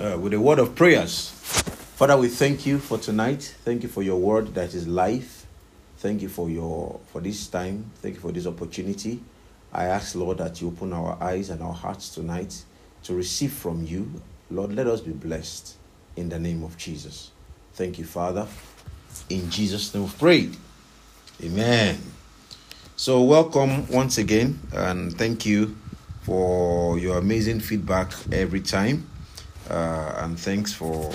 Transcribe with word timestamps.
uh, 0.00 0.18
with 0.18 0.34
a 0.34 0.40
word 0.40 0.58
of 0.58 0.74
prayers. 0.74 1.30
Father, 1.96 2.16
we 2.16 2.28
thank 2.28 2.66
you 2.66 2.78
for 2.78 2.98
tonight. 2.98 3.54
Thank 3.64 3.82
you 3.82 3.88
for 3.88 4.02
your 4.02 4.16
word 4.18 4.54
that 4.54 4.74
is 4.74 4.86
life. 4.86 5.46
Thank 5.98 6.22
you 6.22 6.28
for 6.28 6.50
your 6.50 7.00
for 7.06 7.20
this 7.20 7.46
time. 7.48 7.90
Thank 7.96 8.16
you 8.16 8.20
for 8.20 8.32
this 8.32 8.46
opportunity. 8.46 9.20
I 9.72 9.86
ask, 9.86 10.14
Lord, 10.14 10.38
that 10.38 10.60
you 10.60 10.68
open 10.68 10.92
our 10.92 11.16
eyes 11.22 11.50
and 11.50 11.62
our 11.62 11.72
hearts 11.72 12.14
tonight 12.14 12.62
to 13.04 13.14
receive 13.14 13.52
from 13.52 13.84
you. 13.84 14.20
Lord, 14.50 14.74
let 14.74 14.86
us 14.86 15.00
be 15.00 15.12
blessed 15.12 15.76
in 16.16 16.28
the 16.28 16.38
name 16.38 16.62
of 16.62 16.76
Jesus. 16.76 17.30
Thank 17.74 17.98
you, 17.98 18.04
Father. 18.04 18.46
In 19.30 19.50
Jesus' 19.50 19.94
name 19.94 20.04
we've 20.04 20.18
prayed. 20.18 20.56
Amen. 21.42 21.98
So, 22.96 23.22
welcome 23.22 23.86
once 23.88 24.16
again, 24.18 24.58
and 24.72 25.12
thank 25.16 25.44
you 25.44 25.76
for 26.22 26.98
your 26.98 27.18
amazing 27.18 27.60
feedback 27.60 28.12
every 28.32 28.60
time. 28.60 29.08
Uh, 29.68 30.14
and 30.18 30.38
thanks 30.38 30.72
for 30.72 31.12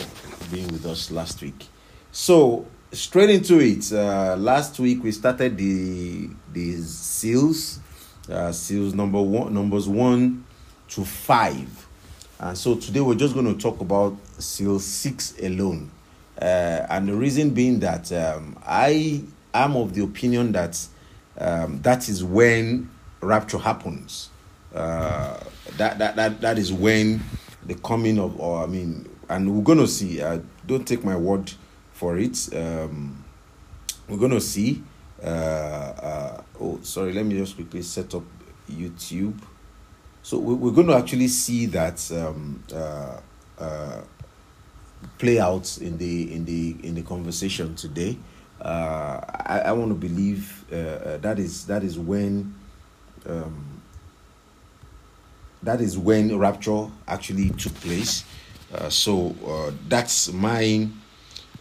being 0.51 0.67
with 0.67 0.85
us 0.85 1.11
last 1.11 1.41
week. 1.41 1.67
So, 2.11 2.65
straight 2.91 3.29
into 3.29 3.59
it. 3.59 3.91
Uh, 3.91 4.35
last 4.37 4.79
week 4.79 5.03
we 5.03 5.11
started 5.11 5.57
the 5.57 6.29
the 6.51 6.81
seals, 6.81 7.79
uh, 8.29 8.51
seals 8.51 8.93
number 8.93 9.21
one, 9.21 9.53
numbers 9.53 9.87
one 9.87 10.45
to 10.89 11.05
five, 11.05 11.87
and 12.39 12.57
so 12.57 12.75
today 12.75 12.99
we're 12.99 13.15
just 13.15 13.33
going 13.33 13.45
to 13.45 13.59
talk 13.61 13.79
about 13.79 14.17
seal 14.37 14.79
six 14.79 15.33
alone. 15.41 15.89
Uh, 16.41 16.85
and 16.89 17.07
the 17.07 17.13
reason 17.13 17.51
being 17.51 17.79
that 17.79 18.11
um, 18.11 18.57
I 18.65 19.23
am 19.53 19.75
of 19.75 19.93
the 19.93 20.03
opinion 20.03 20.51
that 20.53 20.85
um, 21.37 21.81
that 21.83 22.09
is 22.09 22.23
when 22.23 22.89
rapture 23.21 23.59
happens. 23.59 24.29
Uh, 24.73 25.39
that, 25.77 25.99
that 25.99 26.15
that 26.15 26.41
that 26.41 26.57
is 26.57 26.73
when 26.73 27.21
the 27.65 27.75
coming 27.75 28.19
of, 28.19 28.39
or 28.39 28.63
I 28.63 28.67
mean, 28.67 29.09
and 29.29 29.55
we're 29.55 29.63
gonna 29.63 29.87
see. 29.87 30.21
Uh, 30.21 30.39
don't 30.65 30.87
take 30.87 31.03
my 31.03 31.15
word 31.15 31.51
for 31.93 32.17
it. 32.17 32.49
Um, 32.55 33.23
we're 34.07 34.17
gonna 34.17 34.41
see. 34.41 34.83
Uh, 35.23 35.27
uh, 35.27 36.43
oh, 36.59 36.79
sorry. 36.81 37.13
Let 37.13 37.25
me 37.25 37.37
just 37.37 37.55
quickly 37.55 37.81
set 37.83 38.15
up 38.15 38.23
YouTube. 38.69 39.39
So 40.23 40.37
we, 40.37 40.53
we're 40.55 40.71
going 40.71 40.87
to 40.87 40.95
actually 40.95 41.27
see 41.27 41.67
that 41.67 42.11
um, 42.11 42.63
uh, 42.73 43.19
uh, 43.59 44.01
play 45.17 45.39
out 45.39 45.77
in 45.79 45.97
the 45.97 46.33
in 46.33 46.45
the 46.45 46.75
in 46.83 46.95
the 46.95 47.01
conversation 47.03 47.75
today. 47.75 48.17
Uh, 48.59 49.19
I, 49.45 49.61
I 49.65 49.71
want 49.71 49.89
to 49.89 49.95
believe 49.95 50.65
that 50.69 51.39
is 51.39 51.65
that 51.65 51.83
is 51.83 51.97
when 51.97 52.53
um, 53.27 53.80
that 55.63 55.81
is 55.81 55.97
when 55.97 56.37
rapture 56.37 56.87
actually 57.07 57.49
took 57.51 57.73
place. 57.75 58.23
Uh, 58.73 58.89
so 58.89 59.35
uh, 59.45 59.71
that's 59.87 60.31
my 60.31 60.87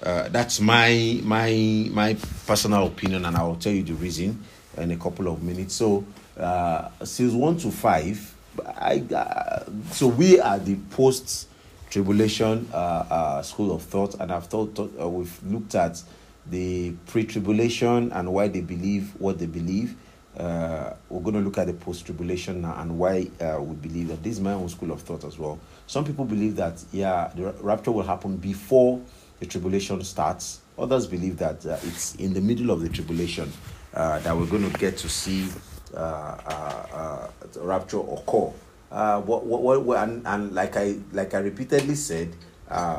uh, 0.02 0.28
that's 0.28 0.60
my 0.60 1.20
my 1.22 1.88
my 1.92 2.16
personal 2.46 2.86
opinion, 2.86 3.24
and 3.24 3.36
I 3.36 3.42
will 3.42 3.56
tell 3.56 3.72
you 3.72 3.82
the 3.82 3.94
reason 3.94 4.42
in 4.76 4.90
a 4.92 4.96
couple 4.96 5.28
of 5.28 5.42
minutes. 5.42 5.74
So 5.74 6.04
uh, 6.38 6.88
seals 7.04 7.34
one 7.34 7.58
to 7.58 7.70
five, 7.70 8.34
I 8.64 9.04
uh, 9.14 9.64
so 9.90 10.06
we 10.06 10.40
are 10.40 10.58
the 10.58 10.76
post 10.90 11.48
tribulation 11.90 12.68
uh, 12.72 13.42
school 13.42 13.74
of 13.74 13.82
thought, 13.82 14.14
and 14.14 14.30
I've 14.32 14.46
thought, 14.46 14.76
thought 14.76 14.92
we've 15.10 15.42
looked 15.44 15.74
at 15.74 16.02
the 16.46 16.92
pre 17.06 17.24
tribulation 17.24 18.12
and 18.12 18.32
why 18.32 18.48
they 18.48 18.60
believe 18.60 19.12
what 19.18 19.38
they 19.38 19.46
believe. 19.46 19.96
Uh, 20.40 20.94
we're 21.10 21.20
going 21.20 21.34
to 21.34 21.40
look 21.40 21.58
at 21.58 21.66
the 21.66 21.72
post 21.74 22.06
tribulation 22.06 22.62
now 22.62 22.74
and 22.80 22.98
why 22.98 23.28
uh, 23.42 23.60
we 23.60 23.74
believe 23.74 24.08
that 24.08 24.22
this 24.22 24.34
is 24.34 24.40
my 24.40 24.54
own 24.54 24.70
school 24.70 24.90
of 24.90 25.02
thought 25.02 25.22
as 25.24 25.38
well. 25.38 25.58
Some 25.86 26.02
people 26.02 26.24
believe 26.24 26.56
that, 26.56 26.82
yeah, 26.92 27.30
the 27.34 27.52
rapture 27.60 27.92
will 27.92 28.04
happen 28.04 28.38
before 28.38 29.02
the 29.38 29.44
tribulation 29.44 30.02
starts. 30.02 30.60
Others 30.78 31.08
believe 31.08 31.36
that 31.36 31.66
uh, 31.66 31.76
it's 31.82 32.14
in 32.14 32.32
the 32.32 32.40
middle 32.40 32.70
of 32.70 32.80
the 32.80 32.88
tribulation 32.88 33.52
uh, 33.92 34.18
that 34.20 34.34
we're 34.34 34.46
going 34.46 34.70
to 34.70 34.78
get 34.78 34.96
to 34.96 35.10
see 35.10 35.46
uh, 35.94 35.98
uh, 35.98 37.28
rapture 37.56 37.98
occur. 37.98 38.50
What, 38.90 39.44
what, 39.44 39.82
what, 39.82 40.08
and, 40.08 40.26
and 40.26 40.54
like 40.54 40.74
I 40.74 40.96
like 41.12 41.34
I 41.34 41.40
repeatedly 41.40 41.96
said, 41.96 42.34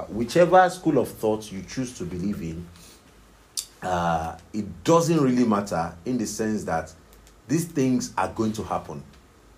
whichever 0.10 0.70
school 0.70 1.00
of 1.00 1.10
thought 1.10 1.52
you 1.52 1.64
choose 1.64 1.98
to 1.98 2.04
believe 2.04 2.40
in, 2.44 2.68
uh, 3.82 4.38
it 4.54 4.84
doesn't 4.84 5.20
really 5.20 5.44
matter 5.44 5.92
in 6.06 6.20
the 6.20 6.28
sense 6.28 6.64
that 6.66 6.94
these 7.52 7.66
things 7.66 8.14
are 8.18 8.30
going 8.30 8.54
to 8.54 8.64
happen. 8.64 9.04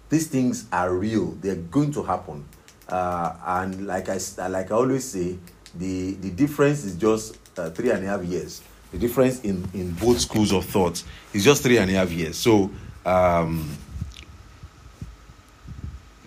These 0.10 0.26
things 0.28 0.66
are 0.72 0.92
real. 0.92 1.28
They're 1.42 1.56
going 1.56 1.92
to 1.94 2.02
happen. 2.02 2.44
Uh, 2.90 3.36
and 3.46 3.86
like 3.86 4.10
I 4.10 4.18
like 4.48 4.72
I 4.72 4.76
always 4.76 5.06
say, 5.06 5.38
the 5.76 6.14
the 6.14 6.32
difference 6.32 6.86
is 6.86 6.96
just 6.96 7.38
uh, 7.56 7.70
three 7.70 7.92
and 7.92 8.04
a 8.04 8.08
half 8.08 8.24
years. 8.24 8.64
The 8.92 8.98
difference 8.98 9.42
in 9.42 9.70
in 9.76 9.92
both 9.92 10.20
schools 10.20 10.52
of 10.52 10.66
thought 10.66 11.04
is 11.34 11.44
just 11.44 11.62
three 11.62 11.78
and 11.78 11.90
a 11.90 11.94
half 11.94 12.12
years. 12.12 12.36
So. 12.36 12.72
Um, 13.06 13.70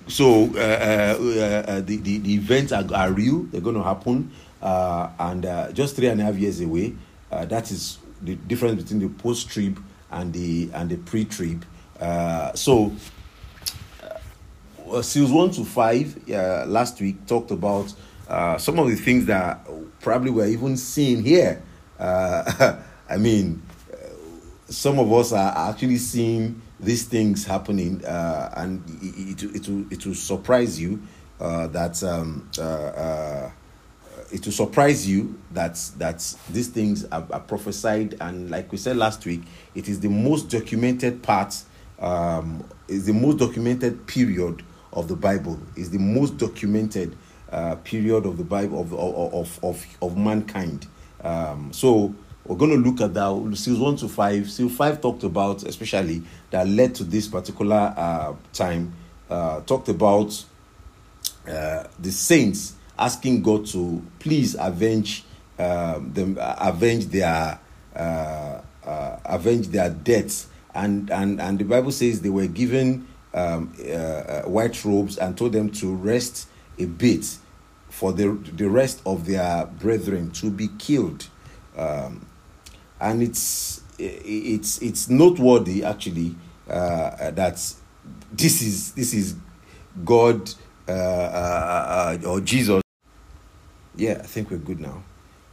so 0.09 0.45
uh, 0.55 0.59
uh, 0.59 0.63
uh, 0.63 1.81
the, 1.81 1.97
the, 1.97 2.19
the 2.19 2.35
events 2.35 2.71
are, 2.71 2.85
are 2.95 3.11
real 3.11 3.43
they're 3.51 3.61
going 3.61 3.75
to 3.75 3.83
happen 3.83 4.31
uh, 4.63 5.09
and 5.19 5.45
uh, 5.45 5.73
just 5.73 5.97
three 5.97 6.07
and 6.07 6.21
a 6.21 6.25
half 6.25 6.37
years 6.37 6.61
away 6.61 6.95
uh, 7.33 7.45
that 7.47 7.73
is 7.73 7.99
the 8.23 8.37
difference 8.37 8.81
between 8.81 9.01
the 9.01 9.09
post 9.21 9.49
trib 9.49 9.83
and 10.11 10.33
the 10.33 10.71
and 10.75 10.91
the 10.91 10.97
pre 10.97 11.25
trib 11.25 11.65
Uh, 12.01 12.53
so 12.55 12.93
uh, 14.91 15.01
seals 15.01 15.33
1 15.33 15.51
to 15.51 15.65
5 15.65 16.29
last 16.69 17.01
week 17.01 17.27
talked 17.27 17.51
about 17.51 17.91
uh, 18.29 18.59
some 18.59 18.79
of 18.79 18.87
the 18.89 18.97
things 18.97 19.25
that 19.25 19.67
probably 20.01 20.31
were 20.31 20.47
even 20.47 20.77
seen 20.77 21.25
here. 21.25 21.63
Uh, 21.99 22.77
i 23.09 23.17
mean 23.17 23.63
some 24.69 24.99
of 24.99 25.13
us 25.13 25.33
are 25.33 25.71
actually 25.71 25.97
seeing 25.97 26.61
these 26.79 27.05
things 27.05 27.45
happening, 27.47 28.05
uh, 28.05 28.53
and 28.57 28.83
it, 29.01 29.43
it, 29.43 29.57
it, 29.57 29.69
will, 29.69 29.93
it 29.93 30.05
will 30.05 30.15
surprise 30.15 30.81
you 30.81 31.01
uh, 31.41 31.67
that 31.69 32.03
um, 32.03 32.49
uh, 32.59 32.63
uh, 32.63 33.51
it 34.33 34.45
will 34.45 34.53
surprise 34.53 35.09
you 35.09 35.39
that 35.53 35.75
that 35.99 36.19
these 36.51 36.69
things 36.69 37.05
are, 37.07 37.27
are, 37.31 37.41
prophesied, 37.41 38.17
and 38.21 38.51
like 38.51 38.71
we 38.73 38.79
said 38.79 38.97
last 38.97 39.25
week, 39.27 39.43
it 39.75 39.89
is 39.89 40.01
the 40.01 40.09
most 40.09 40.51
documented 40.51 41.23
part, 41.23 41.63
um, 41.99 42.65
is 42.89 43.07
the 43.07 43.13
most 43.13 43.39
documented 43.39 44.07
period 44.07 44.63
of 44.93 45.09
the 45.09 45.17
Bible, 45.17 45.61
is 45.77 45.91
the 45.91 45.99
most 45.99 46.39
documented 46.39 47.17
uh, 47.51 47.77
period 47.77 48.27
of 48.27 48.37
the 48.39 48.45
Bible 48.45 48.81
of 48.81 48.93
of 48.95 49.65
of 49.65 49.87
of, 50.03 50.17
mankind. 50.17 50.87
Um, 51.23 51.73
so 51.73 52.15
we're 52.45 52.57
going 52.57 52.71
to 52.71 52.77
look 52.77 53.01
at 53.01 53.15
that. 53.15 53.57
Seals 53.57 53.79
1 53.79 53.97
to 53.97 54.09
5 54.09 54.51
seal 54.51 54.69
5 54.69 55.01
talked 55.01 55.25
about 55.25 55.63
especially 55.65 56.23
that 56.51 56.69
led 56.69 56.95
to 56.97 57.05
this 57.05 57.27
particular 57.27 57.93
uh, 57.97 58.35
time 58.53 58.93
uh, 59.29 59.61
talked 59.63 59.89
about 59.89 60.45
uh, 61.49 61.85
the 61.99 62.11
saints 62.11 62.76
asking 62.99 63.43
god 63.43 63.67
to 63.67 64.03
please 64.19 64.57
avenge 64.59 65.25
um, 65.59 66.13
them 66.13 66.39
avenge 66.41 67.07
their 67.07 67.59
uh, 67.95 68.61
uh, 68.85 69.19
avenge 69.25 69.69
their 69.69 69.91
debts 69.91 70.49
and, 70.75 71.11
and 71.11 71.41
and 71.41 71.59
the 71.59 71.65
bible 71.65 71.91
says 71.91 72.21
they 72.21 72.29
were 72.29 72.47
given 72.47 73.07
um, 73.35 73.73
uh, 73.93 74.43
white 74.43 74.85
robes 74.85 75.19
and 75.19 75.37
told 75.37 75.53
them 75.53 75.71
to 75.71 75.95
rest 75.95 76.49
a 76.79 76.85
bit 76.87 77.37
for 77.89 78.13
the, 78.13 78.29
the 78.55 78.69
rest 78.69 79.01
of 79.07 79.27
their 79.27 79.67
brethren 79.67 80.31
to 80.31 80.51
be 80.51 80.69
killed 80.79 81.27
um, 81.77 82.27
and 83.01 83.23
it's 83.23 83.83
it's 83.99 84.81
it's 84.83 85.09
noteworthy 85.09 85.83
actually 85.85 86.35
uh, 86.69 87.31
that 87.31 87.55
this 88.33 88.63
is 88.63 88.93
this 88.93 89.15
is 89.15 89.37
God 90.05 90.51
uh, 90.89 90.93
uh, 90.93 92.17
uh, 92.25 92.29
or 92.29 92.41
Jesus. 92.41 92.86
Yeah, 93.97 94.19
I 94.23 94.27
think 94.27 94.51
we're 94.51 94.59
good 94.59 94.81
now. 94.81 95.03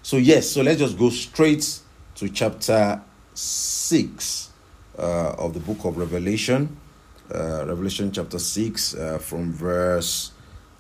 So 0.02 0.18
yes, 0.18 0.50
so 0.50 0.62
let's 0.62 0.80
just 0.80 0.98
go 0.98 1.10
straight 1.10 1.80
to 2.16 2.30
chapter 2.30 3.02
six 3.34 4.50
uh, 5.00 5.32
of 5.38 5.54
the 5.54 5.60
book 5.60 5.86
of 5.86 5.98
Revelation. 5.98 6.78
Uh, 7.34 7.66
Revelation 7.66 8.12
chapter 8.12 8.38
six 8.40 8.96
from 9.22 9.54
verse 9.54 10.32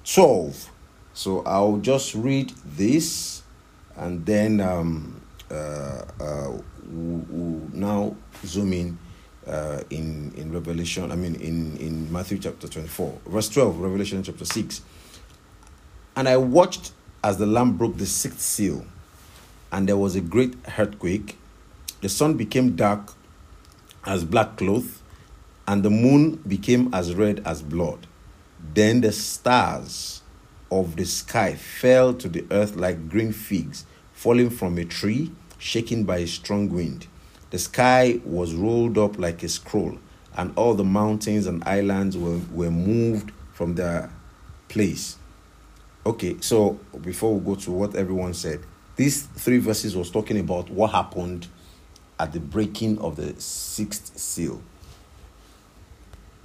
twelve. 0.03 0.69
So 1.13 1.41
I'll 1.45 1.77
just 1.77 2.15
read 2.15 2.51
this, 2.65 3.43
and 3.95 4.25
then. 4.25 4.59
Um, 4.59 5.21
uh, 5.51 6.03
uh, 6.19 6.57
now 7.73 8.15
zoom 8.43 8.73
in 8.73 8.97
uh, 9.47 9.81
in 9.89 10.33
in 10.35 10.51
Revelation. 10.51 11.11
I 11.11 11.15
mean, 11.15 11.35
in 11.35 11.77
in 11.77 12.11
Matthew 12.11 12.39
chapter 12.39 12.67
twenty 12.67 12.87
four, 12.87 13.19
verse 13.25 13.49
twelve, 13.49 13.79
Revelation 13.79 14.23
chapter 14.23 14.45
six. 14.45 14.81
And 16.15 16.27
I 16.27 16.37
watched 16.37 16.91
as 17.23 17.37
the 17.37 17.45
Lamb 17.45 17.77
broke 17.77 17.97
the 17.97 18.05
sixth 18.05 18.41
seal, 18.41 18.85
and 19.71 19.87
there 19.87 19.97
was 19.97 20.15
a 20.15 20.21
great 20.21 20.55
earthquake. 20.77 21.37
The 22.01 22.09
sun 22.09 22.35
became 22.35 22.75
dark 22.75 23.13
as 24.05 24.25
black 24.25 24.57
cloth, 24.57 25.01
and 25.67 25.83
the 25.83 25.89
moon 25.89 26.35
became 26.47 26.93
as 26.93 27.15
red 27.15 27.41
as 27.45 27.61
blood. 27.61 28.05
Then 28.73 29.01
the 29.01 29.11
stars 29.11 30.21
of 30.69 30.95
the 30.95 31.05
sky 31.05 31.55
fell 31.55 32.13
to 32.15 32.27
the 32.27 32.45
earth 32.51 32.75
like 32.75 33.09
green 33.09 33.31
figs 33.31 33.85
falling 34.13 34.49
from 34.49 34.77
a 34.77 34.85
tree, 34.85 35.31
shaken 35.57 36.03
by 36.03 36.17
a 36.17 36.27
strong 36.27 36.69
wind. 36.69 37.07
The 37.51 37.59
sky 37.59 38.19
was 38.25 38.53
rolled 38.53 38.97
up 38.97 39.17
like 39.17 39.43
a 39.43 39.49
scroll, 39.49 39.97
and 40.35 40.51
all 40.57 40.73
the 40.73 40.83
mountains 40.83 41.45
and 41.45 41.63
islands 41.65 42.17
were, 42.17 42.39
were 42.51 42.71
moved 42.71 43.31
from 43.53 43.75
their 43.75 44.11
place. 44.67 45.17
Okay, 46.05 46.35
so 46.41 46.77
before 47.01 47.33
we 47.33 47.45
go 47.45 47.55
to 47.55 47.71
what 47.71 47.95
everyone 47.95 48.33
said, 48.33 48.59
these 48.97 49.23
three 49.23 49.57
verses 49.57 49.95
was 49.95 50.11
talking 50.11 50.37
about 50.37 50.69
what 50.69 50.91
happened 50.91 51.47
at 52.19 52.33
the 52.33 52.41
breaking 52.41 52.99
of 52.99 53.15
the 53.15 53.33
sixth 53.39 54.17
seal. 54.17 54.61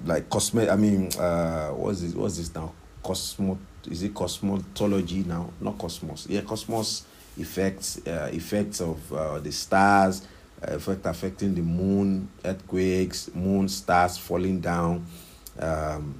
Like 0.05 0.31
cosmet, 0.31 0.71
I 0.71 0.77
mean, 0.77 1.11
uh, 1.19 1.71
what's 1.71 2.03
this? 2.03 2.15
What's 2.15 2.37
this 2.37 2.55
now? 2.55 2.73
Cosmo, 3.03 3.59
is 3.91 4.05
it 4.05 4.15
cosmology 4.15 5.25
now? 5.25 5.51
Not 5.61 5.77
cosmos. 5.77 6.29
Yeah, 6.29 6.43
cosmos 6.43 7.05
effects, 7.37 8.01
uh, 8.07 8.31
effects 8.33 8.81
of 8.81 9.13
uh, 9.13 9.41
the 9.41 9.51
stars, 9.51 10.23
uh, 10.63 10.77
effect 10.77 11.05
affecting 11.05 11.57
the 11.57 11.63
moon, 11.63 12.29
earthquakes, 12.45 13.35
moon 13.35 13.69
stars 13.69 14.19
falling 14.19 14.61
down. 14.61 15.05
Um, 15.59 16.15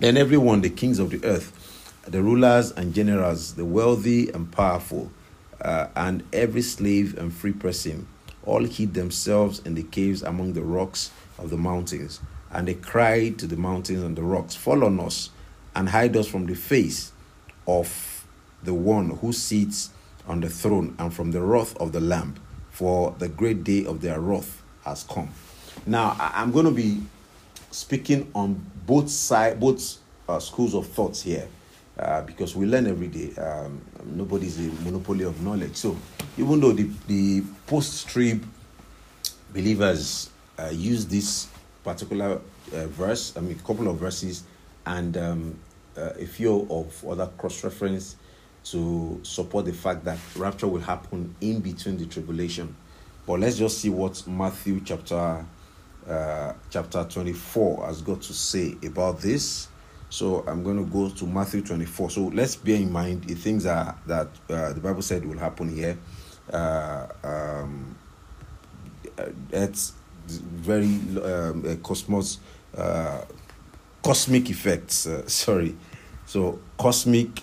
and 0.00 0.16
everyone, 0.16 0.60
the 0.60 0.70
kings 0.70 1.00
of 1.00 1.10
the 1.10 1.24
earth, 1.24 1.73
the 2.06 2.22
rulers 2.22 2.70
and 2.72 2.94
generals, 2.94 3.54
the 3.54 3.64
wealthy 3.64 4.30
and 4.30 4.50
powerful, 4.50 5.10
uh, 5.60 5.88
and 5.96 6.22
every 6.32 6.62
slave 6.62 7.16
and 7.16 7.32
free 7.32 7.52
person, 7.52 8.06
all 8.44 8.64
hid 8.64 8.94
themselves 8.94 9.60
in 9.60 9.74
the 9.74 9.82
caves 9.82 10.22
among 10.22 10.52
the 10.52 10.62
rocks 10.62 11.10
of 11.38 11.50
the 11.50 11.56
mountains. 11.56 12.20
And 12.50 12.68
they 12.68 12.74
cried 12.74 13.38
to 13.38 13.46
the 13.46 13.56
mountains 13.56 14.02
and 14.02 14.16
the 14.16 14.22
rocks, 14.22 14.54
Fall 14.54 14.84
on 14.84 15.00
us 15.00 15.30
and 15.74 15.88
hide 15.88 16.16
us 16.16 16.28
from 16.28 16.46
the 16.46 16.54
face 16.54 17.12
of 17.66 18.26
the 18.62 18.74
one 18.74 19.10
who 19.10 19.32
sits 19.32 19.90
on 20.26 20.40
the 20.40 20.48
throne 20.48 20.94
and 20.98 21.12
from 21.12 21.32
the 21.32 21.40
wrath 21.40 21.76
of 21.78 21.92
the 21.92 22.00
Lamb, 22.00 22.34
for 22.70 23.14
the 23.18 23.28
great 23.28 23.64
day 23.64 23.84
of 23.84 24.00
their 24.00 24.20
wrath 24.20 24.62
has 24.84 25.04
come. 25.04 25.30
Now, 25.86 26.16
I'm 26.18 26.52
going 26.52 26.66
to 26.66 26.70
be 26.70 27.02
speaking 27.70 28.30
on 28.34 28.64
both 28.86 29.10
side, 29.10 29.58
both 29.58 29.96
uh, 30.28 30.38
schools 30.38 30.74
of 30.74 30.86
thoughts 30.86 31.22
here, 31.22 31.48
uh, 31.98 32.22
because 32.22 32.56
we 32.56 32.66
learn 32.66 32.86
every 32.86 33.08
day. 33.08 33.34
Um, 33.40 33.80
nobody's 34.04 34.58
a 34.58 34.70
monopoly 34.82 35.24
of 35.24 35.40
knowledge. 35.42 35.76
So, 35.76 35.96
even 36.36 36.60
though 36.60 36.72
the 36.72 36.90
the 37.06 37.42
post-trib 37.66 38.44
believers 39.52 40.30
uh, 40.58 40.70
use 40.72 41.06
this 41.06 41.48
particular 41.82 42.40
uh, 42.72 42.86
verse, 42.88 43.36
I 43.36 43.40
mean, 43.40 43.58
a 43.58 43.66
couple 43.66 43.88
of 43.88 43.96
verses, 43.96 44.44
and 44.86 45.16
um, 45.16 45.58
uh, 45.96 46.10
a 46.18 46.26
few 46.26 46.66
of 46.70 47.04
other 47.06 47.26
cross-reference 47.38 48.16
to 48.64 49.20
support 49.22 49.66
the 49.66 49.72
fact 49.72 50.04
that 50.04 50.18
rapture 50.36 50.66
will 50.66 50.80
happen 50.80 51.34
in 51.40 51.60
between 51.60 51.98
the 51.98 52.06
tribulation. 52.06 52.74
But 53.26 53.40
let's 53.40 53.56
just 53.56 53.78
see 53.78 53.90
what 53.90 54.26
Matthew 54.26 54.80
chapter 54.84 55.44
uh, 56.08 56.52
chapter 56.70 57.04
24 57.04 57.86
has 57.86 58.02
got 58.02 58.20
to 58.22 58.32
say 58.34 58.76
about 58.84 59.20
this. 59.20 59.68
So 60.14 60.44
I'm 60.46 60.62
going 60.62 60.76
to 60.76 60.88
go 60.88 61.08
to 61.08 61.26
Matthew 61.26 61.60
24. 61.62 62.10
So 62.10 62.26
let's 62.26 62.54
bear 62.54 62.76
in 62.76 62.92
mind 62.92 63.24
the 63.24 63.34
things 63.34 63.66
are, 63.66 63.98
that 64.06 64.28
uh, 64.48 64.72
the 64.72 64.78
Bible 64.78 65.02
said 65.02 65.26
will 65.26 65.38
happen 65.38 65.74
here. 65.74 65.98
Uh, 66.52 67.08
um, 67.24 67.96
it's 69.50 69.92
very 70.28 71.00
um, 71.20 71.80
cosmos, 71.82 72.38
uh, 72.78 73.22
cosmic 74.04 74.50
effects. 74.50 75.08
Uh, 75.08 75.24
sorry. 75.26 75.74
So 76.26 76.60
cosmic 76.78 77.42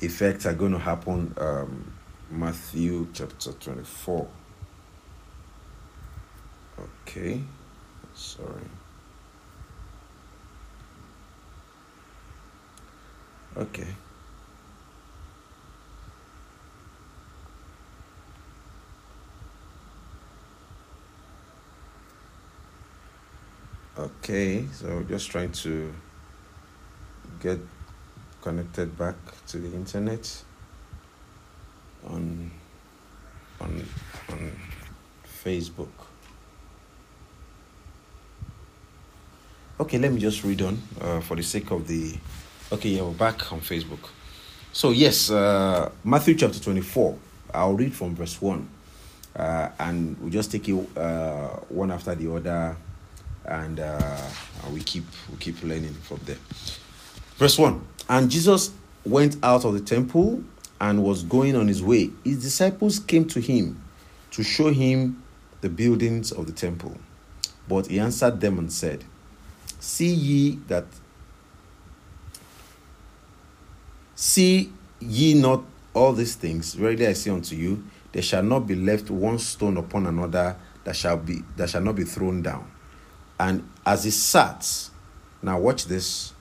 effects 0.00 0.46
are 0.46 0.54
going 0.54 0.74
to 0.74 0.78
happen. 0.78 1.34
Um, 1.36 1.92
Matthew 2.30 3.08
chapter 3.14 3.50
24. 3.50 4.28
Okay, 7.04 7.40
sorry. 8.14 8.62
Okay. 13.56 13.86
Okay, 23.98 24.66
so 24.74 25.02
just 25.08 25.30
trying 25.30 25.52
to 25.52 25.90
get 27.40 27.58
connected 28.42 28.96
back 28.98 29.14
to 29.46 29.58
the 29.58 29.74
internet 29.74 30.42
on 32.06 32.50
on 33.60 33.86
on 34.28 34.52
Facebook. 35.42 35.88
Okay, 39.80 39.98
let 39.98 40.12
me 40.12 40.20
just 40.20 40.44
read 40.44 40.60
on 40.60 40.78
uh, 41.00 41.20
for 41.20 41.36
the 41.36 41.42
sake 41.42 41.70
of 41.70 41.88
the. 41.88 42.18
Okay, 42.72 42.88
yeah, 42.88 43.02
we're 43.02 43.12
back 43.12 43.52
on 43.52 43.60
Facebook. 43.60 44.08
So 44.72 44.90
yes, 44.90 45.30
uh, 45.30 45.88
Matthew 46.02 46.34
chapter 46.34 46.58
twenty-four. 46.58 47.16
I'll 47.54 47.74
read 47.74 47.94
from 47.94 48.16
verse 48.16 48.42
one, 48.42 48.68
uh, 49.36 49.68
and 49.78 50.18
we'll 50.18 50.30
just 50.30 50.50
take 50.50 50.68
it 50.68 50.98
uh, 50.98 51.60
one 51.68 51.92
after 51.92 52.16
the 52.16 52.34
other, 52.34 52.76
and 53.44 53.78
uh, 53.78 54.20
we 54.72 54.80
keep 54.80 55.04
we 55.30 55.36
keep 55.36 55.62
learning 55.62 55.94
from 55.94 56.18
there. 56.24 56.38
Verse 57.36 57.56
one. 57.56 57.86
And 58.08 58.28
Jesus 58.28 58.72
went 59.04 59.36
out 59.44 59.64
of 59.64 59.72
the 59.72 59.80
temple 59.80 60.42
and 60.80 61.04
was 61.04 61.22
going 61.22 61.54
on 61.54 61.68
his 61.68 61.84
way. 61.84 62.10
His 62.24 62.42
disciples 62.42 62.98
came 62.98 63.26
to 63.26 63.40
him 63.40 63.80
to 64.32 64.42
show 64.42 64.72
him 64.72 65.22
the 65.60 65.68
buildings 65.68 66.32
of 66.32 66.46
the 66.46 66.52
temple. 66.52 66.96
But 67.68 67.86
he 67.86 68.00
answered 68.00 68.40
them 68.40 68.58
and 68.58 68.72
said, 68.72 69.04
See 69.78 70.12
ye 70.12 70.58
that 70.66 70.86
see 74.16 74.72
ye 74.98 75.34
not 75.34 75.62
all 75.94 76.12
these 76.12 76.34
things, 76.34 76.74
verily 76.74 77.06
I 77.06 77.12
say 77.12 77.30
unto 77.30 77.54
you, 77.54 77.84
there 78.12 78.22
shall 78.22 78.42
not 78.42 78.66
be 78.66 78.74
left 78.74 79.10
one 79.10 79.38
stone 79.38 79.76
upon 79.76 80.06
another 80.06 80.56
that 80.84 80.96
shall 80.96 81.16
be 81.16 81.42
that 81.56 81.70
shall 81.70 81.82
not 81.82 81.94
be 81.96 82.04
thrown 82.04 82.42
down. 82.42 82.70
And 83.38 83.68
as 83.84 84.04
he 84.04 84.10
sat, 84.10 84.88
now 85.42 85.60
watch 85.60 85.84
this, 85.84 86.32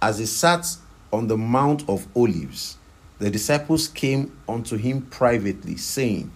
as 0.00 0.18
he 0.18 0.26
sat 0.26 0.66
on 1.12 1.26
the 1.26 1.36
Mount 1.36 1.88
of 1.88 2.06
Olives, 2.16 2.78
the 3.18 3.30
disciples 3.30 3.88
came 3.88 4.36
unto 4.48 4.76
him 4.76 5.02
privately, 5.02 5.76
saying, 5.76 6.30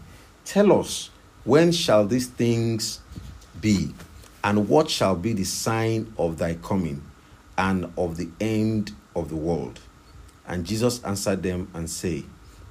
Tell 0.44 0.78
us, 0.78 1.10
when 1.44 1.72
shall 1.72 2.06
these 2.06 2.26
things 2.26 3.00
be? 3.60 3.94
And 4.44 4.68
what 4.68 4.90
shall 4.90 5.14
be 5.14 5.32
the 5.32 5.44
sign 5.44 6.12
of 6.18 6.38
thy 6.38 6.54
coming 6.54 7.02
and 7.62 7.90
of 7.96 8.16
the 8.16 8.28
end 8.40 8.92
of 9.16 9.28
the 9.28 9.36
world? 9.36 9.80
And 10.46 10.66
Jesus 10.66 11.02
answered 11.04 11.42
them 11.42 11.68
and 11.74 11.88
said, 11.88 12.24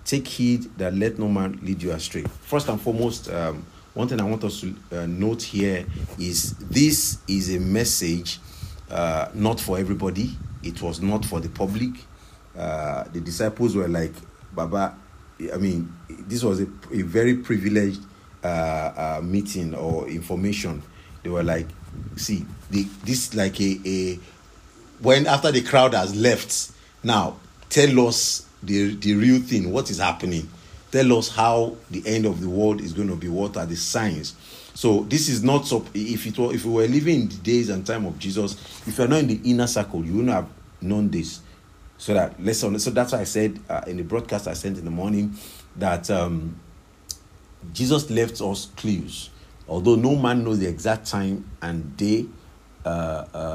Take 0.06 0.28
heed 0.28 0.78
that 0.78 0.94
let 0.94 1.18
no 1.18 1.28
man 1.28 1.60
lead 1.64 1.82
you 1.82 1.92
astray. 1.92 2.24
First 2.42 2.68
and 2.70 2.80
foremost, 2.80 3.30
um, 3.30 3.66
one 3.94 4.08
thing 4.08 4.20
I 4.20 4.26
want 4.26 4.44
us 4.44 4.62
to 4.62 4.76
uh, 4.92 5.06
note 5.06 5.42
here 5.42 5.86
is 6.20 6.54
this 6.58 7.18
is 7.28 7.56
a 7.56 7.60
message 7.60 8.40
uh, 8.90 9.30
not 9.34 9.60
for 9.60 9.78
everybody 9.78 10.36
it 10.64 10.82
was 10.82 11.02
not 11.02 11.26
for 11.26 11.40
the 11.40 11.50
public. 11.50 11.92
Uh, 12.58 13.06
the 13.12 13.20
disciples 13.20 13.76
were 13.76 13.88
like, 13.88 14.14
Baba, 14.54 14.96
I 15.54 15.58
mean, 15.58 15.92
this 16.10 16.44
was 16.44 16.62
a, 16.62 16.68
a 16.92 17.02
very 17.02 17.36
privileged 17.38 18.02
uh, 18.44 18.48
uh, 18.48 19.22
meeting 19.24 19.74
or 19.74 20.08
information. 20.08 20.84
They 21.24 21.30
were 21.30 21.44
like, 21.44 21.68
see, 22.16 22.46
the, 22.70 22.84
this 23.04 23.34
like 23.34 23.60
a, 23.62 23.80
a 23.86 24.20
when 25.02 25.28
after 25.28 25.52
the 25.52 25.62
crowd 25.62 25.94
has 25.94 26.16
left, 26.16 26.72
now 27.04 27.38
tell 27.70 28.08
us 28.08 28.46
the 28.64 28.96
the 28.96 29.16
real 29.16 29.42
thing. 29.42 29.72
What 29.72 29.90
is 29.90 30.00
happening? 30.00 30.50
Tell 30.92 31.18
us 31.18 31.30
how 31.30 31.78
the 31.90 32.04
end 32.06 32.26
of 32.26 32.42
the 32.42 32.50
world 32.50 32.82
is 32.82 32.94
going 32.94 33.08
to 33.08 33.16
be. 33.16 33.30
What 33.30 33.58
are 33.58 33.66
the 33.66 33.76
signs? 33.78 34.36
So 34.74 35.02
this 35.04 35.30
is 35.30 35.44
not. 35.44 35.72
If 35.94 36.28
it 36.28 36.38
were, 36.38 36.54
if 36.54 36.66
we 36.66 36.72
were 36.72 36.88
living 36.88 37.22
in 37.22 37.30
the 37.30 37.36
days 37.36 37.70
and 37.70 37.86
time 37.86 38.06
of 38.06 38.20
Jesus, 38.20 38.54
if 38.88 38.98
you're 38.98 39.08
not 39.08 39.20
in 39.20 39.28
the 39.28 39.42
inner 39.50 39.68
circle, 39.68 40.04
you 40.06 40.14
wouldn't 40.14 40.34
have 40.34 40.50
known 40.82 41.10
this. 41.10 41.42
So 41.98 42.14
that 42.14 42.40
listen. 42.42 42.78
So 42.80 42.92
that's 42.92 43.14
why 43.14 43.20
I 43.20 43.24
said 43.26 43.60
uh, 43.70 43.82
in 43.88 43.98
the 43.98 44.04
broadcast 44.04 44.48
I 44.48 44.54
sent 44.54 44.78
in 44.78 44.86
the 44.86 44.92
morning 44.92 45.36
that 45.78 46.10
um, 46.12 46.60
Jesus 47.74 48.10
left 48.10 48.42
us 48.42 48.68
clues, 48.76 49.30
although 49.68 49.96
no 49.96 50.16
man 50.16 50.44
knows 50.44 50.60
the 50.60 50.68
exact 50.68 51.08
time 51.08 51.50
and 51.62 51.96
day 51.98 52.26
uh, 52.84 53.26
uh 53.34 53.51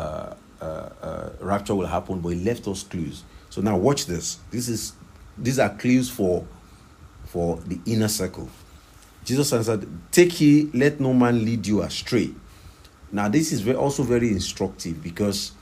rapture 1.47 1.75
will 1.75 1.87
happen, 1.87 2.21
but 2.21 2.31
he 2.31 2.45
left 2.45 2.67
us 2.69 2.83
clues. 2.83 3.25
So 3.51 3.61
now 3.61 3.77
watch 3.77 4.07
this. 4.07 4.39
This 4.51 4.69
is 4.69 4.93
these 5.39 5.59
are 5.59 5.71
clues 5.71 6.11
for 6.11 6.47
for 7.25 7.57
the 7.67 7.79
inner 7.87 8.09
circle. 8.09 8.49
Jesus 9.25 9.53
answered, 9.53 9.89
Take 10.13 10.33
heed, 10.33 10.75
let 10.75 11.01
no 11.01 11.13
man 11.13 11.45
lead 11.45 11.67
you 11.67 11.83
astray. 11.83 12.31
Now, 13.11 13.29
this 13.29 13.53
is 13.53 13.67
also 13.75 14.05
very 14.05 14.29
instructive 14.29 15.03
because 15.03 15.53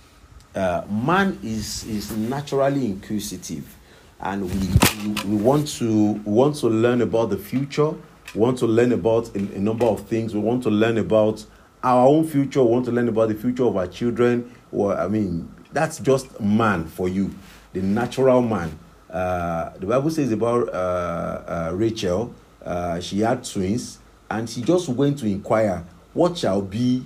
uh, 0.54 0.82
man 0.90 1.38
is 1.42 1.84
is 1.84 2.14
naturally 2.16 2.84
inquisitive, 2.86 3.76
and 4.20 4.44
we, 4.44 5.28
we 5.30 5.36
want 5.36 5.68
to 5.78 6.12
we 6.12 6.32
want 6.32 6.56
to 6.56 6.68
learn 6.68 7.00
about 7.00 7.30
the 7.30 7.38
future. 7.38 7.90
We 8.34 8.40
want 8.40 8.58
to 8.58 8.66
learn 8.66 8.92
about 8.92 9.34
a, 9.34 9.38
a 9.38 9.60
number 9.60 9.86
of 9.86 10.06
things. 10.08 10.34
We 10.34 10.40
want 10.40 10.62
to 10.64 10.70
learn 10.70 10.98
about 10.98 11.44
our 11.82 12.06
own 12.06 12.26
future. 12.26 12.62
We 12.62 12.70
want 12.70 12.84
to 12.86 12.92
learn 12.92 13.08
about 13.08 13.28
the 13.28 13.34
future 13.34 13.64
of 13.64 13.76
our 13.76 13.86
children. 13.86 14.54
Or 14.72 14.96
I 14.96 15.08
mean, 15.08 15.53
that's 15.74 15.98
just 15.98 16.40
man 16.40 16.86
for 16.86 17.08
you, 17.08 17.34
the 17.72 17.82
natural 17.82 18.40
man. 18.40 18.78
Uh, 19.10 19.70
the 19.78 19.86
Bible 19.86 20.10
says 20.10 20.32
about 20.32 20.68
uh, 20.68 20.72
uh, 20.72 21.72
Rachel, 21.74 22.32
uh, 22.64 23.00
she 23.00 23.20
had 23.20 23.44
twins, 23.44 23.98
and 24.30 24.48
she 24.48 24.62
just 24.62 24.88
went 24.88 25.18
to 25.18 25.26
inquire 25.26 25.84
what 26.14 26.38
shall 26.38 26.62
be 26.62 27.04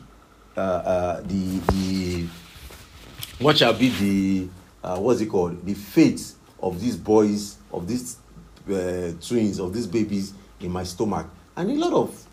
uh, 0.56 0.60
uh, 0.60 1.20
the 1.22 1.58
the 1.72 2.26
what 3.40 3.56
shall 3.58 3.72
be 3.72 3.88
the 3.88 4.48
what's 5.00 5.20
it 5.20 5.26
called 5.26 5.64
the 5.66 5.74
fate 5.74 6.32
of 6.60 6.80
these 6.80 6.96
boys 6.96 7.56
of 7.72 7.88
these 7.88 8.18
twins 8.66 9.58
of 9.58 9.72
these 9.72 9.86
babies 9.86 10.34
in 10.60 10.70
my 10.70 10.84
stomach, 10.84 11.26
and 11.56 11.70
a 11.70 11.74
lot 11.74 11.92
of 11.92 12.26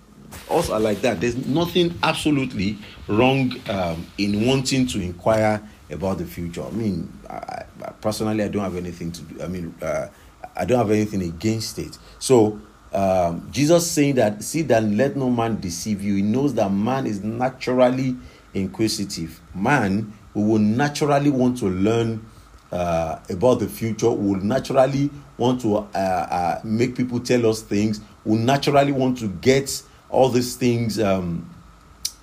us 0.49 0.69
are 0.69 0.79
like 0.79 1.01
that. 1.01 1.21
There's 1.21 1.47
nothing 1.47 1.97
absolutely 2.03 2.77
wrong 3.07 3.53
um, 3.69 4.05
in 4.17 4.45
wanting 4.45 4.87
to 4.87 5.01
inquire 5.01 5.61
about 5.89 6.17
the 6.17 6.25
future. 6.25 6.63
I 6.63 6.71
mean, 6.71 7.11
I, 7.29 7.63
I, 7.83 7.91
personally, 8.01 8.43
I 8.43 8.47
don't 8.47 8.63
have 8.63 8.75
anything 8.75 9.11
to 9.11 9.21
do. 9.21 9.43
I 9.43 9.47
mean, 9.47 9.73
uh, 9.81 10.07
I 10.55 10.65
don't 10.65 10.77
have 10.77 10.91
anything 10.91 11.21
against 11.21 11.79
it. 11.79 11.97
So, 12.19 12.59
um, 12.93 13.47
Jesus 13.51 13.89
saying 13.91 14.15
that, 14.15 14.41
see 14.43 14.61
that 14.63 14.83
let 14.83 15.15
no 15.15 15.29
man 15.29 15.59
deceive 15.59 16.01
you. 16.01 16.15
He 16.15 16.21
knows 16.21 16.53
that 16.55 16.71
man 16.71 17.05
is 17.05 17.23
naturally 17.23 18.15
inquisitive. 18.53 19.41
Man 19.53 20.13
who 20.33 20.41
will 20.41 20.59
naturally 20.59 21.29
want 21.29 21.57
to 21.57 21.67
learn 21.67 22.25
uh, 22.71 23.19
about 23.29 23.59
the 23.59 23.67
future, 23.67 24.09
will 24.09 24.35
naturally 24.41 25.09
want 25.37 25.61
to 25.61 25.77
uh, 25.77 25.87
uh, 25.93 26.61
make 26.63 26.95
people 26.95 27.19
tell 27.19 27.45
us 27.49 27.61
things, 27.61 28.01
will 28.25 28.37
naturally 28.37 28.91
want 28.91 29.17
to 29.17 29.27
get 29.27 29.81
all 30.09 30.29
these 30.29 30.55
things 30.55 30.99
um, 30.99 31.49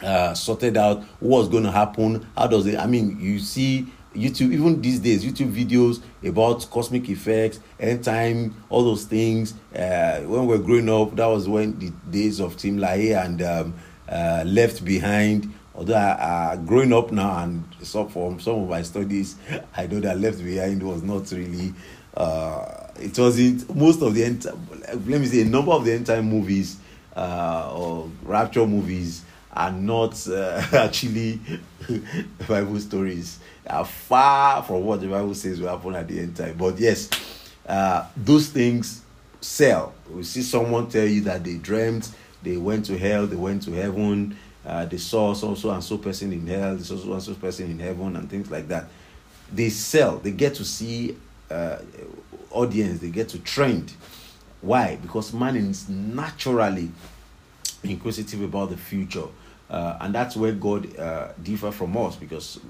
uh, 0.03 0.35
sorted 0.35 0.77
out 0.77 1.03
what's 1.21 1.49
going 1.49 1.65
to 1.65 1.71
happen. 1.71 2.27
How 2.37 2.47
does 2.47 2.67
it 2.67 2.79
i 2.79 2.87
mean 2.87 3.19
you 3.21 3.39
see 3.39 3.87
youtube 4.15 4.53
even 4.53 4.81
these 4.83 5.01
days 5.01 5.25
youtube 5.25 5.51
videos 5.55 6.03
about 6.23 6.69
cosmic 6.71 7.09
effects 7.09 7.61
end 7.81 8.05
time 8.05 8.55
all 8.69 8.85
those 8.85 9.05
things. 9.05 9.55
Uh, 9.75 10.21
when 10.21 10.47
we 10.47 10.55
are 10.55 10.59
growing 10.59 10.89
up 10.89 11.15
that 11.17 11.27
was 11.27 11.49
when 11.49 11.79
the 11.79 11.91
days 12.11 12.41
of 12.41 12.57
Tim 12.57 12.79
LaHaye 12.79 13.25
and 13.25 13.43
um, 13.43 13.75
uh, 14.09 14.45
left 14.47 14.85
behind. 14.85 15.53
Although 15.75 15.95
I, 15.95 16.11
uh, 16.53 16.57
growing 16.57 16.93
up 16.93 17.13
now 17.13 17.39
and 17.45 17.65
so 17.83 18.07
from 18.07 18.39
some 18.41 18.63
of 18.63 18.69
my 18.69 18.83
studies 18.83 19.37
i 19.77 19.87
know 19.87 20.01
that 20.01 20.19
left 20.21 20.43
behind 20.45 20.83
was 20.83 21.03
not 21.03 21.31
really 21.33 21.73
uh, 22.15 22.89
it 22.97 23.19
wasn't 23.19 23.75
most 23.75 24.03
of 24.03 24.15
the 24.15 24.25
end 24.25 24.45
let 24.91 25.07
me 25.07 25.27
say 25.27 25.41
a 25.41 25.45
number 25.47 25.73
of 25.73 25.85
the 25.87 25.93
end 25.93 26.07
time 26.07 26.27
movies 26.29 26.77
uh, 27.17 27.73
or 27.75 28.11
rapture 28.23 28.67
movies 28.67 29.25
are 29.53 29.73
not 29.73 30.27
uh, 30.29 30.63
actually 30.73 31.41
Bible 32.49 32.81
stories. 32.81 33.39
Are 33.69 33.85
far 33.85 34.63
from 34.63 34.85
what 34.85 35.01
the 35.01 35.09
Bible 35.09 35.35
says 35.35 35.61
will 35.61 35.69
happen 35.69 35.95
at 35.95 36.09
the 36.09 36.19
end 36.19 36.37
time. 36.37 36.57
But 36.57 36.79
yes, 36.79 37.09
uh, 37.67 38.07
those 38.17 38.49
things 38.49 39.03
sell. 39.41 39.95
We 40.11 40.25
see 40.25 40.43
someone 40.43 40.89
tell 40.89 41.07
you 41.07 41.21
that 41.23 41.45
they 41.45 41.57
dreamt, 41.57 42.11
they 42.43 42.57
went 42.57 42.87
to 42.87 42.99
hell, 42.99 43.27
they 43.27 43.37
went 43.37 43.63
to 43.65 43.73
heaven, 43.73 44.37
uh, 44.67 44.85
they 44.87 44.97
saw 44.97 45.35
so 45.35 45.55
so 45.55 45.71
and 45.71 45.83
so 45.83 45.99
person 45.99 46.33
in 46.33 46.47
hell, 46.47 46.77
they 46.77 46.83
saw 46.83 46.97
so 46.97 47.13
and 47.13 47.23
so 47.23 47.35
person 47.35 47.71
in 47.71 47.79
heaven, 47.79 48.17
and 48.17 48.29
things 48.29 48.51
like 48.51 48.69
that. 48.69 48.87
They 49.53 49.69
sell. 49.71 50.17
They 50.19 50.33
get 50.33 50.55
to 50.57 50.65
see 50.65 51.17
uh, 51.51 51.79
audience. 52.51 53.01
They 53.01 53.11
get 53.11 53.29
to 53.31 53.39
trend. 53.39 53.93
Why? 54.61 54.97
Because 54.97 55.33
man 55.33 55.57
is 55.57 55.89
naturally 55.89 56.91
inquisitive 57.83 58.43
about 58.43 58.71
the 58.71 58.77
future. 58.77 59.27
Uh, 59.73 59.97
and 60.03 60.15
that's 60.15 60.37
where 60.37 60.53
God 60.53 60.99
uh, 60.99 61.33
differ 61.43 61.73
from 61.73 61.97
us 61.97 62.15
because 62.15 62.61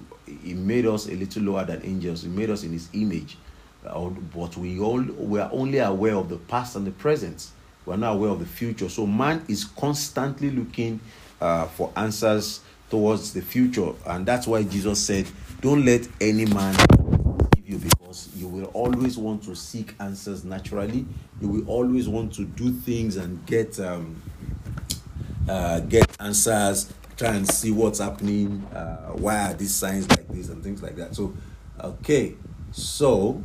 He 0.45 0.55
made 0.55 0.87
us 0.87 1.09
a 1.09 1.15
little 1.17 1.43
lower 1.43 1.65
than 1.65 1.85
angels. 1.85 2.23
He 2.23 2.29
made 2.29 2.49
us 2.49 2.63
in 2.63 2.71
His 2.71 2.89
image, 2.93 3.37
uh, 3.85 4.09
but 4.09 4.57
we 4.57 4.79
all 4.79 5.03
we 5.03 5.41
are 5.41 5.51
only 5.53 5.79
aware 5.79 6.15
of 6.15 6.29
the 6.29 6.37
past 6.37 6.77
and 6.77 6.87
the 6.87 6.93
present. 6.93 7.49
We 7.87 7.95
are 7.95 7.97
not 7.97 8.13
aware 8.15 8.31
of 8.31 8.39
the 8.39 8.47
future. 8.47 8.89
So 8.89 9.05
man 9.05 9.45
is 9.49 9.65
constantly 9.65 10.51
looking 10.53 11.01
uh, 11.41 11.67
for 11.67 11.93
answers 11.97 12.61
towards 12.89 13.33
the 13.33 13.43
future, 13.43 13.91
and 14.07 14.25
that's 14.25 14.47
why 14.47 14.63
Jesus 14.63 15.05
said, 15.05 15.27
"Don't 15.61 15.85
let 15.85 16.07
any 16.21 16.45
man 16.45 16.77
you 17.67 17.79
because 17.79 18.29
you 18.37 18.47
will 18.47 18.67
always 18.75 19.19
want 19.19 19.43
to 19.43 19.57
seek 19.57 19.97
answers 19.99 20.45
naturally. 20.45 21.05
You 21.41 21.49
will 21.49 21.69
always 21.69 22.09
want 22.09 22.33
to 22.35 22.45
do 22.45 22.71
things 22.71 23.17
and 23.17 23.45
get." 23.45 23.81
Um, 23.81 24.23
uh, 25.49 25.81
get 25.81 26.11
answers, 26.21 26.93
try 27.17 27.35
and 27.35 27.49
see 27.49 27.71
what's 27.71 27.99
happening, 27.99 28.65
uh, 28.75 29.13
why 29.13 29.51
are 29.51 29.55
these 29.55 29.75
signs 29.75 30.09
like 30.11 30.27
this, 30.29 30.49
and 30.49 30.63
things 30.63 30.83
like 30.83 30.97
that. 30.97 31.15
So, 31.15 31.35
okay, 31.81 32.35
so 32.73 33.43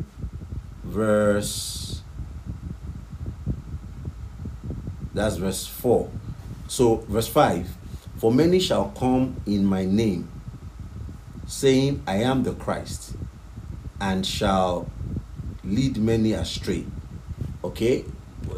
verse 0.83 1.87
that's 5.17 5.37
verse 5.37 5.65
4. 5.65 6.09
So, 6.67 6.97
verse 7.09 7.27
5 7.27 7.75
For 8.17 8.31
many 8.31 8.59
shall 8.59 8.89
come 8.89 9.35
in 9.47 9.65
my 9.65 9.83
name, 9.83 10.29
saying, 11.47 12.03
I 12.05 12.17
am 12.17 12.43
the 12.43 12.53
Christ, 12.53 13.15
and 13.99 14.23
shall 14.23 14.89
lead 15.63 15.97
many 15.97 16.33
astray. 16.33 16.85
Okay, 17.63 18.05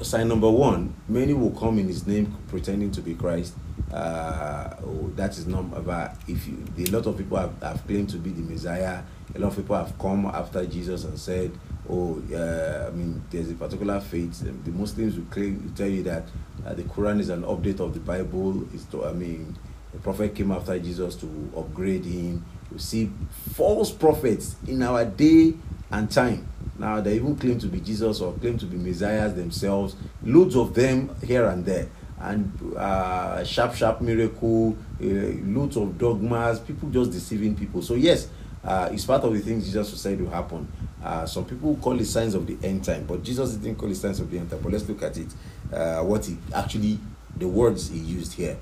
sign 0.03 0.27
number 0.27 0.49
one 0.49 0.93
many 1.07 1.33
will 1.33 1.51
come 1.51 1.79
in 1.79 1.87
his 1.87 2.05
name 2.07 2.35
pretending 2.47 2.91
to 2.91 3.01
be 3.01 3.13
christ. 3.15 3.53
Uh, 3.91 4.75
oh, 4.85 5.11
that 5.15 5.31
is 5.37 5.47
not 5.47 5.65
about 5.73 6.11
if 6.27 6.47
you 6.47 6.63
a 6.77 6.91
lot 6.91 7.05
of 7.07 7.17
people 7.17 7.37
have, 7.37 7.59
have 7.61 7.85
claimed 7.87 8.09
to 8.09 8.17
be 8.17 8.29
the 8.29 8.41
messiah. 8.41 9.01
A 9.35 9.39
lot 9.39 9.49
of 9.49 9.57
people 9.57 9.75
have 9.75 9.97
come 9.97 10.25
after 10.27 10.65
jesus 10.65 11.03
and 11.05 11.17
said 11.19 11.51
oh 11.89 12.21
uh, 12.33 12.87
i 12.87 12.91
mean 12.91 13.21
there's 13.29 13.49
a 13.49 13.55
particular 13.55 13.99
faith. 13.99 14.39
The 14.39 14.71
muslims 14.71 15.15
will 15.17 15.25
claim 15.25 15.63
will 15.63 15.75
tell 15.75 15.87
you 15.87 16.03
that 16.03 16.23
uh, 16.65 16.73
the 16.73 16.83
quran 16.83 17.19
is 17.19 17.29
an 17.29 17.43
update 17.43 17.79
of 17.79 17.93
the 17.93 17.99
bible. 17.99 18.63
Is 18.73 18.85
to, 18.85 19.05
i 19.05 19.11
mean 19.13 19.57
the 19.91 19.99
prophet 19.99 20.35
came 20.35 20.51
after 20.51 20.77
jesus 20.79 21.15
to 21.15 21.51
upgrade 21.57 22.05
him. 22.05 22.45
You 22.71 22.77
see 22.77 23.11
false 23.55 23.91
prophets 23.91 24.55
in 24.67 24.83
our 24.83 25.03
day 25.03 25.55
and 25.91 26.11
time 26.11 26.47
now 26.79 27.01
they 27.01 27.15
even 27.15 27.35
claim 27.35 27.59
to 27.59 27.67
be 27.67 27.79
Jesus 27.81 28.21
or 28.21 28.33
claim 28.33 28.57
to 28.57 28.65
be 28.65 28.77
messiahs 28.77 29.33
themselves. 29.35 29.95
Loads 30.23 30.55
of 30.55 30.73
them 30.73 31.15
here 31.23 31.45
and 31.45 31.65
there, 31.65 31.89
and 32.19 32.51
uh, 32.77 33.43
sharp, 33.43 33.75
sharp 33.75 34.01
miracle, 34.01 34.77
uh, 35.01 35.05
loads 35.05 35.77
of 35.77 35.97
dogmas. 35.97 36.59
People 36.59 36.89
just 36.89 37.11
deceiving 37.11 37.55
people. 37.55 37.81
So 37.81 37.95
yes, 37.95 38.29
uh, 38.63 38.89
it's 38.91 39.05
part 39.05 39.23
of 39.23 39.33
the 39.33 39.39
things 39.39 39.65
Jesus 39.65 40.01
said 40.01 40.19
will 40.21 40.29
happen. 40.29 40.71
Uh, 41.03 41.25
some 41.25 41.45
people 41.45 41.75
call 41.77 41.99
it 41.99 42.05
signs 42.05 42.33
of 42.35 42.45
the 42.45 42.57
end 42.65 42.83
time, 42.83 43.05
but 43.05 43.23
Jesus 43.23 43.53
didn't 43.55 43.77
call 43.77 43.91
it 43.91 43.95
signs 43.95 44.19
of 44.19 44.29
the 44.31 44.37
end 44.37 44.49
time. 44.49 44.59
But 44.61 44.71
let's 44.71 44.87
look 44.87 45.03
at 45.03 45.17
it. 45.17 45.27
Uh, 45.71 46.01
what 46.03 46.25
he 46.25 46.37
actually, 46.53 46.99
the 47.35 47.47
words 47.47 47.89
he 47.89 47.99
used 47.99 48.33
here. 48.33 48.57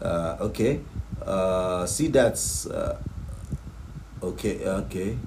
Uh, 0.00 0.36
okay, 0.40 0.80
uh, 1.24 1.86
see 1.86 2.08
that's 2.08 2.66
uh, 2.66 3.00
okay. 4.22 4.64
Okay. 4.66 5.18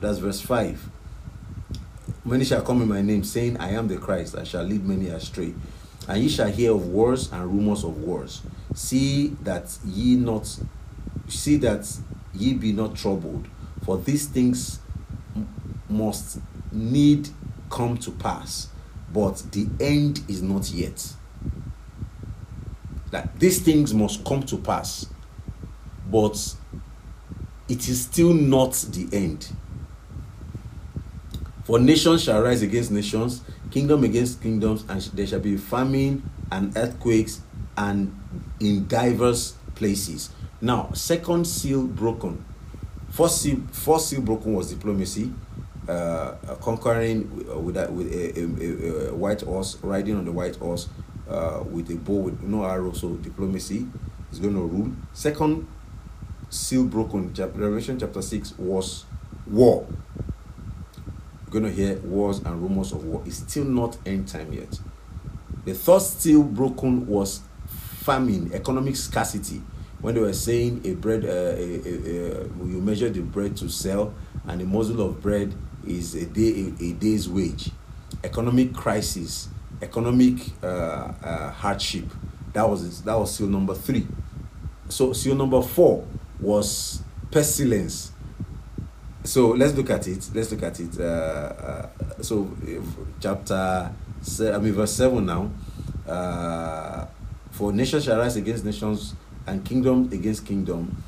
That's 0.00 0.18
verse 0.18 0.40
5. 0.40 0.90
Many 2.24 2.44
shall 2.44 2.62
come 2.62 2.82
in 2.82 2.88
my 2.88 3.02
name, 3.02 3.24
saying, 3.24 3.56
I 3.58 3.70
am 3.70 3.88
the 3.88 3.96
Christ, 3.96 4.36
I 4.36 4.44
shall 4.44 4.64
lead 4.64 4.84
many 4.84 5.08
astray. 5.08 5.54
And 6.08 6.22
ye 6.22 6.28
shall 6.28 6.50
hear 6.50 6.72
of 6.72 6.86
wars 6.88 7.32
and 7.32 7.44
rumors 7.46 7.84
of 7.84 7.98
wars. 7.98 8.42
See 8.74 9.28
that 9.42 9.76
ye 9.84 10.16
not 10.16 10.58
see 11.28 11.56
that 11.56 11.98
ye 12.34 12.54
be 12.54 12.72
not 12.72 12.94
troubled, 12.94 13.48
for 13.84 13.98
these 13.98 14.26
things 14.26 14.80
must 15.88 16.40
need 16.70 17.28
come 17.70 17.96
to 17.98 18.10
pass, 18.10 18.68
but 19.12 19.42
the 19.52 19.66
end 19.80 20.20
is 20.28 20.42
not 20.42 20.70
yet. 20.70 21.14
That 23.10 23.38
these 23.38 23.60
things 23.60 23.94
must 23.94 24.24
come 24.24 24.42
to 24.44 24.56
pass, 24.58 25.06
but 26.10 26.54
it 27.68 27.88
is 27.88 28.02
still 28.02 28.34
not 28.34 28.72
the 28.90 29.08
end. 29.12 29.48
For 31.66 31.80
nations 31.80 32.22
shall 32.22 32.42
rise 32.42 32.62
against 32.62 32.92
nations, 32.92 33.42
kingdom 33.72 34.04
against 34.04 34.40
kingdoms, 34.40 34.84
and 34.88 35.00
there 35.02 35.26
shall 35.26 35.40
be 35.40 35.56
famine 35.56 36.22
and 36.52 36.76
earthquakes 36.76 37.40
and 37.76 38.16
in 38.60 38.86
diverse 38.86 39.54
places. 39.74 40.30
Now, 40.60 40.92
second 40.92 41.44
seal 41.44 41.84
broken. 41.84 42.44
First 43.10 43.42
seal, 43.42 43.62
first 43.72 44.10
seal 44.10 44.20
broken 44.20 44.54
was 44.54 44.72
diplomacy, 44.72 45.32
uh, 45.88 45.90
uh 45.90 46.54
conquering 46.60 47.28
with, 47.64 47.76
a, 47.76 47.90
with 47.90 48.12
a, 48.12 48.40
a, 48.40 49.10
a, 49.10 49.14
white 49.16 49.40
horse, 49.40 49.76
riding 49.82 50.14
on 50.14 50.24
the 50.24 50.30
white 50.30 50.54
horse 50.54 50.88
uh, 51.28 51.64
with 51.68 51.90
a 51.90 51.96
bow 51.96 52.14
with 52.14 52.42
no 52.44 52.64
arrow. 52.64 52.92
So 52.92 53.14
diplomacy 53.14 53.88
is 54.30 54.38
going 54.38 54.54
to 54.54 54.60
rule. 54.60 54.92
Second 55.12 55.66
seal 56.48 56.84
broken, 56.84 57.34
Revelation 57.34 57.98
chapter 57.98 58.22
6, 58.22 58.56
was 58.56 59.04
war. 59.48 59.84
You're 61.46 61.60
going 61.60 61.64
to 61.64 61.70
hear 61.70 61.96
wars 61.98 62.38
and 62.38 62.60
rumors 62.60 62.92
of 62.92 63.04
war. 63.04 63.22
It's 63.24 63.36
still 63.36 63.64
not 63.64 63.96
end 64.04 64.28
time 64.28 64.52
yet. 64.52 64.78
The 65.64 65.74
third 65.74 66.02
still 66.02 66.42
broken 66.42 67.06
was 67.06 67.40
famine, 67.66 68.52
economic 68.52 68.96
scarcity. 68.96 69.62
When 70.00 70.14
they 70.14 70.20
were 70.20 70.32
saying 70.32 70.82
a 70.84 70.94
bread, 70.94 71.24
uh, 71.24 71.28
a, 71.28 71.32
a, 71.32 72.42
a, 72.42 72.66
you 72.66 72.80
measure 72.80 73.08
the 73.08 73.20
bread 73.22 73.56
to 73.58 73.68
sell, 73.68 74.14
and 74.46 74.60
a 74.60 74.64
morsel 74.64 75.00
of 75.00 75.20
bread 75.22 75.54
is 75.86 76.14
a 76.14 76.26
day 76.26 76.72
a, 76.80 76.92
day's 76.92 77.28
wage. 77.28 77.70
Economic 78.22 78.74
crisis, 78.74 79.48
economic 79.82 80.34
uh, 80.62 80.66
uh, 80.66 81.50
hardship. 81.50 82.04
That 82.52 82.68
was 82.68 83.02
that 83.02 83.18
was 83.18 83.34
seal 83.34 83.48
number 83.48 83.74
three. 83.74 84.06
So 84.88 85.12
seal 85.12 85.34
number 85.34 85.62
four 85.62 86.06
was 86.40 87.02
pestilence. 87.30 88.12
So 89.26 89.48
let's 89.48 89.74
look 89.74 89.90
at 89.90 90.06
it. 90.06 90.30
Let's 90.32 90.52
look 90.52 90.62
at 90.62 90.78
it. 90.78 91.00
Uh, 91.00 91.02
uh, 91.02 91.88
so 92.22 92.48
chapter, 93.20 93.90
I 94.40 94.58
mean 94.58 94.72
verse 94.72 94.92
seven 94.92 95.26
now. 95.26 95.50
Uh, 96.06 97.06
for 97.50 97.72
nations 97.72 98.04
shall 98.04 98.18
rise 98.18 98.36
against 98.36 98.64
nations, 98.64 99.14
and 99.46 99.64
kingdom 99.64 100.08
against 100.12 100.46
kingdom. 100.46 101.02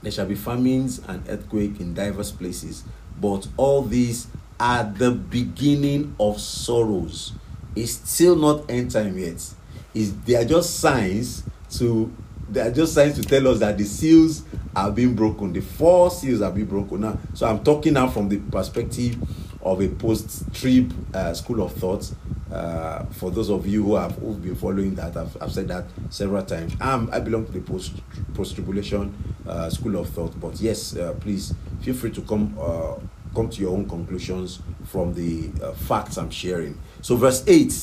There 0.00 0.10
shall 0.10 0.26
be 0.26 0.34
famines 0.34 1.00
and 1.06 1.22
earthquake 1.28 1.80
in 1.80 1.92
diverse 1.92 2.30
places, 2.30 2.84
but 3.20 3.46
all 3.58 3.82
these 3.82 4.26
are 4.58 4.84
the 4.84 5.10
beginning 5.10 6.16
of 6.18 6.40
sorrows. 6.40 7.32
It's 7.76 7.92
still 7.92 8.36
not 8.36 8.70
end 8.70 8.92
time 8.92 9.18
yet. 9.18 9.44
It's, 9.92 10.10
they 10.24 10.36
are 10.36 10.44
just 10.44 10.78
signs 10.80 11.42
to 11.78 12.10
they 12.48 12.60
are 12.60 12.70
just 12.70 12.94
signs 12.94 13.14
to 13.16 13.22
tell 13.22 13.48
us 13.48 13.58
that 13.60 13.78
the 13.78 13.84
seals 13.84 14.44
are 14.76 14.90
being 14.90 15.14
broken. 15.14 15.52
The 15.52 15.60
four 15.60 16.10
seals 16.10 16.40
are 16.40 16.50
being 16.50 16.66
broken 16.66 17.00
now. 17.00 17.18
So 17.34 17.46
I'm 17.46 17.62
talking 17.64 17.94
now 17.94 18.08
from 18.08 18.28
the 18.28 18.38
perspective 18.38 19.16
of 19.62 19.80
a 19.80 19.88
post-trib 19.88 20.92
uh, 21.14 21.32
school 21.34 21.62
of 21.62 21.72
thought. 21.72 22.12
Uh, 22.52 23.04
for 23.06 23.30
those 23.30 23.50
of 23.50 23.66
you 23.66 23.82
who 23.82 23.96
have 23.96 24.12
who've 24.16 24.40
been 24.40 24.54
following 24.54 24.94
that, 24.94 25.16
I've, 25.16 25.36
I've 25.42 25.52
said 25.52 25.68
that 25.68 25.86
several 26.10 26.44
times. 26.44 26.74
I 26.80 27.18
belong 27.18 27.46
to 27.46 27.52
the 27.52 27.60
post 27.60 27.94
post 28.34 28.54
tribulation 28.54 29.14
uh, 29.46 29.70
school 29.70 29.96
of 29.96 30.08
thought. 30.10 30.38
But 30.38 30.60
yes, 30.60 30.94
uh, 30.96 31.14
please 31.18 31.54
feel 31.80 31.94
free 31.94 32.10
to 32.12 32.20
come 32.22 32.56
uh, 32.60 32.94
come 33.34 33.48
to 33.48 33.60
your 33.60 33.72
own 33.72 33.88
conclusions 33.88 34.60
from 34.84 35.14
the 35.14 35.50
uh, 35.64 35.72
facts 35.72 36.16
I'm 36.16 36.30
sharing. 36.30 36.78
So 37.00 37.16
verse 37.16 37.42
eight. 37.46 37.74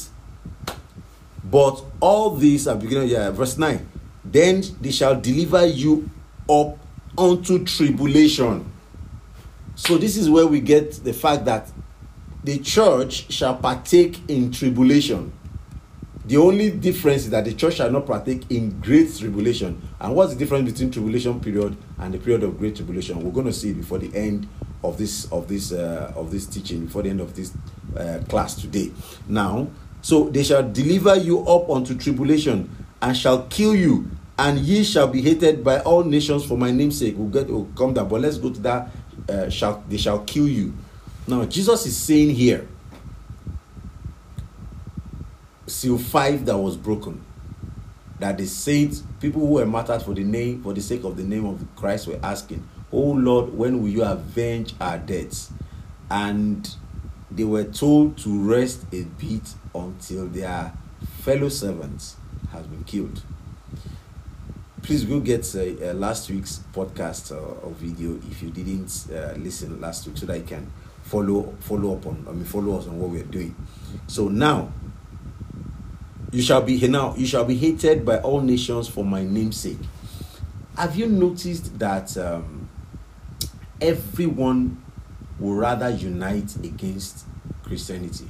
But 1.44 1.84
all 2.00 2.36
these 2.36 2.68
are 2.68 2.76
beginning. 2.76 3.10
Yeah, 3.10 3.32
verse 3.32 3.58
nine 3.58 3.91
then 4.24 4.64
they 4.82 4.92
shall 4.92 5.20
deliver 5.20 5.66
you 5.66 6.10
up 6.50 6.78
unto 7.18 7.64
tribulation. 7.66 8.72
So, 9.76 9.98
this 9.98 10.18
is 10.18 10.30
where 10.30 10.48
we 10.48 10.60
get 10.60 10.92
the 11.04 11.14
fact 11.14 11.46
that 11.46 11.72
the 12.44 12.60
church 12.60 13.32
shall 13.32 13.56
partake 13.56 14.20
in 14.30 14.52
tribulation. 14.52 15.32
The 16.26 16.38
only 16.38 16.72
difference 16.72 17.24
is 17.24 17.30
that 17.32 17.46
the 17.46 17.54
church 17.54 17.76
shall 17.76 17.92
not 17.92 18.06
partake 18.06 18.50
in 18.52 18.80
great 18.80 19.16
tribulation. 19.16 19.82
And 20.00 20.16
what's 20.16 20.34
the 20.34 20.40
difference 20.40 20.72
between 20.72 20.92
tribulation 20.92 21.40
period 21.40 21.76
and 21.98 22.14
the 22.14 22.20
period 22.20 22.44
of 22.44 22.58
great 22.58 22.76
tribulation? 22.76 23.22
We're 23.22 23.32
going 23.32 23.48
to 23.48 23.54
see 23.54 23.74
before 23.74 23.98
the 23.98 24.16
end 24.16 24.48
of 24.84 24.98
this 24.98 25.32
of 25.32 25.48
this 25.48 25.72
uh, 25.72 26.14
of 26.16 26.32
this 26.32 26.46
teaching, 26.46 26.86
before 26.86 27.04
the 27.04 27.10
end 27.10 27.22
of 27.22 27.36
this 27.36 27.54
uh, 27.98 28.20
class 28.30 28.56
today. 28.56 28.92
Now, 29.28 29.68
so 30.02 30.30
they 30.30 30.44
shall 30.44 30.70
deliver 30.70 31.16
you 31.16 31.40
up 31.48 31.70
unto 31.70 31.98
tribulation 31.98 32.70
and 33.02 33.18
shall 33.18 33.44
kill 33.44 33.76
you, 33.76 34.10
and 34.38 34.60
ye 34.60 34.84
shall 34.84 35.08
be 35.08 35.22
hated 35.22 35.64
by 35.64 35.80
all 35.80 36.04
nations 36.04 36.46
for 36.46 36.58
my 36.58 36.72
name's 36.72 37.00
sake. 37.00 37.16
We'll 37.18 37.30
get 37.30 37.48
we'll 37.48 37.66
come 37.76 37.94
down, 37.94 38.08
but 38.08 38.22
let's 38.22 38.38
go 38.38 38.52
to 38.52 38.60
that. 38.62 38.90
Uh, 39.28 39.50
shall 39.50 39.84
they 39.88 39.98
shall 39.98 40.20
kill 40.20 40.48
you? 40.48 40.74
Now 41.28 41.46
Jesus 41.46 41.86
is 41.86 41.98
saying 41.98 42.36
here, 42.36 42.68
seal 45.68 45.98
five 45.98 46.46
that 46.46 46.58
was 46.58 46.78
broken, 46.78 47.24
that 48.20 48.38
the 48.38 48.46
saints, 48.46 49.04
people 49.20 49.42
who 49.42 49.54
were 49.54 49.66
martyred 49.66 50.02
for 50.02 50.14
the 50.14 50.24
name, 50.24 50.64
for 50.64 50.74
the 50.74 50.82
sake 50.82 51.04
of 51.04 51.18
the 51.18 51.24
name 51.24 51.46
of 51.46 51.64
Christ, 51.76 52.08
were 52.08 52.20
asking, 52.24 52.68
"Oh 52.92 53.12
Lord, 53.12 53.54
when 53.54 53.82
will 53.82 53.90
you 53.90 54.04
avenge 54.04 54.74
our 54.80 54.98
deaths?" 54.98 55.52
And 56.10 56.70
they 57.30 57.46
were 57.46 57.64
told 57.64 58.18
to 58.20 58.44
rest 58.44 58.84
a 58.92 59.04
bit 59.04 59.54
until 59.74 60.28
their 60.28 60.74
fellow 61.22 61.50
servants 61.50 62.18
has 62.52 62.66
been 62.68 62.84
killed. 62.84 63.22
Please 64.82 65.04
go 65.06 65.20
get 65.20 65.46
uh, 65.56 65.94
last 65.94 66.30
week's 66.30 66.62
podcast 66.74 67.32
uh, 67.32 67.66
or 67.66 67.72
video 67.72 68.18
if 68.30 68.42
you 68.42 68.50
didn't 68.50 69.08
uh, 69.14 69.34
listen 69.38 69.80
last 69.80 70.08
week, 70.08 70.18
so 70.18 70.26
that 70.26 70.38
you 70.38 70.44
can 70.44 70.72
follow 71.04 71.54
follow 71.60 71.96
up 71.96 72.06
on. 72.08 72.26
I 72.28 72.32
mean, 72.32 72.46
follow 72.46 72.78
us 72.80 72.88
on 72.88 73.00
what 73.00 73.12
we're 73.12 73.24
doing. 73.24 73.56
So 74.08 74.28
now, 74.28 74.72
you 76.32 76.42
shall 76.42 76.62
be 76.62 76.86
now 76.88 77.16
you 77.16 77.26
shall 77.28 77.46
be 77.46 77.56
hated 77.56 78.06
by 78.06 78.18
all 78.20 78.42
nations 78.42 78.88
for 78.88 79.04
my 79.06 79.24
name's 79.24 79.58
sake. 79.58 79.78
Have 80.78 80.96
you 80.96 81.06
noticed 81.08 81.78
that 81.78 82.18
um, 82.18 82.68
everyone 83.80 84.82
will 85.40 85.56
rather 85.56 85.90
unite 85.90 86.56
against 86.56 87.26
Christianity? 87.64 88.28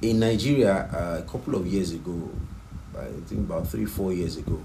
In 0.00 0.20
Nigeria, 0.20 0.88
uh, 0.92 1.22
a 1.24 1.28
couple 1.28 1.56
of 1.56 1.66
years 1.66 1.90
ago, 1.92 2.30
I 3.00 3.20
think 3.26 3.48
about 3.48 3.66
three, 3.68 3.84
four 3.84 4.12
years 4.12 4.36
ago, 4.36 4.62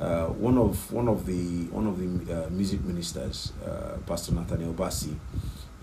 uh, 0.00 0.26
one 0.26 0.58
of 0.58 0.92
one 0.92 1.08
of 1.08 1.26
the 1.26 1.64
one 1.70 1.86
of 1.86 1.98
the 1.98 2.44
uh, 2.46 2.50
music 2.50 2.82
ministers, 2.84 3.52
uh, 3.66 3.96
Pastor 4.06 4.32
Nathaniel 4.34 4.72
Bassey, 4.72 5.16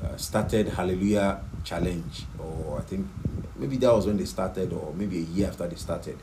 uh, 0.03 0.15
started 0.17 0.69
Hallelujah 0.69 1.41
Challenge, 1.63 2.25
or 2.39 2.79
I 2.79 2.81
think 2.81 3.07
maybe 3.55 3.77
that 3.77 3.93
was 3.93 4.07
when 4.07 4.17
they 4.17 4.25
started, 4.25 4.71
or 4.73 4.93
maybe 4.93 5.17
a 5.17 5.21
year 5.21 5.47
after 5.47 5.67
they 5.67 5.75
started, 5.75 6.17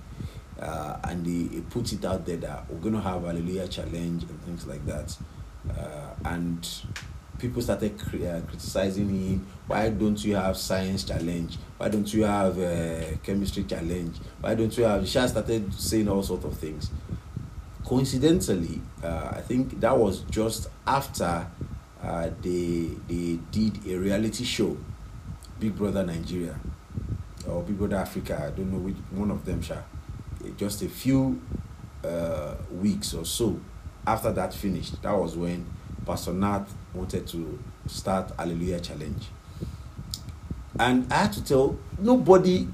uh, 0.61 0.98
and 1.04 1.24
they, 1.24 1.54
they 1.56 1.62
put 1.62 1.92
it 1.92 2.04
out 2.04 2.24
there 2.24 2.38
that 2.38 2.70
we're 2.70 2.80
going 2.80 2.94
to 2.94 3.00
have 3.00 3.22
Hallelujah 3.24 3.68
Challenge 3.68 4.22
and 4.22 4.42
things 4.44 4.66
like 4.66 4.85
that, 4.87 5.16
and 6.24 6.66
people 7.42 7.61
started 7.61 7.98
criticizing 7.98 9.09
him. 9.11 9.46
Why 9.66 9.90
don't 9.90 10.24
you 10.24 10.37
have 10.37 10.57
science 10.57 11.05
challenge? 11.05 11.59
Why 11.76 11.88
don't 11.90 12.12
you 12.14 12.24
have 12.24 12.57
chemistry 13.22 13.64
challenge? 13.64 14.16
Why 14.40 14.55
don't 14.55 14.74
you 14.78 14.85
have? 14.85 15.07
She 15.07 15.18
started 15.28 15.74
saying 15.74 16.09
all 16.09 16.22
sorts 16.22 16.46
of 16.46 16.57
things 16.57 16.90
coincidentally, 17.85 18.81
uh, 19.02 19.33
I 19.33 19.40
think 19.42 19.81
that 19.81 19.96
was 19.96 20.20
just 20.31 20.68
after 20.87 21.46
uh, 22.02 22.31
they 22.40 22.90
they 23.07 23.38
did 23.50 23.87
a 23.87 23.96
reality 23.98 24.44
show, 24.44 24.76
Big 25.61 25.76
Brother 25.76 26.02
Nigeria, 26.02 26.59
or 27.46 27.62
Big 27.62 27.78
Brother 27.78 27.96
Africa. 27.96 28.46
I 28.46 28.57
don't 28.57 28.72
know 28.72 28.78
which 28.78 28.96
one 29.11 29.31
of 29.31 29.44
them. 29.44 29.61
Shall 29.62 29.85
just 30.57 30.83
a 30.83 30.88
few 30.88 31.40
uh, 32.05 32.55
weeks 32.70 33.14
or 33.14 33.24
so 33.24 33.61
after 34.07 34.33
that 34.33 34.55
finished. 34.55 35.02
That 35.02 35.12
was 35.12 35.37
when 35.37 35.66
Pastor 36.06 36.32
Nat 36.32 36.64
wanted 36.94 37.26
to 37.28 37.58
start 37.86 38.32
Hallelujah 38.38 38.80
Challenge, 38.80 39.28
and 40.78 41.10
I 41.12 41.16
had 41.22 41.32
to 41.34 41.44
tell 41.44 41.78
nobody 41.98 42.68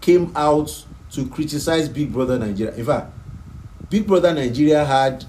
came 0.00 0.32
out 0.36 0.84
to 1.12 1.26
criticize 1.28 1.88
Big 1.88 2.12
Brother 2.12 2.38
Nigeria. 2.38 2.74
In 2.74 2.84
fact 2.84 3.12
Big 3.90 4.06
Brother 4.06 4.34
Nigeria 4.34 4.84
had 4.84 5.24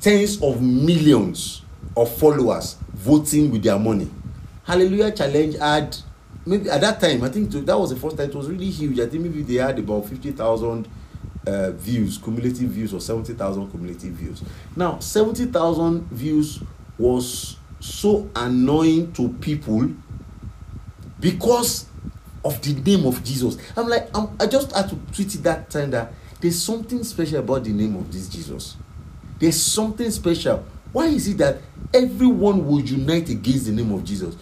tens 0.00 0.40
of 0.42 0.62
millions 0.62 1.62
of 1.96 2.14
followers 2.18 2.76
voting 2.94 3.50
with 3.50 3.62
their 3.62 3.78
money. 3.78 4.08
Hallelujah 4.64 5.10
Challenge 5.12 5.56
had 5.58 5.96
maybe 6.46 6.70
at 6.70 6.80
that 6.80 7.00
time 7.00 7.24
I 7.24 7.28
think 7.28 7.50
that 7.50 7.78
was 7.78 7.90
the 7.90 7.96
first 7.96 8.16
time 8.16 8.28
it 8.30 8.34
was 8.34 8.48
really 8.48 8.70
huge. 8.70 9.00
I 9.00 9.06
think 9.06 9.24
maybe 9.24 9.42
they 9.42 9.54
had 9.54 9.78
about 9.78 10.06
fifty 10.06 10.30
thousand 10.32 10.86
uh, 11.48 11.70
views, 11.72 12.18
cumulative 12.18 12.70
views, 12.70 12.92
or 12.92 13.00
seventy 13.00 13.32
thousand 13.34 13.70
cumulative 13.70 14.12
views. 14.12 14.42
Now 14.76 14.98
seventy 14.98 15.46
thousand 15.46 16.02
views 16.10 16.60
was 16.98 17.56
so 17.80 18.28
annoying 18.36 19.12
to 19.12 19.28
people 19.40 19.90
because 21.20 21.86
of 22.44 22.60
the 22.62 22.74
name 22.74 23.06
of 23.06 23.22
Jesus. 23.24 23.56
I'm 23.76 23.88
like, 23.88 24.08
I'm, 24.14 24.36
I 24.40 24.46
just 24.46 24.74
had 24.74 24.88
to 24.90 24.96
tweet 25.12 25.34
it 25.34 25.42
that 25.44 25.70
time 25.70 25.90
that 25.90 26.12
there's 26.40 26.60
something 26.62 27.02
special 27.04 27.38
about 27.38 27.64
the 27.64 27.72
name 27.72 27.96
of 27.96 28.12
this 28.12 28.28
Jesus. 28.28 28.76
There's 29.38 29.60
something 29.60 30.10
special. 30.10 30.64
Why 30.92 31.06
is 31.06 31.28
it 31.28 31.38
that 31.38 31.58
everyone 31.92 32.66
would 32.66 32.88
unite 32.88 33.28
against 33.28 33.66
the 33.66 33.72
name 33.72 33.92
of 33.92 34.04
Jesus? 34.04 34.34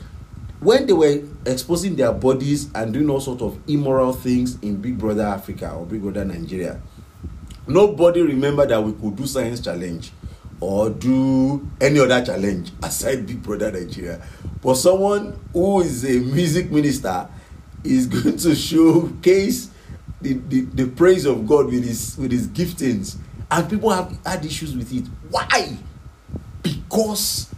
When 0.61 0.87
they 0.87 0.93
were 0.93 1.23
exposing 1.45 1.97
their 1.97 2.13
bodies 2.13 2.71
and 2.75 2.93
doing 2.93 3.11
all 3.11 3.21
sorts 3.21 3.43
of 3.43 3.59
immoral 3.69 4.13
things 4.13 4.59
in 4.63 4.77
Big 4.77 4.99
Brother 4.99 5.23
Africa 5.23 5.71
or 5.73 5.85
Big 5.85 6.03
Brother 6.03 6.25
Nigeria, 6.25 6.81
nobody 7.67 8.23
remembered 8.23 8.71
that 8.71 8.83
we 8.83 8.93
could 8.93 9.17
do 9.17 9.27
science 9.27 9.61
challenge 9.61 10.13
or 10.61 10.91
do 10.91 11.69
any 11.81 12.01
other 12.01 12.25
challenge 12.25 12.73
aside 12.83 13.27
Big 13.27 13.43
Brother 13.43 13.71
Nigeria. 13.73 14.23
But 14.63 14.75
someone 14.77 15.39
who 15.53 15.81
is 15.81 16.05
a 16.05 16.19
music 16.21 16.71
minister 16.71 17.29
is 17.85 18.07
going 18.07 18.37
to 18.39 18.55
showcase 18.55 19.71
the, 20.21 20.35
the, 20.35 20.61
the 20.63 20.87
praise 20.87 21.27
of 21.27 21.47
God 21.47 21.67
with 21.67 21.85
his 21.85 22.17
with 22.17 22.33
his 22.33 22.49
giftings 22.49 23.19
and 23.51 23.71
people 23.71 23.91
have 23.91 24.17
had 24.25 24.45
issues 24.45 24.77
with 24.77 24.93
it. 24.93 25.05
Why? 25.31 25.77
Because 26.63 27.55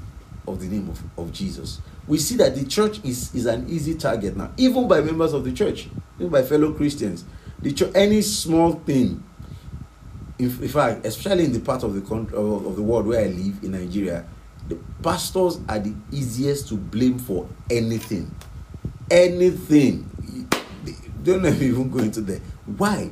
of 0.46 0.60
the 0.60 0.66
name 0.66 0.88
of, 0.88 1.02
of 1.18 1.32
Jesus. 1.32 1.80
We 2.06 2.18
see 2.18 2.36
that 2.36 2.54
the 2.54 2.64
church 2.64 3.00
is, 3.04 3.34
is 3.34 3.46
an 3.46 3.68
easy 3.68 3.94
target 3.94 4.36
now, 4.36 4.50
even 4.56 4.88
by 4.88 5.00
members 5.00 5.32
of 5.34 5.44
the 5.44 5.52
church, 5.52 5.88
even 6.16 6.30
by 6.30 6.42
fellow 6.42 6.72
Christians. 6.72 7.24
The 7.60 7.72
church, 7.72 7.92
any 7.94 8.22
small 8.22 8.72
thing, 8.74 9.22
in, 10.38 10.46
in 10.46 10.68
fact, 10.68 11.04
especially 11.04 11.44
in 11.44 11.52
the 11.52 11.60
part 11.60 11.82
of 11.82 11.94
the 11.94 12.00
country 12.00 12.36
of, 12.36 12.76
the 12.76 12.82
world 12.82 13.06
where 13.06 13.20
I 13.20 13.28
live 13.28 13.62
in 13.62 13.72
Nigeria, 13.72 14.24
the 14.68 14.76
pastors 15.02 15.60
are 15.68 15.78
the 15.78 15.94
easiest 16.12 16.68
to 16.68 16.74
blame 16.74 17.18
for 17.18 17.48
anything. 17.70 18.34
Anything. 19.10 20.08
Don't 21.22 21.44
even 21.46 21.90
go 21.90 21.98
into 21.98 22.20
that. 22.22 22.40
Why? 22.76 23.10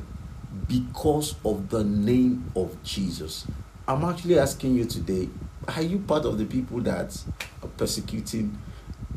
Because 0.67 1.35
of 1.43 1.69
the 1.69 1.83
name 1.83 2.51
of 2.55 2.81
Jesus. 2.83 3.45
I'm 3.87 4.03
actually 4.03 4.37
asking 4.37 4.75
you 4.75 4.85
today 4.85 5.29
are 5.75 5.81
you 5.81 5.99
part 5.99 6.25
of 6.25 6.37
the 6.37 6.45
people 6.45 6.79
that 6.81 7.21
are 7.61 7.67
persecuting 7.75 8.57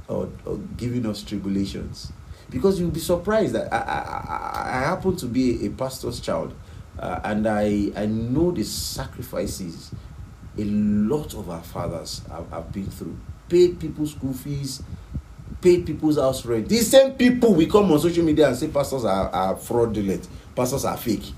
or, 0.08 0.28
or 0.44 0.58
giving 0.76 1.06
us 1.06 1.22
tribulations? 1.22 2.12
Because 2.50 2.80
you'll 2.80 2.90
be 2.90 3.00
surprised 3.00 3.54
that 3.54 3.72
I, 3.72 3.76
I, 3.76 4.78
I 4.78 4.80
happen 4.80 5.14
to 5.16 5.26
be 5.26 5.64
a 5.66 5.70
pastor's 5.70 6.18
child 6.18 6.54
uh, 6.98 7.20
and 7.24 7.46
I, 7.46 7.90
I 7.96 8.06
know 8.06 8.50
the 8.50 8.64
sacrifices 8.64 9.90
a 10.58 10.64
lot 10.64 11.34
of 11.34 11.48
our 11.48 11.62
fathers 11.62 12.22
have, 12.30 12.50
have 12.50 12.72
been 12.72 12.86
through. 12.90 13.18
Paid 13.48 13.80
people's 13.80 14.12
school 14.12 14.32
fees, 14.34 14.82
paid 15.60 15.86
people's 15.86 16.18
house 16.18 16.44
rent. 16.44 16.68
These 16.68 16.90
same 16.90 17.12
people 17.12 17.54
we 17.54 17.66
come 17.66 17.90
on 17.92 17.98
social 18.00 18.24
media 18.24 18.48
and 18.48 18.56
say 18.56 18.68
pastors 18.68 19.04
are, 19.04 19.28
are 19.30 19.56
fraudulent, 19.56 20.28
pastors 20.54 20.84
are 20.84 20.96
fake 20.96 21.32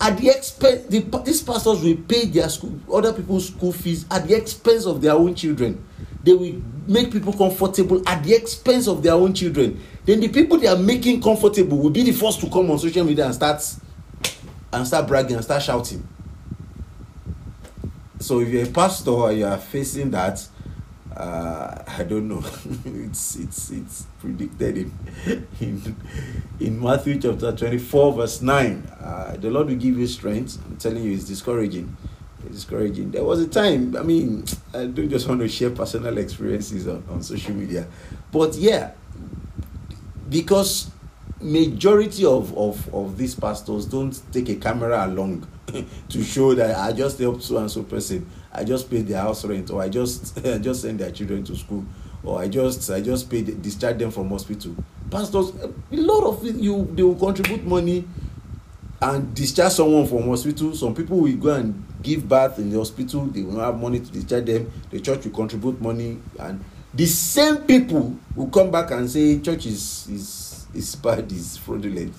at 0.00 0.16
the 0.16 0.30
expense 0.30 0.86
the, 0.86 1.00
these 1.24 1.42
pastors 1.42 1.82
will 1.82 1.96
pay 2.08 2.24
their 2.26 2.48
school 2.48 2.78
other 2.92 3.12
people's 3.12 3.48
school 3.48 3.72
fees 3.72 4.06
at 4.10 4.26
the 4.26 4.34
expense 4.34 4.86
of 4.86 5.00
their 5.02 5.12
own 5.12 5.34
children 5.34 5.82
they 6.24 6.32
will 6.32 6.60
make 6.86 7.12
people 7.12 7.32
comfortable 7.32 8.02
at 8.08 8.22
the 8.24 8.34
expense 8.34 8.88
of 8.88 9.02
their 9.02 9.12
own 9.12 9.34
children 9.34 9.78
then 10.06 10.18
the 10.20 10.28
people 10.28 10.56
they 10.58 10.66
are 10.66 10.78
making 10.78 11.20
comfortable 11.20 11.76
will 11.78 11.90
be 11.90 12.02
the 12.02 12.12
first 12.12 12.40
to 12.40 12.48
come 12.48 12.70
on 12.70 12.78
social 12.78 13.04
media 13.04 13.26
and 13.26 13.34
start 13.34 13.62
and 14.72 14.86
start 14.86 15.06
bragging 15.06 15.36
and 15.36 15.44
start 15.44 15.62
shouting 15.62 16.06
so 18.18 18.40
if 18.40 18.48
you're 18.48 18.64
a 18.64 18.70
pastor 18.70 19.32
you 19.32 19.46
are 19.46 19.58
facing 19.58 20.10
that 20.10 20.46
uh, 21.16 21.82
I 21.86 22.04
don't 22.04 22.28
know. 22.28 22.38
it's 23.10 23.36
it's 23.36 23.70
it's 23.70 24.06
predicted 24.20 24.78
in 24.78 24.92
in 25.60 25.96
in 26.58 26.80
Matthew 26.82 27.20
chapter 27.20 27.52
twenty 27.54 27.78
four 27.78 28.14
verse 28.14 28.40
nine. 28.40 28.90
Uh, 28.98 29.36
the 29.36 29.50
Lord 29.50 29.68
will 29.68 29.76
give 29.76 29.98
you 29.98 30.06
strength. 30.06 30.58
I'm 30.64 30.76
telling 30.76 31.02
you, 31.04 31.12
it's 31.12 31.24
discouraging. 31.24 31.94
It's 32.46 32.54
discouraging. 32.54 33.10
There 33.10 33.24
was 33.24 33.40
a 33.40 33.48
time. 33.48 33.96
I 33.96 34.02
mean, 34.02 34.44
I 34.72 34.86
don't 34.86 35.10
just 35.10 35.28
want 35.28 35.40
to 35.40 35.48
share 35.48 35.70
personal 35.70 36.16
experiences 36.16 36.88
on, 36.88 37.04
on 37.10 37.22
social 37.22 37.54
media, 37.54 37.86
but 38.32 38.54
yeah, 38.54 38.92
because 40.28 40.90
majority 41.40 42.24
of, 42.24 42.56
of 42.56 42.94
of 42.94 43.16
these 43.16 43.34
pastors 43.34 43.86
don't 43.86 44.20
take 44.32 44.48
a 44.50 44.56
camera 44.56 45.06
along 45.06 45.46
to 46.08 46.22
show 46.22 46.54
that 46.54 46.76
I 46.76 46.92
just 46.92 47.18
helped 47.18 47.42
so 47.42 47.58
and 47.58 47.70
so 47.70 47.82
person 47.82 48.26
I 48.52 48.64
just 48.64 48.90
paid 48.90 49.06
their 49.06 49.20
house 49.20 49.44
rent, 49.44 49.70
or 49.70 49.80
I 49.82 49.88
just 49.88 50.38
I 50.46 50.58
just 50.58 50.82
send 50.82 50.98
their 51.00 51.10
children 51.10 51.44
to 51.44 51.56
school, 51.56 51.84
or 52.24 52.40
I 52.40 52.48
just 52.48 52.90
I 52.90 53.00
just 53.00 53.30
paid 53.30 53.62
discharge 53.62 53.98
them 53.98 54.10
from 54.10 54.28
hospital. 54.28 54.74
Pastors, 55.10 55.50
a 55.60 55.70
lot 55.96 56.24
of 56.24 56.44
you 56.44 56.88
they 56.92 57.02
will 57.02 57.14
contribute 57.14 57.64
money 57.64 58.04
and 59.00 59.34
discharge 59.34 59.72
someone 59.72 60.06
from 60.06 60.28
hospital. 60.28 60.74
Some 60.74 60.94
people 60.94 61.18
will 61.18 61.36
go 61.36 61.54
and 61.54 61.84
give 62.02 62.28
birth 62.28 62.58
in 62.58 62.70
the 62.70 62.78
hospital. 62.78 63.26
They 63.26 63.42
will 63.42 63.52
not 63.52 63.66
have 63.66 63.80
money 63.80 64.00
to 64.00 64.10
discharge 64.10 64.46
them. 64.46 64.70
The 64.90 65.00
church 65.00 65.24
will 65.24 65.32
contribute 65.32 65.80
money, 65.80 66.18
and 66.38 66.64
the 66.92 67.06
same 67.06 67.58
people 67.58 68.16
will 68.34 68.48
come 68.48 68.70
back 68.70 68.90
and 68.90 69.08
say 69.08 69.38
church 69.38 69.66
is 69.66 70.08
is 70.08 70.49
is 70.74 70.94
bad, 70.96 71.30
is 71.32 71.56
fraudulent. 71.56 72.14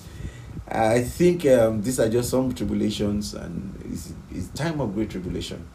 I 0.68 1.02
think 1.02 1.44
um, 1.46 1.82
these 1.82 2.00
are 2.00 2.08
just 2.08 2.30
some 2.30 2.54
tribulations, 2.54 3.34
and 3.34 3.78
it's, 4.30 4.48
time 4.54 4.80
of 4.80 4.94
great 4.94 5.10
tribulation 5.10 5.68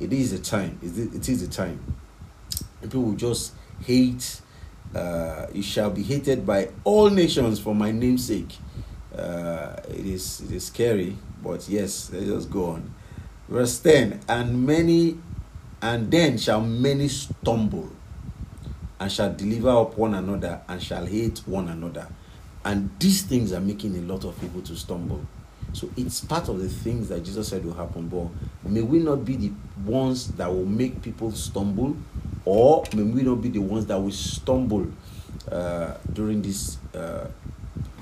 it 0.00 0.12
is 0.12 0.32
a 0.32 0.38
time. 0.38 0.78
It 0.82 1.28
is 1.28 1.42
a 1.42 1.48
time. 1.48 1.80
People 2.82 3.02
will 3.02 3.14
just 3.14 3.52
hate. 3.84 4.40
Uh, 4.94 5.46
it 5.54 5.62
shall 5.62 5.90
be 5.90 6.02
hated 6.02 6.46
by 6.46 6.70
all 6.84 7.10
nations 7.10 7.58
for 7.58 7.74
my 7.74 7.90
name's 7.90 8.26
sake. 8.26 8.56
Uh, 9.16 9.76
it 9.88 10.06
is 10.06 10.40
it 10.40 10.52
is 10.52 10.66
scary, 10.66 11.16
but 11.42 11.68
yes, 11.68 12.10
let's 12.12 12.26
just 12.26 12.50
go 12.50 12.66
on. 12.66 12.94
Verse 13.48 13.78
10 13.78 14.20
And 14.28 14.66
many, 14.66 15.18
and 15.80 16.10
then 16.10 16.36
shall 16.36 16.60
many 16.60 17.08
stumble, 17.08 17.90
and 18.98 19.10
shall 19.10 19.32
deliver 19.32 19.70
up 19.70 19.96
one 19.96 20.14
another, 20.14 20.60
and 20.68 20.82
shall 20.82 21.06
hate 21.06 21.38
one 21.46 21.68
another. 21.68 22.08
And 22.64 22.90
these 22.98 23.22
things 23.22 23.52
are 23.52 23.60
making 23.60 23.96
a 23.96 24.00
lot 24.02 24.24
of 24.24 24.40
people 24.40 24.62
to 24.62 24.76
stumble. 24.76 25.26
So 25.72 25.90
it's 25.96 26.20
part 26.20 26.48
of 26.48 26.60
the 26.60 26.68
things 26.68 27.08
that 27.08 27.24
Jesus 27.24 27.48
said 27.48 27.64
will 27.64 27.74
happen. 27.74 28.08
But 28.08 28.28
may 28.70 28.80
we 28.80 29.00
not 29.00 29.24
be 29.24 29.36
the 29.36 29.52
ones 29.84 30.28
that 30.32 30.48
will 30.48 30.64
make 30.64 31.02
people 31.02 31.32
stumble, 31.32 31.96
or 32.44 32.84
may 32.94 33.02
we 33.02 33.22
not 33.22 33.36
be 33.36 33.48
the 33.48 33.58
ones 33.58 33.86
that 33.86 33.98
will 33.98 34.12
stumble 34.12 34.86
uh, 35.50 35.94
during 36.12 36.42
this 36.42 36.78
uh, 36.94 37.26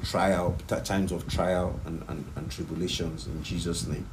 trial, 0.05 0.57
times 0.85 1.13
of 1.13 1.27
trial 1.29 1.81
and, 1.87 2.05
and, 2.09 2.25
and 2.37 2.51
tribulations 2.51 3.27
in 3.27 3.43
Jesus' 3.43 3.87
name. 3.87 4.07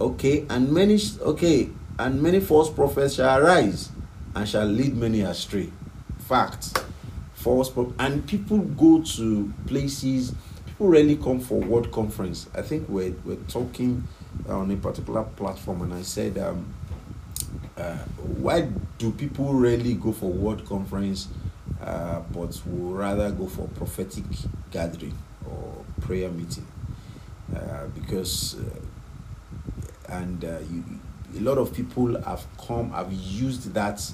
Okay, 0.00 0.46
and 0.48 0.72
many 0.72 0.98
okay, 1.20 1.68
and 1.98 2.22
many 2.22 2.40
false 2.40 2.70
prophets 2.70 3.14
shall 3.14 3.38
arise 3.38 3.90
and 4.34 4.48
shall 4.48 4.66
lead 4.66 4.96
many 4.96 5.20
astray. 5.20 5.70
Fact. 6.20 6.78
False 7.42 7.72
and 7.98 8.24
people 8.28 8.58
go 8.58 9.02
to 9.02 9.52
places 9.66 10.32
people 10.82 10.88
rarely 10.88 11.16
come 11.16 11.38
for 11.38 11.60
word 11.60 11.92
conference. 11.92 12.48
I 12.54 12.62
think 12.62 12.88
we're, 12.88 13.14
we're 13.24 13.36
talking 13.48 14.06
on 14.48 14.70
a 14.70 14.76
particular 14.76 15.22
platform, 15.22 15.82
and 15.82 15.94
I 15.94 16.02
said, 16.02 16.38
um, 16.38 16.74
uh, 17.76 17.98
why 18.38 18.68
do 18.98 19.12
people 19.12 19.54
rarely 19.54 19.94
go 19.94 20.12
for 20.12 20.30
word 20.30 20.64
conference, 20.64 21.28
uh, 21.80 22.20
but 22.32 22.60
will 22.66 22.94
rather 22.94 23.30
go 23.30 23.46
for 23.46 23.68
prophetic 23.68 24.24
gathering 24.72 25.16
or 25.48 25.84
prayer 26.00 26.30
meeting? 26.30 26.66
Uh, 27.54 27.86
because, 27.94 28.56
uh, 28.56 30.12
and 30.14 30.44
uh, 30.44 30.58
you, 30.70 30.84
a 31.38 31.40
lot 31.40 31.58
of 31.58 31.72
people 31.72 32.20
have 32.22 32.44
come, 32.58 32.90
have 32.90 33.12
used 33.12 33.72
that. 33.74 34.12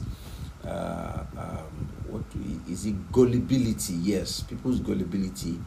Uh, 0.66 1.24
um, 1.38 1.88
what 2.08 2.24
is 2.68 2.86
it? 2.86 3.12
Gullibility, 3.12 3.94
yes, 3.94 4.40
people's 4.40 4.80
gullibility 4.80 5.58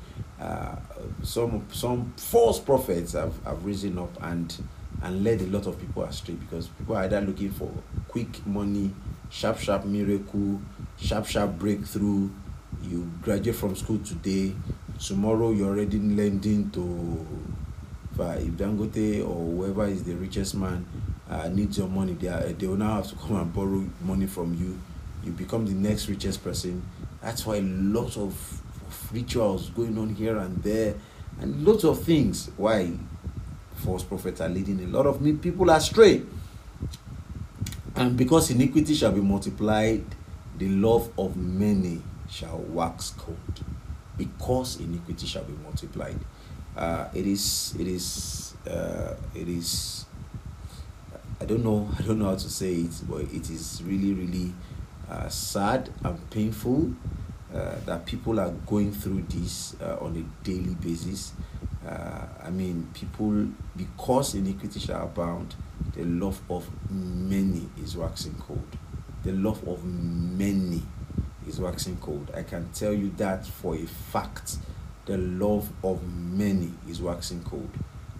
uh, 0.41 0.75
some 1.21 1.63
some 1.71 2.11
false 2.17 2.59
prophets 2.59 3.13
have, 3.13 3.33
have 3.45 3.63
risen 3.63 3.97
up 3.99 4.09
and 4.23 4.57
and 5.03 5.23
led 5.23 5.39
a 5.41 5.45
lot 5.47 5.67
of 5.67 5.79
people 5.79 6.03
astray 6.03 6.33
because 6.35 6.67
people 6.67 6.95
are 6.95 7.03
either 7.03 7.21
looking 7.21 7.51
for 7.51 7.71
quick 8.07 8.45
money, 8.45 8.91
sharp 9.29 9.59
sharp 9.59 9.85
miracle, 9.85 10.59
sharp 10.97 11.25
sharp 11.27 11.57
breakthrough. 11.59 12.29
You 12.83 13.11
graduate 13.21 13.55
from 13.55 13.75
school 13.75 13.99
today, 13.99 14.55
tomorrow 14.99 15.51
you're 15.51 15.69
already 15.69 15.99
lending 15.99 16.71
to 16.71 17.25
if 18.19 18.53
Dangote 18.53 19.21
or 19.27 19.33
whoever 19.35 19.85
is 19.87 20.03
the 20.03 20.13
richest 20.13 20.53
man 20.55 20.85
uh, 21.29 21.47
needs 21.49 21.77
your 21.77 21.87
money, 21.87 22.13
they 22.13 22.27
are, 22.27 22.41
they 22.41 22.67
will 22.67 22.75
now 22.77 22.95
have 22.95 23.07
to 23.07 23.15
come 23.15 23.35
and 23.37 23.51
borrow 23.53 23.83
money 24.01 24.27
from 24.27 24.53
you. 24.53 24.77
You 25.23 25.31
become 25.31 25.65
the 25.65 25.73
next 25.73 26.07
richest 26.07 26.43
person. 26.43 26.83
That's 27.21 27.45
why 27.45 27.57
a 27.57 27.61
lot 27.61 28.17
of 28.17 28.33
rituals 29.13 29.69
going 29.69 29.97
on 29.97 30.15
here 30.15 30.37
and 30.37 30.61
there, 30.63 30.95
and 31.39 31.65
lots 31.65 31.83
of 31.83 32.03
things. 32.03 32.49
Why 32.57 32.91
false 33.81 34.03
prophets 34.03 34.41
are 34.41 34.49
leading 34.49 34.79
a 34.83 34.87
lot 34.87 35.05
of 35.05 35.21
people 35.41 35.69
astray. 35.69 36.21
And 37.95 38.15
because 38.15 38.49
iniquity 38.51 38.93
shall 38.93 39.11
be 39.11 39.21
multiplied, 39.21 40.05
the 40.57 40.69
love 40.69 41.11
of 41.17 41.35
many 41.35 42.01
shall 42.29 42.59
wax 42.59 43.13
cold. 43.17 43.37
Because 44.17 44.79
iniquity 44.79 45.25
shall 45.25 45.43
be 45.43 45.53
multiplied. 45.63 46.19
Uh, 46.75 47.07
it 47.13 47.25
is, 47.27 47.75
it 47.77 47.87
is, 47.87 48.53
uh, 48.69 49.15
it 49.35 49.47
is. 49.47 50.05
I 51.39 51.45
don't 51.45 51.63
know. 51.63 51.89
I 51.99 52.01
don't 52.03 52.19
know 52.19 52.25
how 52.25 52.35
to 52.35 52.49
say 52.49 52.73
it, 52.73 53.01
but 53.09 53.21
it 53.21 53.49
is 53.49 53.81
really, 53.85 54.13
really 54.13 54.53
uh, 55.11 55.27
sad 55.27 55.89
and 56.03 56.29
painful 56.29 56.91
uh, 57.53 57.75
that 57.85 58.05
people 58.05 58.39
are 58.39 58.51
going 58.65 58.91
through 58.91 59.21
this 59.23 59.75
uh, 59.81 59.97
on 59.99 60.15
a 60.15 60.45
daily 60.45 60.75
basis. 60.75 61.33
Uh, 61.85 62.25
I 62.43 62.49
mean, 62.49 62.87
people, 62.93 63.47
because 63.75 64.35
iniquity 64.35 64.79
shall 64.79 65.03
abound, 65.03 65.55
the 65.95 66.05
love 66.05 66.41
of 66.49 66.69
many 66.89 67.67
is 67.83 67.97
waxing 67.97 68.35
cold. 68.35 68.77
The 69.23 69.33
love 69.33 69.67
of 69.67 69.83
many 69.83 70.81
is 71.47 71.59
waxing 71.59 71.97
cold. 71.97 72.31
I 72.35 72.43
can 72.43 72.69
tell 72.71 72.93
you 72.93 73.11
that 73.17 73.45
for 73.45 73.75
a 73.75 73.85
fact. 73.85 74.57
The 75.05 75.17
love 75.17 75.69
of 75.83 76.07
many 76.07 76.71
is 76.87 77.01
waxing 77.01 77.43
cold. 77.43 77.69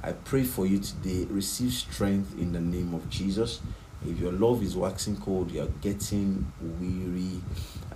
I 0.03 0.11
pray 0.11 0.43
for 0.43 0.65
you 0.65 0.79
today. 0.79 1.25
Receive 1.29 1.71
strength 1.71 2.37
in 2.37 2.51
the 2.51 2.59
name 2.59 2.93
of 2.93 3.09
Jesus. 3.09 3.61
If 4.05 4.19
your 4.19 4.31
love 4.31 4.63
is 4.63 4.75
waxing 4.75 5.17
cold, 5.17 5.51
you 5.51 5.61
are 5.61 5.69
getting 5.81 6.51
weary. 6.59 7.41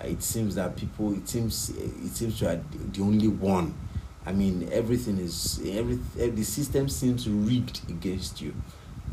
It 0.02 0.22
seems 0.22 0.56
that 0.56 0.76
people, 0.76 1.14
it 1.14 1.28
seems, 1.28 1.70
it 1.70 2.16
seems 2.16 2.40
you 2.42 2.48
are 2.48 2.60
the 2.72 3.02
only 3.02 3.28
one. 3.28 3.74
I 4.26 4.32
mean, 4.32 4.70
everything 4.72 5.18
is 5.20 5.62
every 5.68 6.00
the 6.16 6.44
system 6.44 6.90
seems 6.90 7.30
rigged 7.30 7.90
against 7.90 8.42
you. 8.42 8.56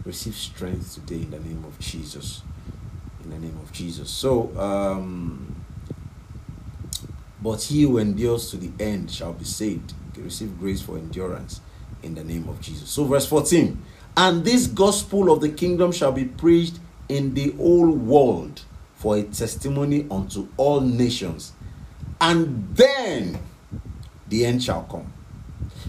Receive 0.05 0.35
strength 0.35 0.95
today 0.95 1.23
in 1.23 1.31
the 1.31 1.39
name 1.39 1.65
of 1.67 1.79
Jesus. 1.79 2.43
In 3.25 3.31
the 3.31 3.39
name 3.39 3.59
of 3.63 3.73
Jesus. 3.73 4.11
So, 4.11 4.57
um, 4.59 5.65
but 7.41 7.63
he 7.63 7.83
who 7.83 7.99
endures 7.99 8.51
to 8.51 8.57
the 8.57 8.71
end 8.83 9.11
shall 9.11 9.33
be 9.33 9.45
saved. 9.45 9.95
Receive 10.17 10.59
grace 10.59 10.81
for 10.81 10.97
endurance 10.97 11.61
in 12.03 12.15
the 12.15 12.25
name 12.25 12.49
of 12.49 12.61
Jesus. 12.61 12.89
So, 12.89 13.05
verse 13.05 13.27
14 13.27 13.81
And 14.17 14.45
this 14.45 14.67
gospel 14.67 15.33
of 15.33 15.41
the 15.41 15.49
kingdom 15.49 15.93
shall 15.93 16.13
be 16.13 16.25
preached 16.25 16.79
in 17.13 17.35
the 17.35 17.51
whole 17.53 17.91
world 17.91 18.63
for 18.95 19.17
a 19.17 19.23
testimony 19.23 20.07
unto 20.11 20.49
all 20.57 20.81
nations, 20.81 21.53
and 22.21 22.75
then 22.75 23.39
the 24.29 24.47
end 24.47 24.63
shall 24.63 24.85
come. 24.85 25.13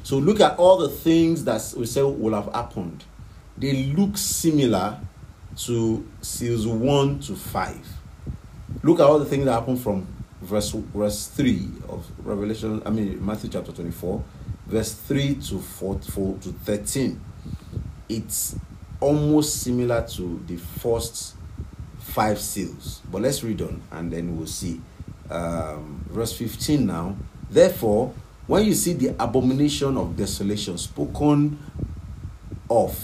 So, 0.04 0.18
look 0.18 0.42
at 0.42 0.58
all 0.58 0.78
the 0.78 0.90
things 0.90 1.46
that 1.46 1.74
we 1.78 1.86
say 1.86 2.02
will 2.02 2.34
have 2.34 2.52
happened. 2.54 3.04
They 3.58 3.86
look 3.86 4.18
similar 4.18 5.00
to 5.58 6.06
seals 6.22 6.66
1 6.68 7.20
to 7.22 7.36
5. 7.36 7.88
Look 8.82 9.00
at 9.00 9.06
all 9.06 9.20
the 9.20 9.26
things 9.26 9.46
that 9.46 9.54
happen 9.54 9.78
from 9.78 10.08
verse 10.42 10.72
verse 10.72 11.28
3 11.28 11.70
of 11.88 12.06
Revelation, 12.26 12.82
I 12.86 12.90
mean 12.90 13.24
Matthew 13.26 13.50
chapter 13.50 13.72
24 13.72 14.24
verse 14.68 14.94
3 14.94 15.36
to 15.36 15.60
4, 15.60 16.00
4 16.00 16.38
to 16.40 16.50
13 16.50 17.22
it's 18.10 18.56
almost 19.04 19.62
similar 19.62 20.02
to 20.08 20.42
the 20.48 20.56
first 20.56 21.36
five 22.00 22.40
seals 22.40 23.02
but 23.12 23.22
let's 23.22 23.44
read 23.44 23.62
on 23.62 23.82
and 23.92 24.12
then 24.12 24.38
we'll 24.38 24.48
see 24.48 24.80
um, 25.30 26.06
verse 26.10 26.32
15 26.38 26.86
now 26.86 27.16
therefore 27.50 28.14
when 28.48 28.66
you 28.66 28.74
see 28.74 28.94
the 28.94 29.10
abomination 29.20 29.98
of 29.98 30.16
desolation 30.16 30.78
spoken 30.78 31.58
of 32.70 32.98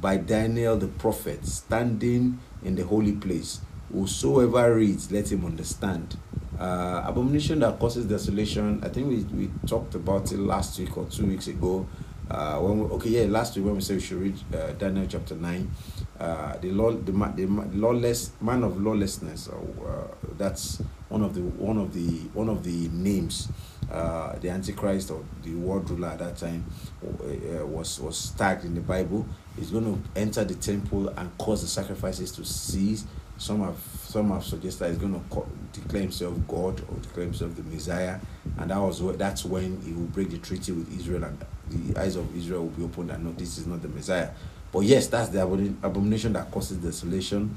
by 0.00 0.16
daniel 0.16 0.76
the 0.76 0.86
prophet 0.88 1.44
standing 1.44 2.38
in 2.64 2.74
the 2.74 2.84
holy 2.84 3.12
place 3.12 3.60
whosoever 3.92 4.74
reads 4.74 5.12
let 5.12 5.30
him 5.30 5.44
understand 5.44 6.16
uh, 6.58 7.02
abomination 7.06 7.58
that 7.60 7.78
causes 7.78 8.06
desolation. 8.06 8.80
I 8.82 8.88
think 8.88 9.08
we, 9.08 9.16
we 9.36 9.50
talked 9.66 9.94
about 9.94 10.32
it 10.32 10.38
last 10.38 10.78
week 10.78 10.96
or 10.96 11.04
two 11.04 11.26
weeks 11.26 11.48
ago. 11.48 11.86
Uh, 12.30 12.58
when 12.58 12.80
we, 12.80 12.84
okay, 12.96 13.08
yeah, 13.10 13.26
last 13.30 13.56
week 13.56 13.64
when 13.64 13.76
we 13.76 13.80
said 13.80 13.96
we 13.96 14.02
should 14.02 14.18
read 14.18 14.36
uh, 14.54 14.72
Daniel 14.72 15.06
chapter 15.08 15.36
nine, 15.36 15.70
uh, 16.18 16.56
the 16.58 16.68
the, 16.68 17.12
the 17.36 17.46
lawless 17.74 18.32
man 18.40 18.64
of 18.64 18.80
lawlessness. 18.80 19.48
Uh, 19.48 20.08
that's 20.36 20.82
one 21.08 21.22
of 21.22 21.34
the 21.34 21.40
one 21.40 21.78
of 21.78 21.94
the 21.94 22.18
one 22.34 22.48
of 22.48 22.64
the 22.64 22.88
names. 22.88 23.48
Uh, 23.90 24.36
the 24.40 24.50
Antichrist 24.50 25.12
or 25.12 25.22
the 25.44 25.54
world 25.54 25.88
ruler 25.88 26.08
at 26.08 26.18
that 26.18 26.36
time 26.36 26.64
uh, 27.04 27.64
was 27.64 28.00
was 28.00 28.30
tagged 28.30 28.64
in 28.64 28.74
the 28.74 28.80
Bible. 28.80 29.24
He's 29.56 29.70
going 29.70 29.84
to 29.84 30.20
enter 30.20 30.42
the 30.42 30.56
temple 30.56 31.08
and 31.10 31.38
cause 31.38 31.62
the 31.62 31.68
sacrifices 31.68 32.32
to 32.32 32.44
cease 32.44 33.04
some 33.38 33.62
have 33.62 33.78
some 34.02 34.30
have 34.30 34.44
suggested 34.44 34.88
he's 34.88 34.98
going 34.98 35.12
to 35.12 35.46
declare 35.72 36.02
himself 36.02 36.34
God 36.48 36.80
or 36.88 36.98
declare 37.00 37.26
himself 37.26 37.54
the 37.54 37.62
Messiah, 37.64 38.18
and 38.58 38.70
that 38.70 38.78
was 38.78 39.00
that's 39.18 39.44
when 39.44 39.80
he 39.82 39.92
will 39.92 40.06
break 40.06 40.30
the 40.30 40.38
treaty 40.38 40.72
with 40.72 40.98
Israel, 40.98 41.24
and 41.24 41.38
the 41.70 42.00
eyes 42.00 42.16
of 42.16 42.36
Israel 42.36 42.62
will 42.62 42.70
be 42.70 42.84
opened 42.84 43.10
and 43.10 43.24
no, 43.24 43.32
this 43.32 43.58
is 43.58 43.66
not 43.66 43.82
the 43.82 43.88
Messiah. 43.88 44.30
But 44.72 44.80
yes, 44.80 45.06
that's 45.08 45.30
the 45.30 45.42
abomination 45.42 46.32
that 46.34 46.50
causes 46.50 46.78
desolation 46.78 47.56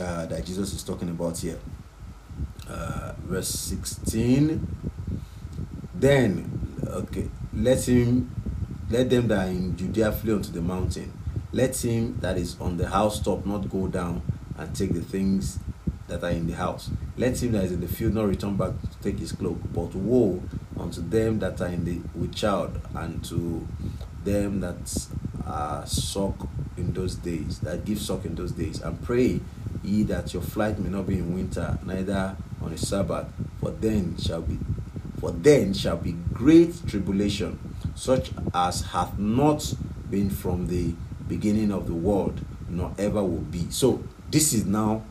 uh, 0.00 0.26
that 0.26 0.44
Jesus 0.44 0.72
is 0.72 0.82
talking 0.82 1.08
about 1.08 1.38
here. 1.38 1.58
Uh, 2.68 3.12
verse 3.18 3.48
sixteen. 3.48 4.66
Then, 5.94 6.78
okay, 6.86 7.30
let 7.54 7.88
him, 7.88 8.34
let 8.90 9.08
them 9.08 9.28
that 9.28 9.46
are 9.46 9.50
in 9.50 9.76
Judea 9.76 10.12
flee 10.12 10.34
unto 10.34 10.52
the 10.52 10.60
mountain. 10.60 11.12
Let 11.52 11.76
him 11.82 12.18
that 12.20 12.36
is 12.36 12.60
on 12.60 12.76
the 12.76 12.88
housetop 12.88 13.46
not 13.46 13.70
go 13.70 13.88
down 13.88 14.20
and 14.58 14.74
take 14.74 14.92
the 14.92 15.00
things 15.00 15.58
that 16.08 16.22
are 16.22 16.30
in 16.30 16.46
the 16.46 16.54
house. 16.54 16.90
Let 17.16 17.42
him 17.42 17.52
that 17.52 17.64
is 17.64 17.72
in 17.72 17.80
the 17.80 17.88
field 17.88 18.14
not 18.14 18.28
return 18.28 18.56
back 18.56 18.72
to 18.80 18.98
take 19.02 19.18
his 19.18 19.32
cloak, 19.32 19.58
but 19.72 19.94
woe 19.94 20.42
unto 20.78 21.00
them 21.00 21.38
that 21.40 21.60
are 21.60 21.68
in 21.68 21.84
the 21.84 22.00
with 22.18 22.34
child, 22.34 22.80
and 22.94 23.24
to 23.24 23.66
them 24.24 24.60
that 24.60 25.08
are 25.46 25.86
suck 25.86 26.48
in 26.76 26.92
those 26.92 27.14
days, 27.16 27.60
that 27.60 27.84
give 27.84 28.00
suck 28.00 28.24
in 28.24 28.34
those 28.34 28.52
days. 28.52 28.80
And 28.80 29.00
pray 29.02 29.40
ye 29.82 30.02
that 30.04 30.34
your 30.34 30.42
flight 30.42 30.78
may 30.78 30.90
not 30.90 31.06
be 31.06 31.18
in 31.18 31.34
winter, 31.34 31.78
neither 31.84 32.36
on 32.60 32.72
a 32.72 32.78
Sabbath, 32.78 33.26
for 33.60 33.70
then 33.70 34.16
shall 34.18 34.42
be 34.42 34.58
for 35.20 35.30
then 35.30 35.72
shall 35.72 35.96
be 35.96 36.12
great 36.32 36.86
tribulation, 36.86 37.58
such 37.94 38.30
as 38.52 38.82
hath 38.82 39.18
not 39.18 39.74
been 40.10 40.28
from 40.28 40.66
the 40.66 40.94
beginning 41.26 41.72
of 41.72 41.86
the 41.86 41.94
world, 41.94 42.44
nor 42.68 42.92
ever 42.98 43.22
will 43.22 43.38
be. 43.38 43.70
So 43.70 44.04
this 44.30 44.52
is 44.52 44.66
now 44.66 45.02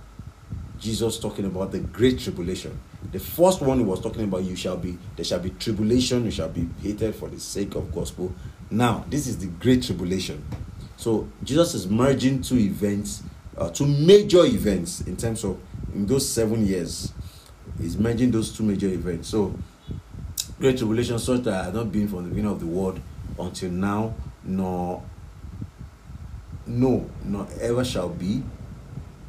Jesus 0.80 1.20
talking 1.20 1.46
about 1.46 1.72
the 1.72 1.80
great 1.80 2.20
tribulation. 2.20 2.80
The 3.16 3.22
first 3.22 3.62
one 3.62 3.80
he 3.80 3.86
was 3.86 4.02
talking 4.02 4.26
about, 4.26 4.44
you 4.44 4.58
shall 4.58 4.76
be, 4.76 4.98
there 5.16 5.24
shall 5.24 5.40
be 5.40 5.52
tribulation, 5.52 6.26
you 6.26 6.32
shall 6.32 6.50
be 6.50 6.68
hated 6.82 7.16
for 7.16 7.30
the 7.30 7.40
sake 7.40 7.76
of 7.76 7.96
gospel. 7.96 8.36
Now, 8.70 9.06
this 9.10 9.26
is 9.26 9.38
the 9.38 9.48
great 9.48 9.84
tribulation. 9.84 10.46
So 10.98 11.30
Jesus 11.42 11.76
is 11.76 11.88
merging 11.88 12.42
two 12.42 12.58
events, 12.58 13.24
uh, 13.58 13.70
two 13.70 13.86
major 13.86 14.44
events 14.44 15.00
in 15.00 15.16
terms 15.16 15.46
of 15.46 15.58
in 15.94 16.06
those 16.06 16.28
seven 16.28 16.68
years. 16.68 17.14
He's 17.80 17.96
merging 17.98 18.32
those 18.32 18.52
two 18.52 18.64
major 18.64 18.90
events. 18.90 19.30
So 19.30 19.58
great 20.60 20.78
tribulation, 20.78 21.18
such 21.18 21.44
that 21.44 21.64
has 21.64 21.74
not 21.74 21.94
been 21.94 22.10
from 22.10 22.26
the 22.26 22.30
beginning 22.32 22.52
of 22.52 22.60
the 22.60 22.68
world 22.68 23.00
until 23.40 23.72
now, 23.72 24.14
nor 24.44 25.02
no, 26.68 27.10
nor 27.24 27.48
ever 27.62 27.86
shall 27.86 28.10
be, 28.10 28.44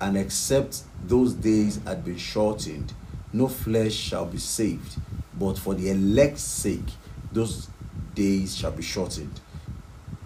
and 0.01 0.17
except 0.17 0.83
those 1.07 1.35
days 1.35 1.81
had 1.85 2.05
been 2.05 2.19
shortened, 2.19 2.93
no 3.33 3.49
flesh 3.49 3.93
shall 3.93 4.27
be 4.27 4.39
saved, 4.39 4.99
but 5.39 5.59
for 5.59 5.75
the 5.75 5.91
elect's 5.91 6.43
sake, 6.43 6.89
those 7.33 7.69
days 8.15 8.57
shall 8.57 8.73
be 8.73 8.83
shortened. 8.83 9.41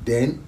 Then, 0.04 0.44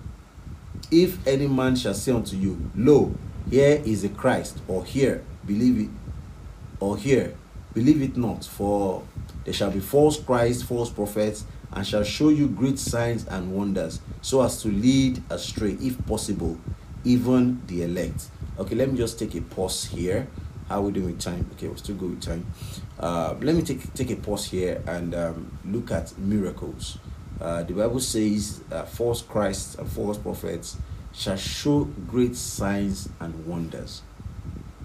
if 0.91 1.27
any 1.27 1.49
man 1.49 1.77
shall 1.77 1.95
say 1.95 2.13
unto 2.13 2.37
you, 2.37 2.71
Lo, 2.77 3.15
here 3.51 3.83
is 3.85 4.05
a 4.05 4.09
Christ, 4.09 4.59
or 4.69 4.85
here, 4.85 5.25
believe 5.47 5.81
it, 5.81 5.91
or 6.81 6.97
here, 6.97 7.35
believe 7.75 8.03
it 8.03 8.17
not, 8.17 8.45
for 8.45 9.03
there 9.45 9.55
shall 9.55 9.71
be 9.71 9.81
false 9.81 10.21
Christs, 10.21 10.63
false 10.63 10.91
prophets, 10.91 11.45
and 11.73 11.87
shall 11.87 12.05
show 12.05 12.29
you 12.29 12.49
great 12.49 12.79
signs 12.79 13.27
and 13.27 13.53
wonders, 13.53 14.01
so 14.21 14.43
as 14.43 14.61
to 14.63 14.69
lead 14.69 15.23
astray, 15.31 15.73
if 15.81 16.05
possible, 16.07 16.59
even 17.05 17.61
the 17.67 17.83
elect. 17.83 18.29
Okay, 18.59 18.75
let 18.75 18.93
me 18.93 18.99
just 18.99 19.19
take 19.19 19.35
a 19.35 19.41
pause 19.41 19.87
here. 19.87 20.29
How 20.73 20.79
are 20.79 20.85
we 20.85 20.93
doing 20.93 21.07
with 21.09 21.21
time? 21.21 21.47
Okay, 21.53 21.69
we'll 21.69 21.77
still 21.77 21.97
good 21.97 22.13
with 22.13 22.23
time. 22.23 22.47
Uh, 22.99 23.35
let 23.43 23.55
me 23.55 23.61
take 23.61 23.93
take 23.93 24.11
a 24.11 24.17
pause 24.17 24.47
here 24.47 24.83
and 24.87 25.15
um, 25.15 25.59
look 25.67 25.91
at 25.91 26.17
miracles. 26.17 26.97
Uh, 27.39 27.63
the 27.63 27.75
Bible 27.75 28.01
says, 28.01 28.63
uh, 28.73 28.85
"False 28.85 29.21
Christs 29.21 29.75
and 29.75 29.87
false 29.87 30.17
prophets 30.17 30.79
shall 31.13 31.37
show 31.37 31.85
great 31.85 32.35
signs 32.37 33.11
and 33.21 33.47
wonders." 33.47 34.01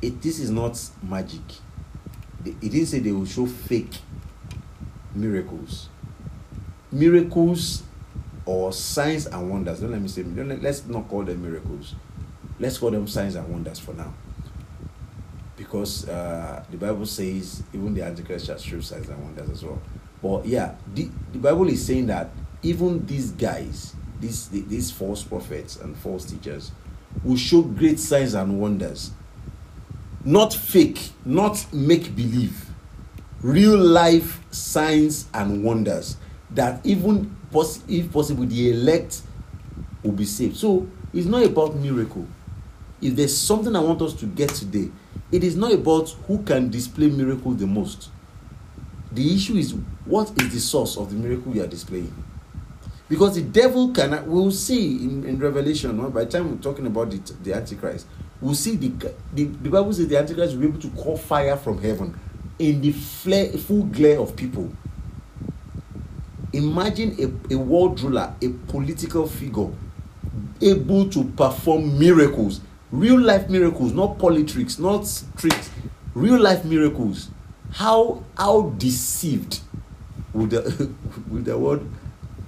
It 0.02 0.22
this 0.22 0.40
is 0.40 0.50
not 0.50 0.78
magic. 1.02 1.40
It 2.44 2.60
didn't 2.60 2.88
say 2.88 3.00
they 3.00 3.14
will 3.14 3.26
show 3.26 3.46
fake 3.46 4.00
miracles. 5.16 5.88
Miracles 6.92 7.84
or 8.46 8.74
signs 8.74 9.26
and 9.26 9.50
wonders. 9.50 9.80
Don't 9.80 9.92
let 9.92 10.02
me 10.02 10.10
say. 10.10 10.24
Let's 10.24 10.86
not 10.86 11.08
call 11.08 11.24
them 11.24 11.42
miracles 11.44 11.96
let's 12.60 12.78
call 12.78 12.92
them 12.92 13.08
signs 13.08 13.36
and 13.36 13.48
wonders 13.50 13.80
for 13.80 13.94
now. 13.94 14.14
Because 15.58 16.08
uh, 16.08 16.64
the 16.70 16.78
Bible 16.78 17.06
says 17.06 17.64
even 17.74 17.94
the 17.94 18.04
Antichrist 18.04 18.46
shall 18.46 18.58
show 18.58 18.80
signs 18.80 19.10
and 19.10 19.22
wonders 19.22 19.50
as 19.50 19.64
well. 19.64 19.82
But 20.22 20.46
yeah, 20.46 20.76
the, 20.94 21.10
the 21.34 21.40
Bible 21.40 21.68
is 21.68 21.86
saying 21.86 22.08
that 22.08 22.30
even 22.64 23.06
these 23.06 23.32
guys, 23.32 23.96
these 24.20 24.48
these 24.50 24.92
false 24.92 25.24
prophets 25.24 25.78
and 25.78 25.98
false 25.98 26.26
teachers, 26.26 26.72
will 27.24 27.36
show 27.38 27.62
great 27.62 28.00
signs 28.00 28.34
and 28.36 28.60
wonders. 28.60 29.12
Not 30.24 30.54
fake, 30.54 31.10
not 31.26 31.66
make 31.74 32.16
believe. 32.16 32.66
Real 33.42 33.78
life 33.78 34.40
signs 34.52 35.28
and 35.34 35.64
wonders 35.64 36.18
that 36.52 36.86
even 36.86 37.36
poss- 37.52 37.82
if 37.88 38.12
possible 38.12 38.46
the 38.46 38.72
elect 38.72 39.22
will 40.04 40.12
be 40.12 40.26
saved. 40.26 40.58
So 40.58 40.88
it's 41.14 41.28
not 41.28 41.44
about 41.44 41.76
miracle 41.76 42.28
if 43.02 43.16
there's 43.16 43.36
something 43.38 43.76
I 43.76 43.80
want 43.80 44.02
us 44.02 44.14
to 44.16 44.26
get 44.26 44.50
today, 44.50 44.90
it 45.32 45.44
is 45.44 45.56
not 45.56 45.74
about 45.74 46.10
who 46.28 46.44
can 46.44 46.70
display 46.70 47.08
miracle 47.08 47.52
the 47.52 47.68
most. 47.68 48.10
The 49.12 49.34
issue 49.34 49.56
is 49.56 49.74
what 50.06 50.32
is 50.42 50.54
the 50.54 50.60
source 50.60 50.98
of 50.98 51.10
the 51.10 51.16
miracle 51.16 51.56
you 51.56 51.64
are 51.64 51.68
displaying. 51.68 52.14
Because 53.10 53.36
the 53.36 53.42
devil 53.42 53.92
can, 53.94 54.30
we'll 54.30 54.52
see 54.52 54.98
in, 54.98 55.24
in 55.26 55.40
Revelation, 55.40 55.98
by 56.10 56.26
the 56.26 56.32
time 56.32 56.52
we're 56.52 56.62
talking 56.62 56.86
about 56.88 57.10
the, 57.10 57.18
the 57.44 57.54
Antichrist, 57.54 58.06
we'll 58.42 58.54
see 58.54 58.76
the, 58.76 58.90
the, 59.34 59.46
the 59.46 59.70
Bible 59.70 59.94
says 59.94 60.08
the 60.08 60.18
Antichrist 60.18 60.54
will 60.54 60.62
be 60.62 60.68
able 60.68 60.82
to 60.82 60.90
call 60.90 61.18
fire 61.18 61.56
from 61.56 61.82
heaven 61.82 62.20
in 62.60 62.82
the 62.82 62.92
flare, 62.92 63.50
full 63.52 63.84
glare 63.84 64.20
of 64.20 64.36
people. 64.36 64.72
Imagine 66.54 67.16
a, 67.50 67.54
a 67.54 67.58
world 67.58 68.00
ruler, 68.02 68.34
a 68.42 68.50
political 68.50 69.28
figure, 69.28 69.70
able 70.62 71.10
to 71.10 71.24
perform 71.24 71.98
miracles, 71.98 72.62
real 72.92 73.20
life 73.20 73.50
miracles, 73.50 73.94
not 73.94 74.18
politics, 74.18 74.80
not 74.80 75.06
tricks, 75.38 75.70
real 76.14 76.40
life 76.40 76.64
miracles. 76.66 77.30
How 77.72 78.24
how 78.38 78.70
deceived 78.78 79.62
would 80.34 80.52
the 80.52 80.92
would 81.28 81.46
the 81.46 81.58
world 81.58 81.90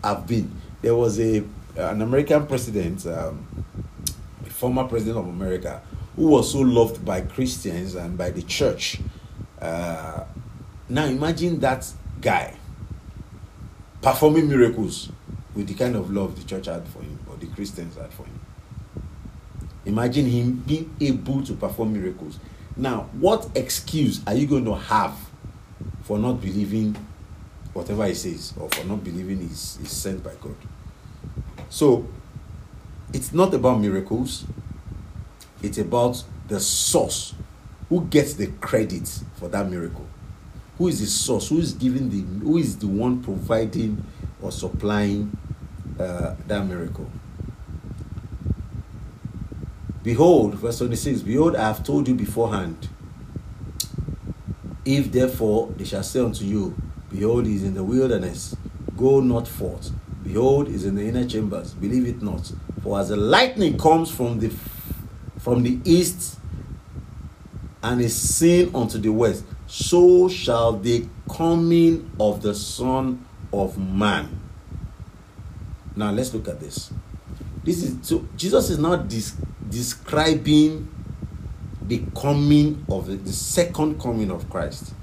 have 0.03 0.27
been? 0.27 0.51
There 0.81 0.95
was 0.95 1.19
a 1.19 1.43
an 1.75 2.01
American 2.01 2.45
president, 2.47 3.05
um, 3.05 3.65
a 4.45 4.49
former 4.49 4.83
president 4.85 5.17
of 5.17 5.27
America, 5.27 5.81
who 6.15 6.27
was 6.27 6.51
so 6.51 6.59
loved 6.59 7.05
by 7.05 7.21
Christians 7.21 7.95
and 7.95 8.17
by 8.17 8.31
the 8.31 8.41
church. 8.41 8.99
Uh, 9.61 10.23
now 10.87 11.05
imagine 11.05 11.59
that 11.59 11.85
guy 12.21 12.55
performing 14.01 14.47
miracles 14.49 15.11
with 15.53 15.67
the 15.67 15.73
kind 15.73 15.95
of 15.95 16.11
love 16.11 16.35
the 16.37 16.43
church 16.47 16.65
had 16.65 16.87
for 16.87 17.01
him 17.01 17.19
or 17.29 17.35
the 17.37 17.47
Christians 17.47 17.95
had 17.95 18.11
for 18.13 18.23
him. 18.23 18.39
Imagine 19.89 20.27
him 20.27 20.63
being 20.67 20.95
able 21.01 21.43
to 21.43 21.53
perform 21.53 21.93
miracles. 21.93 22.39
Now, 22.77 23.09
what 23.13 23.49
excuse 23.55 24.21
are 24.27 24.35
you 24.35 24.45
going 24.45 24.65
to 24.65 24.75
have 24.75 25.17
for 26.03 26.19
not 26.19 26.39
believing 26.39 26.95
whatever 27.73 28.05
he 28.05 28.13
says 28.13 28.53
or 28.59 28.69
for 28.69 28.85
not 28.85 29.03
believing 29.03 29.39
he's, 29.39 29.79
he's 29.81 29.91
sent 29.91 30.23
by 30.23 30.33
God? 30.39 30.55
So, 31.69 32.07
it's 33.13 33.33
not 33.33 33.51
about 33.55 33.81
miracles, 33.81 34.45
it's 35.63 35.79
about 35.79 36.23
the 36.47 36.59
source. 36.59 37.33
Who 37.89 38.05
gets 38.05 38.35
the 38.35 38.47
credit 38.61 39.07
for 39.37 39.47
that 39.47 39.71
miracle? 39.71 40.05
Who 40.77 40.87
is 40.87 40.99
the 40.99 41.07
source? 41.07 41.49
Who 41.49 41.57
is 41.57 41.73
giving 41.73 42.11
the 42.11 42.45
who 42.45 42.57
is 42.59 42.77
the 42.77 42.85
one 42.87 43.23
providing 43.23 44.05
or 44.39 44.51
supplying 44.51 45.35
uh, 45.99 46.35
that 46.45 46.67
miracle 46.67 47.09
behold 50.09 50.55
verse 50.55 50.77
26 50.79 51.21
behold 51.21 51.55
i 51.55 51.67
have 51.67 51.83
told 51.83 52.07
you 52.07 52.15
beforehand 52.15 52.89
if 54.85 55.11
therefore 55.11 55.71
they 55.77 55.85
shall 55.85 56.03
say 56.03 56.19
unto 56.19 56.45
you 56.45 56.75
behold 57.09 57.45
he 57.45 57.55
is 57.55 57.63
in 57.63 57.73
the 57.73 57.83
wilderness 57.83 58.55
go 58.97 59.19
not 59.19 59.47
forth 59.47 59.91
behold 60.23 60.67
he 60.67 60.73
is 60.75 60.85
in 60.85 60.95
the 60.95 61.03
inner 61.03 61.25
chambers 61.27 61.73
believe 61.73 62.07
it 62.07 62.21
not 62.21 62.51
for 62.83 62.99
as 62.99 63.09
the 63.09 63.15
lightning 63.17 63.77
comes 63.77 64.09
from 64.09 64.39
the 64.39 64.49
from 65.37 65.63
the 65.63 65.79
east 65.85 66.37
and 67.83 68.01
is 68.01 68.15
seen 68.15 68.73
unto 68.75 68.97
the 68.97 69.09
west 69.09 69.43
so 69.69 70.27
shall 70.27 70.73
the 70.73 71.05
coming 71.29 72.09
of 72.19 72.41
the 72.41 72.55
Son 72.55 73.23
of 73.53 73.77
Man. 73.77 74.39
Now 75.95 76.11
let's 76.11 76.33
look 76.33 76.47
at 76.47 76.59
this. 76.59 76.91
This 77.63 77.83
is 77.83 78.07
so 78.07 78.27
Jesus 78.35 78.69
is 78.69 78.79
not 78.79 79.07
dis- 79.07 79.35
describing 79.69 80.87
the 81.81 82.03
coming 82.19 82.85
of 82.89 83.07
the, 83.07 83.15
the 83.15 83.33
second 83.33 83.99
coming 83.99 84.31
of 84.31 84.49
Christ. 84.49 84.93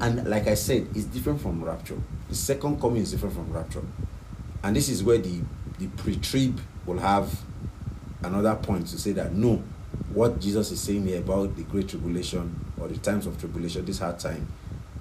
And 0.00 0.28
like 0.28 0.46
I 0.48 0.54
said, 0.54 0.88
it's 0.94 1.04
different 1.04 1.40
from 1.40 1.62
rapture. 1.62 2.00
The 2.28 2.34
second 2.34 2.80
coming 2.80 3.02
is 3.02 3.12
different 3.12 3.34
from 3.34 3.52
rapture. 3.52 3.82
And 4.62 4.74
this 4.74 4.88
is 4.88 5.04
where 5.04 5.18
the, 5.18 5.40
the 5.78 5.88
pre-trib 5.88 6.60
will 6.86 6.98
have 6.98 7.40
another 8.22 8.54
point 8.56 8.86
to 8.88 8.98
say 8.98 9.12
that 9.12 9.32
no, 9.32 9.62
what 10.12 10.40
Jesus 10.40 10.70
is 10.70 10.80
saying 10.80 11.06
here 11.06 11.18
about 11.18 11.54
the 11.56 11.62
great 11.64 11.88
tribulation 11.88 12.64
or 12.80 12.88
the 12.88 12.96
times 12.98 13.26
of 13.26 13.38
tribulation, 13.38 13.84
this 13.84 13.98
hard 13.98 14.18
time, 14.18 14.46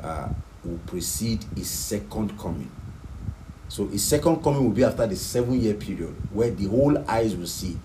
uh, 0.01 0.29
will 0.63 0.79
precede 0.85 1.43
his 1.55 1.69
second 1.69 2.37
coming. 2.37 2.69
So 3.71 3.87
his 3.87 4.03
second 4.03 4.43
coming 4.43 4.65
will 4.65 4.71
be 4.71 4.83
after 4.83 5.07
the 5.07 5.15
seven 5.15 5.61
year 5.61 5.75
period 5.75 6.13
where 6.33 6.49
the 6.49 6.65
whole 6.65 6.97
eyes 7.09 7.37
will 7.37 7.47
see, 7.47 7.79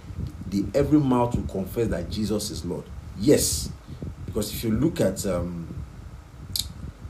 the 0.48 0.64
every 0.74 0.98
mouth 0.98 1.36
will 1.36 1.46
confess 1.46 1.86
that 1.86 2.10
Jesus 2.10 2.50
is 2.50 2.64
Lord. 2.64 2.82
Yes, 3.20 3.70
because 4.24 4.52
if 4.52 4.64
you 4.64 4.72
look 4.72 5.00
at 5.00 5.24
um, 5.26 5.72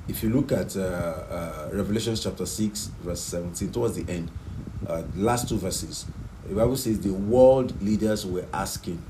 if 0.07 0.23
you 0.23 0.29
look 0.29 0.53
at 0.53 0.77
uh, 0.77 0.81
uh, 0.81 1.71
Revelation 1.73 2.15
chapter 2.17 2.45
6, 2.45 2.91
verse 3.01 3.21
17, 3.23 3.73
towards 3.73 3.97
the 3.97 4.13
end, 4.13 4.31
uh, 4.87 5.05
last 5.15 5.49
two 5.49 5.57
verses, 5.57 6.05
the 6.47 6.55
Bible 6.55 6.77
says 6.77 7.01
the 7.01 7.15
world 7.15 7.81
leaders 7.81 8.27
were 8.27 8.45
asking, 8.53 9.03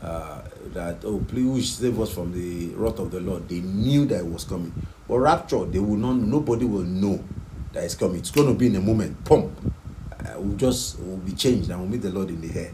uh, 0.00 0.40
that 0.72 1.04
oh 1.04 1.22
please 1.28 1.74
save 1.74 2.00
us 2.00 2.10
from 2.10 2.32
the 2.32 2.74
wrath 2.74 2.98
of 2.98 3.10
the 3.10 3.20
Lord. 3.20 3.50
They 3.50 3.60
knew 3.60 4.06
that 4.06 4.20
it 4.20 4.26
was 4.26 4.44
coming. 4.44 4.72
But 5.06 5.18
rapture, 5.18 5.66
they 5.66 5.78
will 5.78 5.98
not. 5.98 6.14
Nobody 6.14 6.64
will 6.64 6.84
know 6.84 7.22
that 7.72 7.84
it's 7.84 7.94
coming. 7.94 8.18
It's 8.18 8.30
going 8.30 8.48
to 8.48 8.54
be 8.54 8.66
in 8.66 8.76
a 8.76 8.80
moment. 8.80 9.24
Pump. 9.24 9.50
Uh, 10.12 10.34
we'll 10.38 10.56
just 10.56 10.98
will 11.00 11.16
be 11.18 11.32
changed 11.32 11.70
and 11.70 11.80
we'll 11.80 11.88
meet 11.88 12.02
the 12.02 12.10
Lord 12.10 12.28
in 12.28 12.40
the 12.40 12.58
air. 12.58 12.72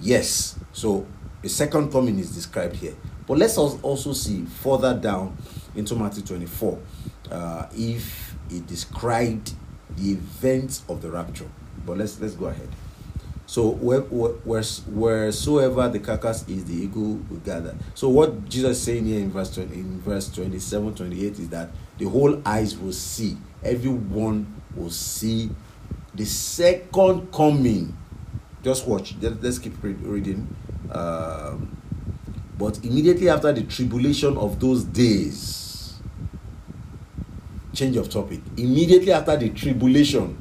Yes. 0.00 0.58
So 0.72 1.06
the 1.42 1.48
second 1.48 1.92
coming 1.92 2.18
is 2.18 2.34
described 2.34 2.76
here. 2.76 2.94
But 3.26 3.38
let's 3.38 3.58
also 3.58 4.12
see 4.12 4.44
further 4.44 4.94
down 4.94 5.36
into 5.74 5.94
Matthew 5.94 6.22
24 6.24 6.78
uh, 7.30 7.66
if 7.76 8.34
it 8.50 8.66
described 8.66 9.52
the 9.96 10.12
events 10.12 10.82
of 10.88 11.02
the 11.02 11.10
rapture. 11.10 11.48
But 11.84 11.98
let's 11.98 12.20
let's 12.20 12.34
go 12.34 12.46
ahead. 12.46 12.68
So 13.48 13.70
where, 13.70 14.00
where, 14.00 14.62
wheresoever 14.62 15.88
the 15.88 16.00
carcass 16.00 16.46
is, 16.48 16.66
the 16.66 16.74
eagle 16.74 17.18
will 17.30 17.38
gather. 17.38 17.74
So 17.94 18.10
what 18.10 18.46
Jesus 18.46 18.76
is 18.76 18.82
saying 18.82 19.06
here 19.06 19.20
in 19.20 19.30
verse 19.30 19.54
20, 19.54 19.74
in 19.74 20.00
verse 20.02 20.28
27, 20.28 20.94
28 20.94 21.32
is 21.38 21.48
that 21.48 21.70
the 21.96 22.04
whole 22.04 22.42
eyes 22.44 22.76
will 22.76 22.92
see, 22.92 23.38
everyone 23.62 24.46
will 24.74 24.90
see 24.90 25.50
the 26.14 26.24
second 26.24 27.32
coming. 27.32 27.96
Just 28.62 28.86
watch. 28.86 29.14
Let's 29.20 29.58
keep 29.58 29.74
reading. 29.82 30.54
Um, 30.90 31.76
but 32.58 32.84
immediately 32.84 33.28
after 33.28 33.52
the 33.52 33.62
tribulation 33.62 34.36
of 34.36 34.58
those 34.58 34.84
days, 34.84 35.98
change 37.72 37.96
of 37.96 38.10
topic. 38.10 38.40
Immediately 38.56 39.12
after 39.12 39.36
the 39.36 39.50
tribulation 39.50 40.36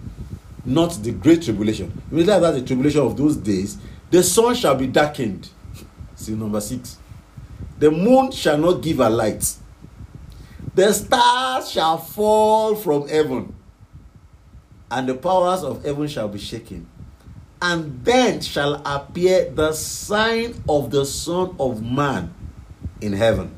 not 0.68 1.02
the 1.02 1.12
great 1.12 1.42
tribulation. 1.42 1.90
Immediately 2.12 2.46
after 2.46 2.60
the 2.60 2.68
tribulation 2.68 3.02
of 3.02 3.16
those 3.16 3.38
days, 3.38 3.78
the 4.12 4.22
sun 4.22 4.54
shall 4.54 4.76
be 4.76 4.86
darkened. 4.86 5.50
See 6.16 6.34
number 6.34 6.60
six. 6.60 6.98
The 7.80 7.90
moon 7.90 8.32
shall 8.32 8.58
not 8.58 8.82
give 8.82 9.00
a 9.00 9.10
light. 9.10 9.56
The 10.78 10.94
stars 10.94 11.72
shall 11.72 11.98
fall 11.98 12.76
from 12.76 13.08
heaven, 13.08 13.56
and 14.92 15.10
the 15.10 15.16
powers 15.16 15.64
of 15.64 15.84
heaven 15.84 16.08
shall 16.08 16.28
be 16.28 16.38
shaken. 16.38 16.86
And 17.60 18.06
then 18.06 18.42
shall 18.42 18.84
appear 18.86 19.50
the 19.50 19.74
sign 19.74 20.62
of 20.70 20.92
the 20.92 21.04
Son 21.04 21.56
of 21.60 21.82
Man 21.82 22.32
in 23.02 23.14
heaven. 23.14 23.58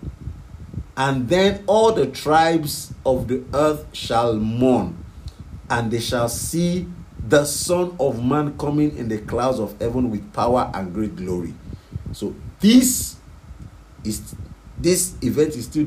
And 0.95 1.27
then 1.27 1.65
all 1.67 1.91
the 1.91 2.08
tribes 2.08 2.93
of 3.05 3.27
the 3.27 3.43
earth 3.53 3.86
shall 3.91 4.36
mourn, 4.36 5.03
and 5.69 5.91
they 5.91 5.99
shall 5.99 6.29
see 6.29 6.88
the 7.27 7.43
Son 7.43 7.97
of 7.99 8.23
Man 8.23 8.58
coming 8.58 8.95
in 8.95 9.10
the 9.10 9.17
clouds 9.17 9.60
of 9.60 9.77
heaven 9.82 10.10
with 10.10 10.32
power 10.32 10.71
and 10.73 10.93
great 10.93 11.17
glory. 11.17 11.53
So 12.13 12.34
this 12.62 13.17
is 14.05 14.34
this 14.80 15.15
event 15.22 15.56
is 15.56 15.65
still 15.65 15.86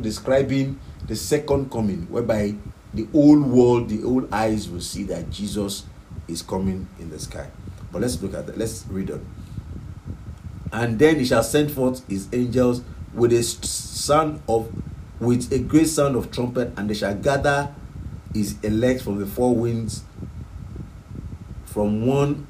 describing 0.00 0.80
the 1.06 1.16
second 1.16 1.70
coming, 1.70 2.06
whereby 2.10 2.54
the 2.94 3.06
old 3.12 3.46
world, 3.46 3.88
the 3.88 4.02
old 4.04 4.32
eyes 4.32 4.68
will 4.68 4.80
see 4.80 5.02
that 5.04 5.30
Jesus 5.30 5.84
is 6.28 6.42
coming 6.42 6.88
in 6.98 7.10
the 7.10 7.18
sky. 7.18 7.50
But 7.90 8.02
let's 8.02 8.20
look 8.22 8.34
at 8.34 8.46
that. 8.46 8.56
Let's 8.56 8.86
read 8.88 9.10
on. 9.10 9.26
And 10.72 10.98
then 10.98 11.18
he 11.18 11.24
shall 11.24 11.42
send 11.42 11.70
forth 11.70 12.06
his 12.08 12.28
angels 12.32 12.82
with 13.12 13.32
a 13.32 13.42
sound 13.42 14.42
of 14.48 14.72
with 15.20 15.52
a 15.52 15.58
great 15.58 15.86
sound 15.86 16.16
of 16.16 16.30
trumpet, 16.32 16.72
and 16.76 16.90
they 16.90 16.94
shall 16.94 17.14
gather 17.14 17.72
his 18.34 18.56
elect 18.62 19.02
from 19.02 19.20
the 19.20 19.26
four 19.26 19.54
winds 19.54 20.02
from 21.66 22.06
one 22.06 22.46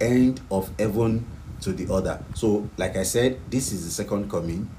end 0.00 0.40
of 0.50 0.70
heaven 0.78 1.26
to 1.60 1.72
the 1.72 1.92
other. 1.92 2.22
So, 2.34 2.68
like 2.76 2.96
I 2.96 3.02
said, 3.02 3.40
this 3.50 3.72
is 3.72 3.84
the 3.84 3.90
second 3.90 4.30
coming. 4.30 4.70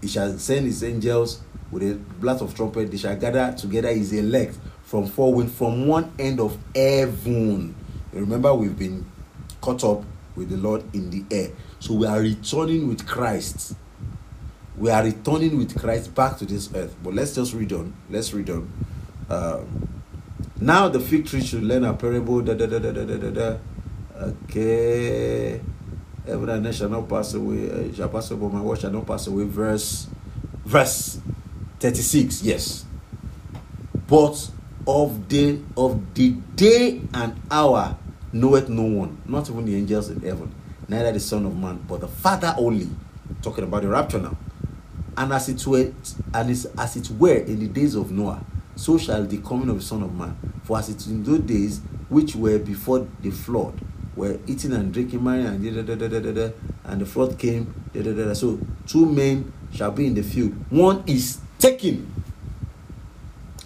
He 0.00 0.08
shall 0.08 0.38
send 0.38 0.66
his 0.66 0.82
angels 0.84 1.40
with 1.70 1.82
a 1.82 1.94
blast 1.94 2.42
of 2.42 2.54
trumpet. 2.54 2.90
They 2.90 2.96
shall 2.96 3.16
gather 3.16 3.54
together 3.56 3.88
his 3.88 4.12
elect 4.12 4.58
from 4.84 5.06
four 5.06 5.34
winds, 5.34 5.54
from 5.54 5.86
one 5.86 6.12
end 6.18 6.40
of 6.40 6.56
heaven. 6.74 7.74
Remember, 8.12 8.54
we've 8.54 8.78
been 8.78 9.04
caught 9.60 9.84
up 9.84 10.04
with 10.34 10.50
the 10.50 10.56
Lord 10.56 10.82
in 10.94 11.10
the 11.10 11.24
air. 11.34 11.50
So 11.80 11.94
we 11.94 12.06
are 12.06 12.20
returning 12.20 12.88
with 12.88 13.06
Christ. 13.06 13.74
We 14.76 14.90
are 14.90 15.02
returning 15.02 15.58
with 15.58 15.78
Christ 15.78 16.14
back 16.14 16.38
to 16.38 16.46
this 16.46 16.72
earth. 16.74 16.94
But 17.02 17.14
let's 17.14 17.34
just 17.34 17.52
read 17.52 17.72
on. 17.72 17.92
Let's 18.08 18.32
read 18.32 18.48
on. 18.50 18.72
Um, 19.28 19.88
Now 20.60 20.88
the 20.88 20.98
fig 21.00 21.26
tree 21.26 21.42
should 21.42 21.62
learn 21.62 21.84
a 21.84 21.92
parable. 21.94 22.40
Da, 22.40 22.54
da, 22.54 22.66
da, 22.66 22.78
da, 22.78 22.90
da, 22.92 23.04
da, 23.04 23.30
da. 23.30 23.56
Okay. 24.20 25.60
Heaven 26.28 26.48
and 26.50 26.66
earth 26.66 26.74
shall 26.76 26.88
not 26.90 27.08
pass 27.08 27.32
away. 27.34 27.70
Uh, 27.70 27.92
shall 27.94 28.08
pass 28.10 28.30
away, 28.30 28.52
my 28.52 28.60
word 28.60 28.78
shall 28.78 28.90
not 28.90 29.06
pass 29.06 29.26
away. 29.26 29.44
Verse, 29.44 30.06
verse 30.64 31.20
36. 31.80 32.42
Yes. 32.42 32.84
But 34.06 34.50
of 34.86 35.28
the 35.28 35.60
of 35.76 36.14
the 36.14 36.30
day 36.54 37.00
and 37.14 37.40
hour 37.50 37.96
knoweth 38.32 38.68
no 38.68 38.82
one, 38.82 39.22
not 39.26 39.48
even 39.48 39.64
the 39.64 39.76
angels 39.76 40.10
in 40.10 40.20
heaven, 40.20 40.54
neither 40.88 41.12
the 41.12 41.20
Son 41.20 41.46
of 41.46 41.56
Man, 41.56 41.84
but 41.88 42.00
the 42.00 42.08
Father 42.08 42.54
only. 42.58 42.88
Talking 43.42 43.64
about 43.64 43.82
the 43.82 43.88
rapture 43.88 44.18
now. 44.18 44.36
And 45.16 45.32
as 45.32 45.48
it 45.48 45.66
were, 45.66 45.92
and 46.34 46.50
as 46.50 46.96
it 46.96 47.10
were 47.10 47.36
in 47.36 47.60
the 47.60 47.68
days 47.68 47.94
of 47.94 48.10
Noah, 48.10 48.44
so 48.76 48.96
shall 48.98 49.24
the 49.24 49.38
coming 49.38 49.68
of 49.68 49.76
the 49.76 49.84
Son 49.84 50.02
of 50.02 50.14
Man. 50.14 50.36
For 50.64 50.78
as 50.78 50.88
it 50.88 51.06
in 51.06 51.24
those 51.24 51.40
days 51.40 51.80
which 52.08 52.34
were 52.36 52.58
before 52.58 53.06
the 53.20 53.30
flood, 53.30 53.78
were 54.18 54.38
eating 54.48 54.72
and 54.72 54.92
drinking, 54.92 55.22
marrying, 55.22 55.46
and 55.46 55.62
da, 55.62 55.82
da, 55.82 55.94
da, 55.94 56.08
da, 56.08 56.20
da, 56.20 56.32
da, 56.32 56.52
and 56.84 57.00
the 57.00 57.06
flood 57.06 57.38
came. 57.38 57.72
Da, 57.94 58.02
da, 58.02 58.12
da, 58.12 58.24
da. 58.26 58.32
So 58.34 58.58
two 58.86 59.06
men 59.06 59.52
shall 59.72 59.92
be 59.92 60.06
in 60.06 60.14
the 60.14 60.22
field. 60.22 60.52
One 60.70 61.04
is 61.06 61.38
taken, 61.58 62.12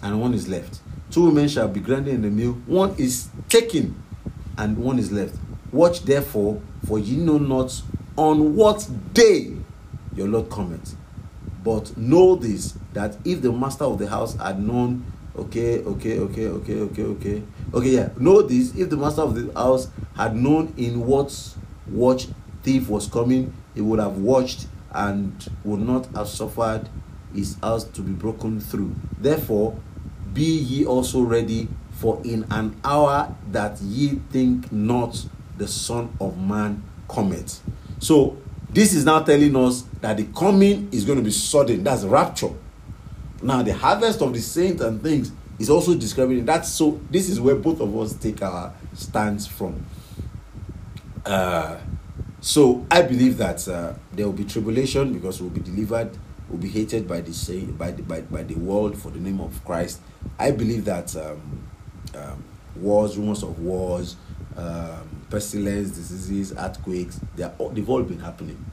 and 0.03 0.21
one 0.21 0.33
is 0.33 0.47
left. 0.47 0.79
Two 1.09 1.25
women 1.25 1.47
shall 1.47 1.67
be 1.67 1.79
grinding 1.79 2.15
in 2.15 2.21
the 2.21 2.29
mill. 2.29 2.53
One 2.65 2.95
is 2.97 3.29
taken, 3.49 4.01
and 4.57 4.77
one 4.77 4.99
is 4.99 5.11
left. 5.11 5.35
Watch 5.71 6.03
therefore, 6.03 6.61
for 6.87 6.99
ye 6.99 7.17
know 7.17 7.39
not 7.39 7.81
on 8.15 8.55
what 8.55 8.87
day 9.13 9.55
your 10.15 10.27
Lord 10.27 10.49
cometh. 10.51 10.95
But 11.63 11.97
know 11.97 12.35
this 12.35 12.77
that 12.93 13.17
if 13.25 13.41
the 13.41 13.51
master 13.51 13.85
of 13.85 13.97
the 13.97 14.07
house 14.07 14.35
had 14.35 14.61
known, 14.61 15.05
okay, 15.37 15.79
okay, 15.83 16.19
okay, 16.19 16.47
okay, 16.47 16.79
okay, 16.79 17.03
okay, 17.03 17.43
okay, 17.73 17.89
yeah, 17.89 18.09
know 18.17 18.41
this 18.41 18.75
if 18.75 18.89
the 18.89 18.97
master 18.97 19.21
of 19.21 19.35
the 19.35 19.51
house 19.59 19.89
had 20.15 20.35
known 20.35 20.73
in 20.77 21.05
what 21.05 21.55
watch 21.87 22.27
thief 22.63 22.89
was 22.89 23.07
coming, 23.07 23.53
he 23.73 23.81
would 23.81 23.99
have 23.99 24.17
watched 24.17 24.67
and 24.91 25.49
would 25.63 25.81
not 25.81 26.05
have 26.15 26.27
suffered 26.27 26.87
his 27.33 27.57
house 27.61 27.83
to 27.83 28.01
be 28.01 28.11
broken 28.11 28.59
through. 28.59 28.95
Therefore, 29.19 29.77
be 30.33 30.43
ye 30.43 30.85
also 30.85 31.21
ready, 31.21 31.67
for 31.91 32.21
in 32.23 32.45
an 32.51 32.79
hour 32.83 33.35
that 33.51 33.79
ye 33.81 34.19
think 34.31 34.71
not, 34.71 35.25
the 35.57 35.67
Son 35.67 36.15
of 36.19 36.37
Man 36.39 36.83
cometh. 37.07 37.61
So, 37.99 38.37
this 38.69 38.93
is 38.93 39.05
now 39.05 39.21
telling 39.21 39.55
us 39.55 39.83
that 40.01 40.17
the 40.17 40.23
coming 40.35 40.89
is 40.91 41.05
going 41.05 41.19
to 41.19 41.23
be 41.23 41.31
sudden. 41.31 41.83
That's 41.83 42.03
rapture. 42.03 42.49
Now, 43.43 43.61
the 43.61 43.73
harvest 43.73 44.21
of 44.21 44.33
the 44.33 44.39
saints 44.39 44.81
and 44.81 45.01
things 45.03 45.31
is 45.59 45.69
also 45.69 45.95
describing 45.95 46.45
that. 46.45 46.65
So, 46.65 47.01
this 47.11 47.27
is 47.27 47.41
where 47.41 47.55
both 47.55 47.81
of 47.81 47.95
us 47.97 48.13
take 48.13 48.41
our 48.41 48.73
stance 48.93 49.45
from. 49.45 49.85
Uh, 51.25 51.77
so, 52.39 52.85
I 52.89 53.01
believe 53.01 53.37
that 53.37 53.67
uh, 53.67 53.93
there 54.13 54.25
will 54.25 54.33
be 54.33 54.45
tribulation 54.45 55.11
because 55.11 55.41
we'll 55.41 55.49
be 55.49 55.59
delivered, 55.59 56.17
we'll 56.47 56.59
be 56.59 56.69
hated 56.69 57.05
by 57.05 57.19
the 57.19 57.33
saint, 57.33 57.77
by 57.77 57.91
the, 57.91 58.01
by, 58.01 58.21
by 58.21 58.43
the 58.43 58.55
world 58.55 58.97
for 58.97 59.09
the 59.09 59.19
name 59.19 59.41
of 59.41 59.63
Christ. 59.65 59.99
I 60.39 60.51
believe 60.51 60.85
that 60.85 61.13
um, 61.17 61.63
um, 62.15 62.43
wars, 62.77 63.17
rumors 63.17 63.43
of 63.43 63.59
wars, 63.59 64.15
um, 64.55 65.25
pestilence, 65.29 65.91
diseases, 65.91 66.53
earthquakes, 66.57 67.19
they 67.35 67.43
are, 67.43 67.51
they've 67.73 67.89
all 67.89 68.03
been 68.03 68.19
happening. 68.19 68.63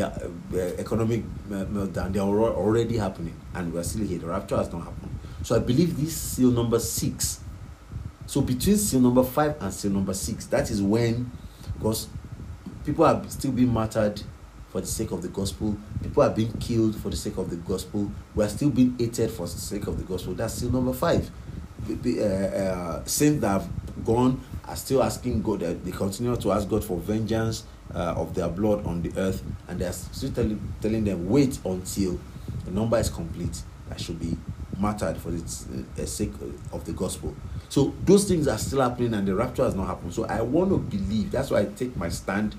Are, 0.00 0.12
uh, 0.54 0.56
economic 0.78 1.22
meltdown, 1.50 2.12
they 2.12 2.18
are 2.18 2.28
already 2.28 2.96
happening, 2.96 3.36
and 3.54 3.72
we're 3.72 3.82
still 3.82 4.06
here. 4.06 4.18
The 4.18 4.26
rapture 4.26 4.56
has 4.56 4.72
not 4.72 4.84
happened. 4.84 5.18
So 5.42 5.56
I 5.56 5.58
believe 5.58 5.96
this 5.96 6.08
is 6.08 6.16
seal 6.16 6.50
number 6.50 6.78
six. 6.78 7.40
So 8.26 8.40
between 8.40 8.78
seal 8.78 9.00
number 9.00 9.22
five 9.22 9.60
and 9.60 9.72
seal 9.72 9.90
number 9.90 10.14
six, 10.14 10.46
that 10.46 10.70
is 10.70 10.80
when, 10.80 11.30
because 11.74 12.08
people 12.86 13.04
are 13.04 13.22
still 13.28 13.52
being 13.52 13.72
martyred 13.72 14.22
for 14.70 14.80
the 14.80 14.86
sake 14.86 15.10
of 15.10 15.20
the 15.20 15.28
gospel. 15.28 15.76
People 16.02 16.22
are 16.22 16.30
being 16.30 16.52
killed 16.54 16.96
for 16.96 17.10
the 17.10 17.16
sake 17.16 17.36
of 17.36 17.50
the 17.50 17.56
gospel. 17.56 18.10
We 18.34 18.44
are 18.44 18.48
still 18.48 18.70
being 18.70 18.96
hated 18.98 19.30
for 19.30 19.42
the 19.42 19.48
sake 19.48 19.86
of 19.86 19.98
the 19.98 20.04
gospel. 20.04 20.32
That's 20.32 20.54
still 20.54 20.70
number 20.70 20.94
five. 20.94 21.30
The, 21.86 21.94
the 21.94 22.22
uh, 22.22 22.58
uh, 22.62 23.04
saints 23.04 23.42
that 23.42 23.48
have 23.48 23.68
gone 24.04 24.40
are 24.66 24.76
still 24.76 25.02
asking 25.02 25.42
God. 25.42 25.62
Uh, 25.62 25.74
they 25.84 25.90
continue 25.90 26.34
to 26.34 26.52
ask 26.52 26.66
God 26.68 26.82
for 26.82 26.96
vengeance 26.96 27.64
uh, 27.94 28.14
of 28.16 28.34
their 28.34 28.48
blood 28.48 28.86
on 28.86 29.02
the 29.02 29.12
earth, 29.18 29.42
and 29.68 29.78
they 29.78 29.86
are 29.86 29.92
still 29.92 30.30
telling, 30.32 31.04
them, 31.04 31.28
wait 31.28 31.58
until 31.64 32.18
the 32.64 32.70
number 32.70 32.98
is 32.98 33.10
complete. 33.10 33.62
That 33.88 34.00
should 34.00 34.18
be 34.18 34.36
martyred 34.78 35.18
for 35.18 35.30
the 35.30 35.84
uh, 36.00 36.06
sake 36.06 36.32
of 36.72 36.84
the 36.84 36.92
gospel. 36.92 37.34
So 37.68 37.94
those 38.04 38.26
things 38.26 38.48
are 38.48 38.58
still 38.58 38.80
happening, 38.80 39.14
and 39.14 39.26
the 39.26 39.34
rapture 39.34 39.64
has 39.64 39.74
not 39.74 39.86
happened. 39.86 40.14
So 40.14 40.24
I 40.24 40.40
want 40.42 40.70
to 40.70 40.78
believe. 40.78 41.30
That's 41.30 41.50
why 41.50 41.60
I 41.60 41.64
take 41.66 41.96
my 41.96 42.08
stand 42.08 42.54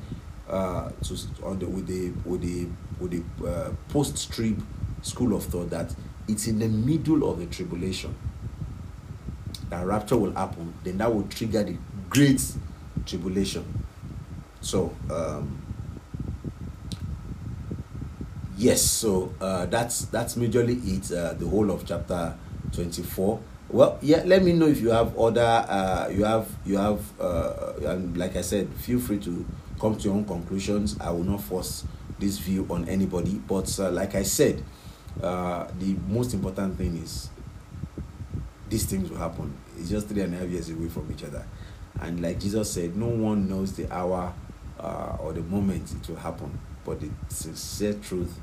uh, 0.49 0.89
to 1.03 1.17
on 1.43 1.59
the 1.59 1.67
with 1.67 1.88
the 1.88 2.11
with 2.30 2.41
the 2.41 2.67
with 2.99 3.11
the 3.11 3.47
uh, 3.47 3.71
post 3.89 4.32
trib 4.32 4.63
school 5.01 5.36
of 5.36 5.43
thought 5.45 5.69
that 5.71 5.93
it's 6.28 6.47
in 6.47 6.59
the 6.59 6.67
middle 6.67 7.30
of 7.30 7.39
the 7.39 7.45
tribulation 7.47 8.15
that 9.69 9.86
rapture 9.86 10.17
will 10.17 10.34
happen. 10.34 10.74
Then 10.84 10.99
that 10.99 11.13
will 11.13 11.24
trigger 11.24 11.63
the 11.63 11.78
great 12.09 12.41
tribulation. 13.05 13.82
So 14.64 14.95
um, 15.11 15.61
yes, 18.57 18.82
so 18.82 19.34
uh, 19.41 19.66
that's 19.66 20.05
that's 20.05 20.36
majorly 20.36 20.80
it. 20.88 21.11
Uh, 21.11 21.34
the 21.34 21.47
whole 21.47 21.70
of 21.70 21.86
chapter 21.86 22.36
twenty 22.72 23.03
four. 23.03 23.41
Well, 23.70 23.99
yeah. 24.01 24.24
Let 24.26 24.43
me 24.43 24.53
know 24.53 24.68
if 24.68 24.80
you 24.80 24.89
have 24.91 25.18
other. 25.20 25.41
Uh, 25.68 26.07
you 26.09 26.24
have 26.24 26.47
you 26.66 26.78
have 26.78 27.01
uh, 27.20 27.74
and 27.86 28.18
like 28.18 28.38
I 28.38 28.41
said, 28.41 28.70
feel 28.76 28.99
free 28.99 29.20
to 29.20 29.45
come 29.80 29.97
to 29.97 30.03
your 30.03 30.14
own 30.14 30.26
conclusions. 30.26 30.97
I 30.99 31.11
will 31.11 31.26
not 31.26 31.41
force 31.41 31.84
this 32.18 32.38
view 32.38 32.66
on 32.70 32.88
anybody. 32.88 33.41
But 33.45 33.78
uh, 33.80 33.91
like 33.91 34.16
I 34.16 34.24
said, 34.24 34.64
uh, 35.22 35.68
the 35.78 35.95
most 36.07 36.34
important 36.34 36.78
thing 36.78 36.95
is 37.03 37.30
these 38.70 38.86
things 38.86 39.09
will 39.09 39.18
happen. 39.18 39.53
It's 39.78 39.89
just 39.89 40.07
three 40.07 40.22
and 40.22 40.34
a 40.34 40.38
half 40.38 40.47
years 40.47 40.70
away 40.70 40.88
from 40.88 41.11
each 41.11 41.24
other. 41.26 41.45
And 42.01 42.22
like 42.22 42.39
Jesus 42.39 42.72
said, 42.72 42.95
no 42.95 43.07
one 43.07 43.49
knows 43.49 43.74
the 43.74 43.91
hour 43.93 44.34
uh, 44.80 45.17
or 45.19 45.34
the 45.34 45.41
moment 45.41 45.91
it 45.91 46.09
will 46.09 46.17
happen. 46.17 46.59
But 46.86 46.99
the 46.99 47.09
sincere 47.30 47.93
truth 47.93 48.39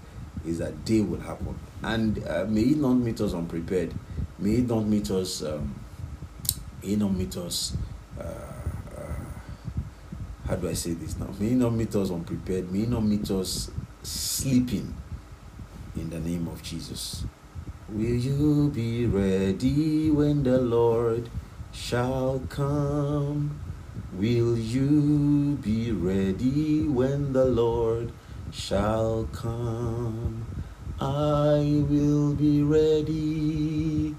is 0.47 0.59
that 0.59 0.85
day 0.85 1.01
will 1.01 1.21
happen. 1.21 1.59
And 1.83 2.27
uh, 2.27 2.47
may 2.49 2.63
it 2.63 2.79
not 2.79 2.95
meet 2.95 3.21
us 3.21 3.35
unprepared. 3.35 3.95
May 4.39 4.57
it 4.57 4.69
not 4.69 4.87
meet 4.87 5.11
us. 5.11 5.43
Um, 5.43 5.75
may 6.83 6.95
it 6.95 6.99
not 6.99 7.13
meet 7.13 7.37
us. 7.37 7.77
Uh, 8.19 8.25
how 10.51 10.57
do 10.57 10.69
I 10.69 10.73
say 10.73 10.95
this 10.95 11.17
now? 11.17 11.29
May 11.39 11.51
He 11.51 11.55
not 11.55 11.73
meet 11.73 11.95
us 11.95 12.11
unprepared. 12.11 12.73
May 12.73 12.81
He 12.81 12.87
not 12.87 13.05
meet 13.05 13.31
us 13.31 13.71
sleeping 14.03 14.93
in 15.95 16.11
the 16.11 16.19
name 16.19 16.49
of 16.49 16.61
Jesus. 16.61 17.25
Will 17.89 18.17
you 18.17 18.69
be 18.75 19.07
ready 19.07 20.11
when 20.11 20.43
the 20.43 20.59
Lord 20.59 21.29
shall 21.73 22.43
come? 22.49 23.61
Will 24.13 24.57
you 24.59 25.59
be 25.63 25.93
ready 25.93 26.87
when 26.89 27.33
the 27.33 27.45
Lord 27.45 28.13
shall 28.51 29.29
come? 29.33 30.47
I 31.01 31.85
will 31.89 32.35
be 32.35 32.63
ready. 32.63 34.17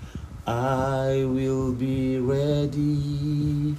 I 0.48 1.26
will 1.26 1.74
be 1.74 2.20
ready. 2.20 3.76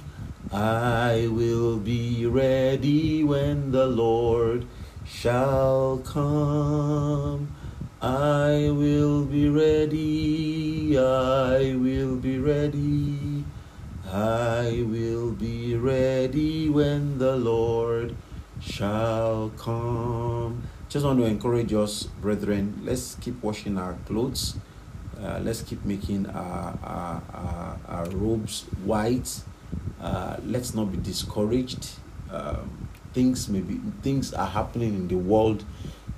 I 0.51 1.27
will 1.31 1.77
be 1.77 2.25
ready 2.25 3.23
when 3.23 3.71
the 3.71 3.87
Lord 3.87 4.67
shall 5.05 5.97
come. 6.05 7.49
I 8.03 8.69
will 8.69 9.23
be 9.23 9.47
ready, 9.47 10.97
I 10.97 11.73
will 11.75 12.17
be 12.17 12.37
ready, 12.37 13.45
I 14.11 14.83
ready 15.83 16.69
when 16.69 17.17
the 17.17 17.35
Lord 17.35 18.15
shall 18.61 19.51
come. 19.57 20.63
Just 20.87 21.05
want 21.05 21.19
to 21.19 21.25
encourage 21.25 21.73
us, 21.73 22.03
brethren, 22.03 22.79
let's 22.83 23.15
keep 23.15 23.43
washing 23.43 23.77
our 23.77 23.93
clothes. 24.05 24.55
Uh, 25.21 25.39
let's 25.43 25.61
keep 25.61 25.83
making 25.83 26.25
our, 26.27 26.79
our, 26.83 27.23
our, 27.33 27.79
our 27.87 28.05
robes 28.11 28.63
white 28.85 29.43
uh, 30.03 30.37
let's 30.45 30.73
not 30.73 30.91
be 30.91 30.97
discouraged. 30.97 31.91
Um, 32.29 32.89
things 33.13 33.47
maybe 33.47 33.79
things 34.01 34.33
are 34.33 34.47
happening 34.47 34.93
in 34.95 35.07
the 35.07 35.17
world 35.17 35.63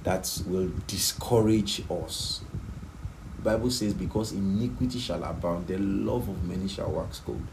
that 0.04 0.42
will 0.48 0.72
discourage 0.88 1.84
us. 1.90 2.42
Bible 3.44 3.70
says, 3.70 3.94
"Because 3.94 4.32
iniquity 4.32 4.98
shall 4.98 5.24
abound, 5.24 5.68
the 5.68 5.78
love 5.78 6.28
of 6.28 6.44
many 6.44 6.68
shall 6.68 6.92
wax 6.92 7.20
cold." 7.20 7.44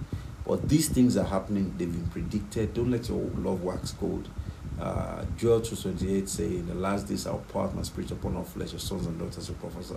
But 0.47 0.69
these 0.69 0.89
things 0.89 1.17
are 1.17 1.25
happening; 1.25 1.75
they've 1.79 1.91
been 1.91 2.09
predicted. 2.09 2.75
Don't 2.75 2.91
let 2.91 3.09
your 3.09 3.21
love 3.37 3.63
wax 3.63 3.93
cold. 3.93 4.29
Uh, 4.81 5.25
Joel 5.37 5.61
two 5.61 5.77
twenty 5.77 6.17
eight 6.17 6.29
say, 6.29 6.47
"In 6.47 6.67
the 6.67 6.75
last 6.75 7.07
days, 7.07 7.27
I'll 7.27 7.45
pour 7.49 7.65
out 7.65 7.75
my 7.75 7.83
spirit 7.83 8.11
upon 8.11 8.37
all 8.37 8.45
flesh. 8.45 8.73
Your 8.73 8.81
sons 8.81 9.07
and 9.07 9.19
daughters 9.19 9.49
will 9.49 9.57
prophesy. 9.57 9.95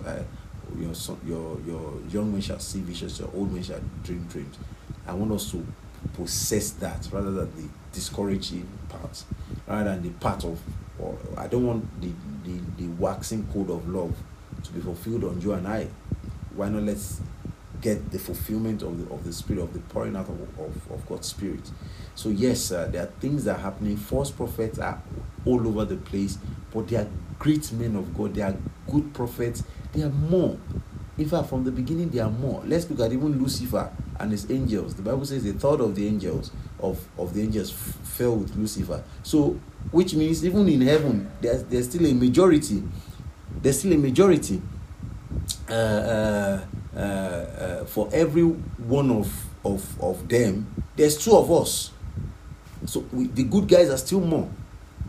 Your 0.78 0.94
son, 0.94 1.18
your 1.26 1.58
your 1.66 1.94
young 2.10 2.30
men 2.32 2.40
shall 2.40 2.58
see 2.60 2.80
visions. 2.80 3.18
Your 3.18 3.30
old 3.34 3.52
men 3.52 3.62
shall 3.62 3.80
dream 4.04 4.26
dreams." 4.30 4.56
I 5.06 5.14
want 5.14 5.32
us 5.32 5.50
to 5.52 5.64
possess 6.14 6.70
that 6.72 7.08
rather 7.12 7.30
than 7.30 7.56
the 7.56 7.68
discouraging 7.92 8.68
part, 8.88 9.24
rather 9.66 9.90
than 9.90 10.02
the 10.02 10.10
part 10.10 10.44
of, 10.44 10.60
or 10.98 11.16
I 11.36 11.46
don't 11.48 11.66
want 11.66 12.00
the, 12.00 12.10
the, 12.44 12.60
the 12.76 12.88
waxing 12.94 13.46
code 13.52 13.70
of 13.70 13.88
love 13.88 14.16
to 14.62 14.72
be 14.72 14.80
fulfilled 14.80 15.24
on 15.24 15.40
you 15.40 15.52
and 15.52 15.66
I. 15.66 15.88
Why 16.54 16.68
not 16.68 16.82
let's 16.82 17.20
get 17.80 18.10
the 18.10 18.18
fulfillment 18.18 18.82
of 18.82 18.98
the, 18.98 19.14
of 19.14 19.24
the 19.24 19.32
spirit, 19.32 19.62
of 19.62 19.72
the 19.72 19.80
pouring 19.80 20.16
out 20.16 20.28
of, 20.28 20.40
of, 20.58 20.90
of 20.90 21.08
God's 21.08 21.28
spirit. 21.28 21.70
So, 22.14 22.28
yes, 22.28 22.72
uh, 22.72 22.86
there 22.86 23.02
are 23.02 23.12
things 23.20 23.44
that 23.44 23.58
are 23.58 23.62
happening. 23.62 23.96
False 23.96 24.30
prophets 24.30 24.78
are 24.78 25.02
all 25.44 25.66
over 25.66 25.84
the 25.84 25.96
place, 25.96 26.38
but 26.72 26.88
they 26.88 26.96
are 26.96 27.08
great 27.38 27.70
men 27.72 27.96
of 27.96 28.16
God. 28.16 28.34
They 28.34 28.42
are 28.42 28.56
good 28.90 29.12
prophets. 29.14 29.62
They 29.92 30.02
are 30.02 30.10
more. 30.10 30.58
In 31.18 31.28
fact, 31.28 31.48
from 31.48 31.64
the 31.64 31.72
beginning, 31.72 32.10
there 32.10 32.24
are 32.24 32.30
more. 32.30 32.62
Let's 32.66 32.88
look 32.90 33.00
at 33.00 33.12
even 33.12 33.40
Lucifer 33.40 33.90
and 34.20 34.32
his 34.32 34.50
angels. 34.50 34.94
The 34.94 35.02
Bible 35.02 35.24
says 35.24 35.46
a 35.46 35.52
third 35.52 35.80
of 35.80 35.94
the 35.94 36.06
angels 36.06 36.50
of, 36.78 37.06
of 37.18 37.32
the 37.32 37.42
angels 37.42 37.70
fell 37.70 38.36
with 38.36 38.54
Lucifer. 38.56 39.02
So, 39.22 39.58
which 39.90 40.14
means 40.14 40.44
even 40.44 40.68
in 40.68 40.82
heaven, 40.82 41.30
there's, 41.40 41.64
there's 41.64 41.88
still 41.88 42.06
a 42.06 42.12
majority. 42.12 42.82
There's 43.62 43.78
still 43.78 43.94
a 43.94 43.98
majority. 43.98 44.60
Uh, 45.68 45.72
uh, 45.72 46.64
uh, 46.96 46.98
uh, 46.98 47.84
for 47.84 48.08
every 48.12 48.42
one 48.42 49.10
of, 49.10 49.30
of, 49.64 50.00
of 50.00 50.26
them, 50.28 50.66
there's 50.96 51.22
two 51.22 51.36
of 51.36 51.50
us. 51.52 51.90
So 52.86 53.00
we, 53.12 53.26
the 53.26 53.44
good 53.44 53.68
guys 53.68 53.90
are 53.90 53.98
still 53.98 54.20
more. 54.20 54.50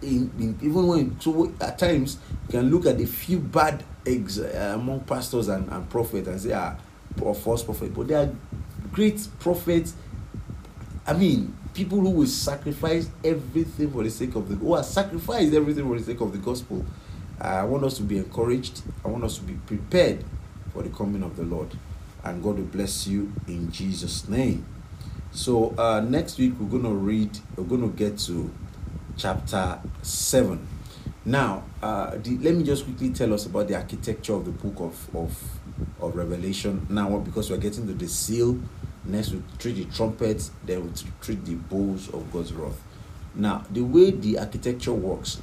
In, 0.01 0.29
in, 0.38 0.59
even 0.61 0.85
when 0.85 1.19
so 1.19 1.51
at 1.61 1.79
times 1.79 2.17
you 2.47 2.59
can 2.59 2.69
look 2.69 2.85
at 2.85 2.97
the 2.97 3.05
few 3.05 3.39
bad 3.39 3.83
eggs 4.05 4.39
uh, 4.39 4.73
among 4.75 5.01
pastors 5.01 5.47
and, 5.47 5.67
and 5.71 5.89
prophets 5.89 6.27
and 6.27 6.39
say 6.39 6.51
ah 6.53 6.75
false 7.33 7.63
prophet. 7.63 7.93
But 7.95 8.09
they 8.09 8.13
are 8.13 8.29
great 8.91 9.25
prophets. 9.39 9.95
I 11.05 11.13
mean 11.13 11.55
people 11.73 11.99
who 11.99 12.09
will 12.11 12.27
sacrifice 12.27 13.09
everything 13.23 13.91
for 13.91 14.03
the 14.03 14.09
sake 14.11 14.35
of 14.35 14.49
the 14.49 14.55
who 14.55 14.75
have 14.75 14.85
sacrificed 14.85 15.53
everything 15.53 15.88
for 15.88 15.97
the 15.97 16.03
sake 16.03 16.21
of 16.21 16.31
the 16.31 16.38
gospel. 16.38 16.85
I 17.39 17.63
want 17.63 17.83
us 17.85 17.97
to 17.97 18.03
be 18.03 18.17
encouraged. 18.17 18.81
I 19.03 19.07
want 19.07 19.23
us 19.23 19.38
to 19.38 19.43
be 19.43 19.53
prepared 19.53 20.23
for 20.78 20.84
the 20.84 20.95
coming 20.95 21.23
of 21.23 21.36
the 21.36 21.43
lord. 21.43 21.75
And 22.23 22.43
god 22.43 22.57
will 22.57 22.65
bless 22.65 23.07
you 23.07 23.34
in 23.47 23.71
jesus 23.71 24.30
name. 24.30 24.63
So 25.32 25.73
uh, 25.75 26.01
next 26.01 26.38
week 26.38 26.53
we're 26.59 26.80
to 26.84 26.89
read 26.89 27.39
we're 27.55 27.78
to 27.78 27.89
get 27.89 28.19
to 28.19 28.53
chapter 29.17 29.80
7 30.03 30.67
now 31.25 31.63
uh, 31.82 32.11
the, 32.17 32.38
let 32.38 32.53
me 32.53 32.63
just 32.63 32.86
quickly 32.86 33.09
tell 33.09 33.34
us 33.34 33.47
about 33.47 33.67
the 33.67 33.75
architecture 33.75 34.34
of 34.34 34.45
the 34.45 34.51
book 34.51 34.75
of, 34.80 35.15
of, 35.15 35.59
of 35.99 36.15
revelation 36.15 36.86
now 36.91 37.17
because 37.17 37.49
we're 37.49 37.57
getting 37.57 37.88
to 37.88 37.93
the 37.93 38.07
seal. 38.07 38.59
Next 39.03 39.32
we 39.32 39.41
treat 39.57 39.78
the 39.78 39.86
trumpets 39.86 40.51
then 40.63 40.86
we 40.86 40.91
treat 41.21 41.43
the 41.43 41.55
bowls 41.55 42.07
of 42.09 42.32
god's 42.32 42.53
wrath. 42.53 42.80
Now 43.34 43.65
the 43.71 43.82
way 43.82 44.11
the 44.11 44.38
architecture 44.38 44.93
works 44.93 45.41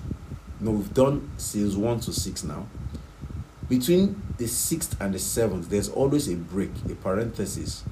now 0.60 0.70
we've 0.70 0.94
done 0.94 1.28
seals 1.38 1.76
1 1.76 2.00
to 2.00 2.12
6 2.12 2.44
now 2.44 2.66
between 3.68 4.22
the 4.38 4.46
sixth 4.46 5.00
and 5.00 5.14
the 5.14 5.18
seventh 5.18 5.68
there's 5.68 5.88
always 5.88 6.28
a 6.28 6.36
break 6.36 6.70
a 6.90 6.94
parenthesis. 6.94 7.84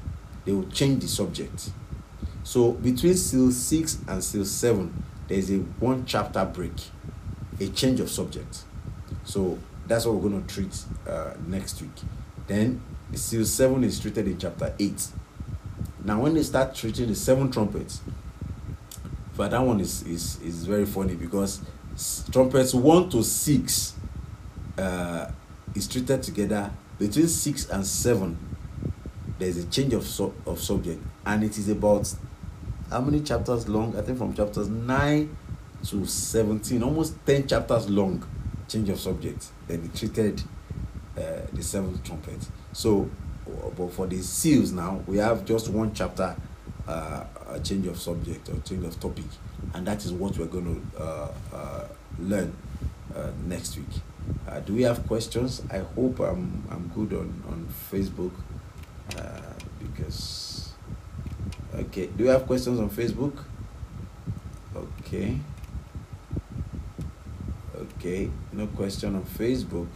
They 0.44 0.52
will 0.52 0.68
change 0.68 1.02
the 1.02 1.08
subject. 1.08 1.70
So 2.42 2.72
between 2.72 3.14
seal 3.14 3.52
6 3.52 3.98
and 4.08 4.22
seal 4.22 4.44
7 4.44 5.04
there's 5.28 5.50
a 5.50 5.58
one 5.58 6.04
chapter 6.04 6.44
break 6.44 6.72
a 7.60 7.68
change 7.68 8.00
of 8.00 8.10
subject. 8.10 8.64
So 9.24 9.58
that's 9.86 10.04
what 10.04 10.16
we're 10.16 10.30
going 10.30 10.44
to 10.44 10.54
treat 10.54 10.84
uh, 11.08 11.34
next 11.46 11.80
week. 11.80 11.92
Then 12.48 12.82
seal 13.14 13.44
7 13.44 13.84
is 13.84 14.00
treated 14.00 14.26
in 14.26 14.38
chapter 14.38 14.74
8 14.78 15.08
now 16.04 16.20
when 16.20 16.34
they 16.34 16.42
start 16.42 16.74
treating 16.74 17.08
the 17.08 17.14
seven 17.14 17.50
trumpets 17.50 18.00
but 19.36 19.50
that 19.50 19.60
one 19.60 19.80
is 19.80 20.02
is 20.02 20.40
is 20.42 20.64
very 20.64 20.86
funny 20.86 21.14
because 21.14 21.60
trumpets 22.30 22.74
1 22.74 23.10
to 23.10 23.22
6 23.22 23.94
uh, 24.78 25.30
is 25.74 25.88
treated 25.88 26.22
together 26.22 26.70
between 26.98 27.28
6 27.28 27.68
and 27.70 27.86
7 27.86 28.38
there's 29.38 29.56
a 29.56 29.66
change 29.66 29.92
of, 29.92 30.46
of 30.46 30.60
subject 30.60 31.02
and 31.26 31.42
it 31.42 31.58
is 31.58 31.68
about 31.68 32.12
how 32.90 33.00
many 33.00 33.20
chapters 33.22 33.68
long? 33.68 33.96
I 33.96 34.02
think 34.02 34.18
from 34.18 34.34
chapters 34.34 34.68
9 34.68 35.36
to 35.86 36.06
17 36.06 36.82
almost 36.82 37.14
10 37.26 37.48
chapters 37.48 37.88
long 37.88 38.24
change 38.68 38.88
of 38.90 39.00
subject. 39.00 39.48
Then 39.66 39.82
he 39.82 39.88
treated 39.88 40.42
uh, 41.16 41.22
the 41.52 41.62
seventh 41.62 42.04
trumpet. 42.04 42.46
So 42.72 43.10
but 43.76 43.92
for 43.92 44.06
the 44.06 44.20
seals 44.22 44.72
now 44.72 45.02
we 45.06 45.16
have 45.18 45.44
just 45.44 45.70
one 45.70 45.92
chapter 45.94 46.36
uh, 46.86 47.24
a 47.48 47.60
change 47.60 47.86
of 47.86 47.98
subject 47.98 48.48
or 48.48 48.60
change 48.60 48.84
of 48.84 49.00
topic. 49.00 49.24
And 49.74 49.86
that 49.86 50.04
is 50.04 50.12
what 50.12 50.36
we're 50.38 50.46
going 50.46 50.82
to 50.96 51.02
uh, 51.02 51.32
uh, 51.52 51.88
learn 52.18 52.54
uh, 53.16 53.30
next 53.46 53.76
week 53.76 53.88
uh, 54.48 54.60
do 54.60 54.74
we 54.74 54.82
have 54.82 55.06
questions? 55.06 55.62
I 55.70 55.78
hope 55.78 56.20
i'm, 56.20 56.64
I'm 56.70 56.90
good 56.94 57.12
on, 57.16 57.42
on 57.48 57.68
facebook 57.90 58.32
uh, 59.18 59.52
because 59.80 60.72
okay 61.74 62.06
do 62.06 62.24
you 62.24 62.30
have 62.30 62.46
questions 62.46 62.78
on 62.78 62.90
facebook? 62.90 63.44
Okay. 64.74 65.38
Okay 67.76 68.30
no 68.52 68.66
question 68.68 69.14
on 69.14 69.24
facebook. 69.24 69.88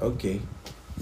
Okay 0.00 0.40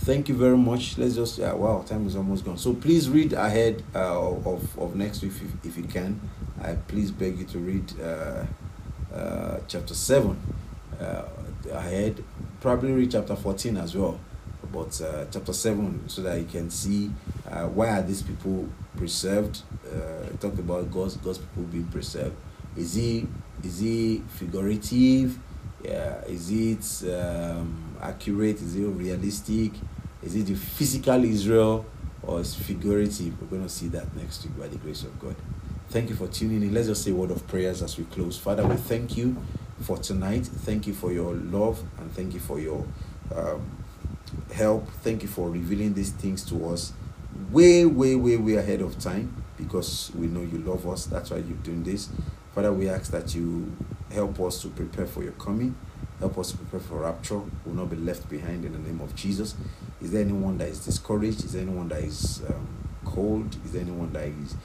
thank 0.08 0.28
you 0.28 0.34
very 0.34 0.56
much. 0.56 0.96
Let's 0.96 1.14
just 1.14 1.38
wow 1.38 1.84
time 1.86 2.06
is 2.06 2.16
almost 2.16 2.44
gone. 2.44 2.56
So 2.56 2.72
please 2.72 3.10
read 3.10 3.32
ahead 3.32 3.82
uh, 3.94 4.30
of, 4.30 4.78
of 4.78 4.96
next 4.96 5.22
week 5.22 5.32
if, 5.32 5.66
if 5.66 5.76
you 5.76 5.84
can. 5.84 6.20
I 6.62 6.74
please 6.74 7.10
beg 7.10 7.38
you 7.38 7.44
to 7.44 7.58
read 7.58 8.00
uh, 8.00 8.44
uh, 9.14 9.60
chapter 9.68 9.94
7 9.94 10.40
uh, 11.00 11.22
ahead 11.70 12.22
probably 12.60 12.92
read 12.92 13.10
chapter 13.10 13.36
14 13.36 13.76
as 13.76 13.94
well 13.96 14.18
but 14.72 15.00
uh, 15.00 15.24
chapter 15.30 15.52
7 15.52 16.08
so 16.08 16.22
that 16.22 16.38
you 16.38 16.44
can 16.44 16.70
see 16.70 17.10
uh, 17.50 17.66
why 17.66 17.88
are 17.98 18.02
these 18.02 18.22
people 18.22 18.68
preserved? 18.96 19.62
Uh, 19.86 20.28
talk 20.38 20.58
about 20.58 20.90
god's 20.90 21.16
god's 21.16 21.38
people 21.38 21.62
being 21.64 21.86
preserved. 21.86 22.36
Is 22.76 22.94
he 22.94 23.26
is 23.64 23.80
he 23.80 24.22
figurative? 24.28 25.38
Yeah 25.82 26.22
is 26.26 26.50
it 26.50 27.14
um, 27.14 27.96
accurate? 28.02 28.60
Is 28.60 28.76
it 28.76 28.84
realistic? 28.84 29.72
Is 30.22 30.34
it 30.34 30.46
the 30.46 30.54
physical 30.54 31.24
israel 31.24 31.86
or 32.22 32.40
is 32.40 32.54
figurative? 32.54 33.40
We're 33.40 33.48
going 33.48 33.62
to 33.62 33.68
see 33.68 33.88
that 33.88 34.14
next 34.16 34.44
week 34.44 34.58
by 34.58 34.68
the 34.68 34.76
grace 34.76 35.04
of 35.04 35.18
god. 35.18 35.36
Thank 35.88 36.10
you 36.10 36.16
for 36.16 36.26
tuning 36.28 36.62
in. 36.62 36.74
Let's 36.74 36.88
just 36.88 37.02
say 37.02 37.12
a 37.12 37.14
word 37.14 37.30
of 37.30 37.46
prayers 37.46 37.82
as 37.82 37.96
we 37.96 38.04
close. 38.04 38.36
Father 38.36 38.66
we 38.66 38.76
thank 38.76 39.16
you 39.16 39.36
for 39.80 39.96
tonight. 39.96 40.46
Thank 40.46 40.86
you 40.86 40.94
for 40.94 41.12
your 41.12 41.34
love 41.34 41.82
and 41.98 42.12
thank 42.12 42.34
you 42.34 42.40
for 42.40 42.58
your 42.58 42.86
um, 43.34 43.84
help. 44.52 44.88
Thank 45.02 45.22
you 45.22 45.28
for 45.28 45.50
revealing 45.50 45.94
these 45.94 46.10
things 46.10 46.44
to 46.46 46.68
us 46.68 46.92
way 47.50 47.84
way 47.86 48.14
way 48.16 48.36
way 48.36 48.54
ahead 48.56 48.80
of 48.80 48.98
time 48.98 49.42
because 49.56 50.10
we 50.14 50.26
know 50.26 50.40
you 50.40 50.58
love 50.58 50.86
us. 50.88 51.06
That's 51.06 51.30
why 51.30 51.38
you're 51.38 51.56
doing 51.58 51.82
this. 51.84 52.08
Father 52.54 52.72
we 52.72 52.88
ask 52.88 53.10
that 53.12 53.34
you 53.34 53.72
help 54.12 54.40
us 54.40 54.60
to 54.62 54.68
prepare 54.68 55.06
for 55.06 55.22
your 55.22 55.32
coming. 55.32 55.74
Help 56.18 56.36
us 56.38 56.52
prepare 56.52 56.80
for 56.80 57.00
rapture. 57.02 57.38
We 57.38 57.48
will 57.66 57.74
not 57.74 57.90
be 57.90 57.96
left 57.96 58.28
behind 58.28 58.64
in 58.64 58.72
the 58.72 58.78
name 58.78 59.00
of 59.00 59.14
jesus. 59.14 59.54
Is 60.02 60.10
there 60.12 60.22
anyone 60.22 60.58
that 60.58 60.68
is 60.68 60.84
discouraged? 60.84 61.44
Is 61.44 61.52
there 61.52 61.62
anyone 61.62 61.88
that 61.88 62.02
is 62.02 62.42
um, 62.48 62.66
cold? 63.04 63.56
Is 63.64 63.72
there 63.72 63.82
anyone 63.82 64.12
that 64.12 64.26
is 64.26 64.56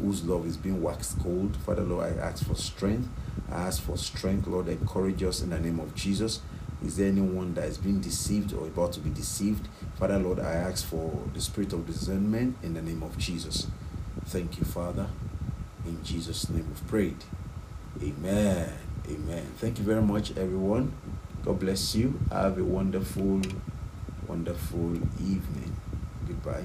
whose 0.00 0.24
love 0.24 0.46
is 0.46 0.56
being 0.56 0.82
waxed 0.82 1.18
cold? 1.20 1.56
Father 1.58 1.82
lord 1.82 2.12
i 2.18 2.20
ask 2.22 2.46
for 2.46 2.54
strength 2.54 3.08
ask 3.52 3.82
for 3.82 3.96
strength 3.96 4.46
lord 4.46 4.68
encourage 4.68 5.22
us 5.22 5.42
in 5.42 5.50
the 5.50 5.58
name 5.60 5.80
of 5.80 5.94
jesus. 5.94 6.40
Is 6.84 6.96
there 6.96 7.08
anyone 7.08 7.54
that 7.54 7.64
is 7.64 7.78
being 7.78 8.00
deceived 8.00 8.52
or 8.52 8.66
about 8.66 8.92
to 8.94 9.00
be 9.00 9.10
deceived? 9.10 9.68
Father 9.98 10.18
lord 10.18 10.40
i 10.40 10.52
ask 10.52 10.84
for 10.86 11.22
the 11.32 11.40
spirit 11.40 11.72
of 11.72 11.86
discernment 11.86 12.56
in 12.62 12.74
the 12.74 12.82
name 12.82 13.02
of 13.02 13.16
jesus. 13.18 13.66
Thank 14.26 14.58
you 14.58 14.64
father. 14.64 15.08
In 15.84 16.02
jesus 16.02 16.48
name 16.48 16.66
we've 16.68 16.86
prayed. 16.88 17.24
Amen. 18.02 18.72
Amen. 19.08 19.46
Thank 19.56 19.78
you 19.78 19.84
very 19.84 20.02
much 20.02 20.30
everyone. 20.36 20.92
God 21.44 21.58
bless 21.58 21.94
you. 21.94 22.20
Have 22.30 22.58
a 22.58 22.64
wonderful 22.64 23.42
wonderful 24.26 24.94
evening. 25.20 25.76
Goodbye 26.26 26.64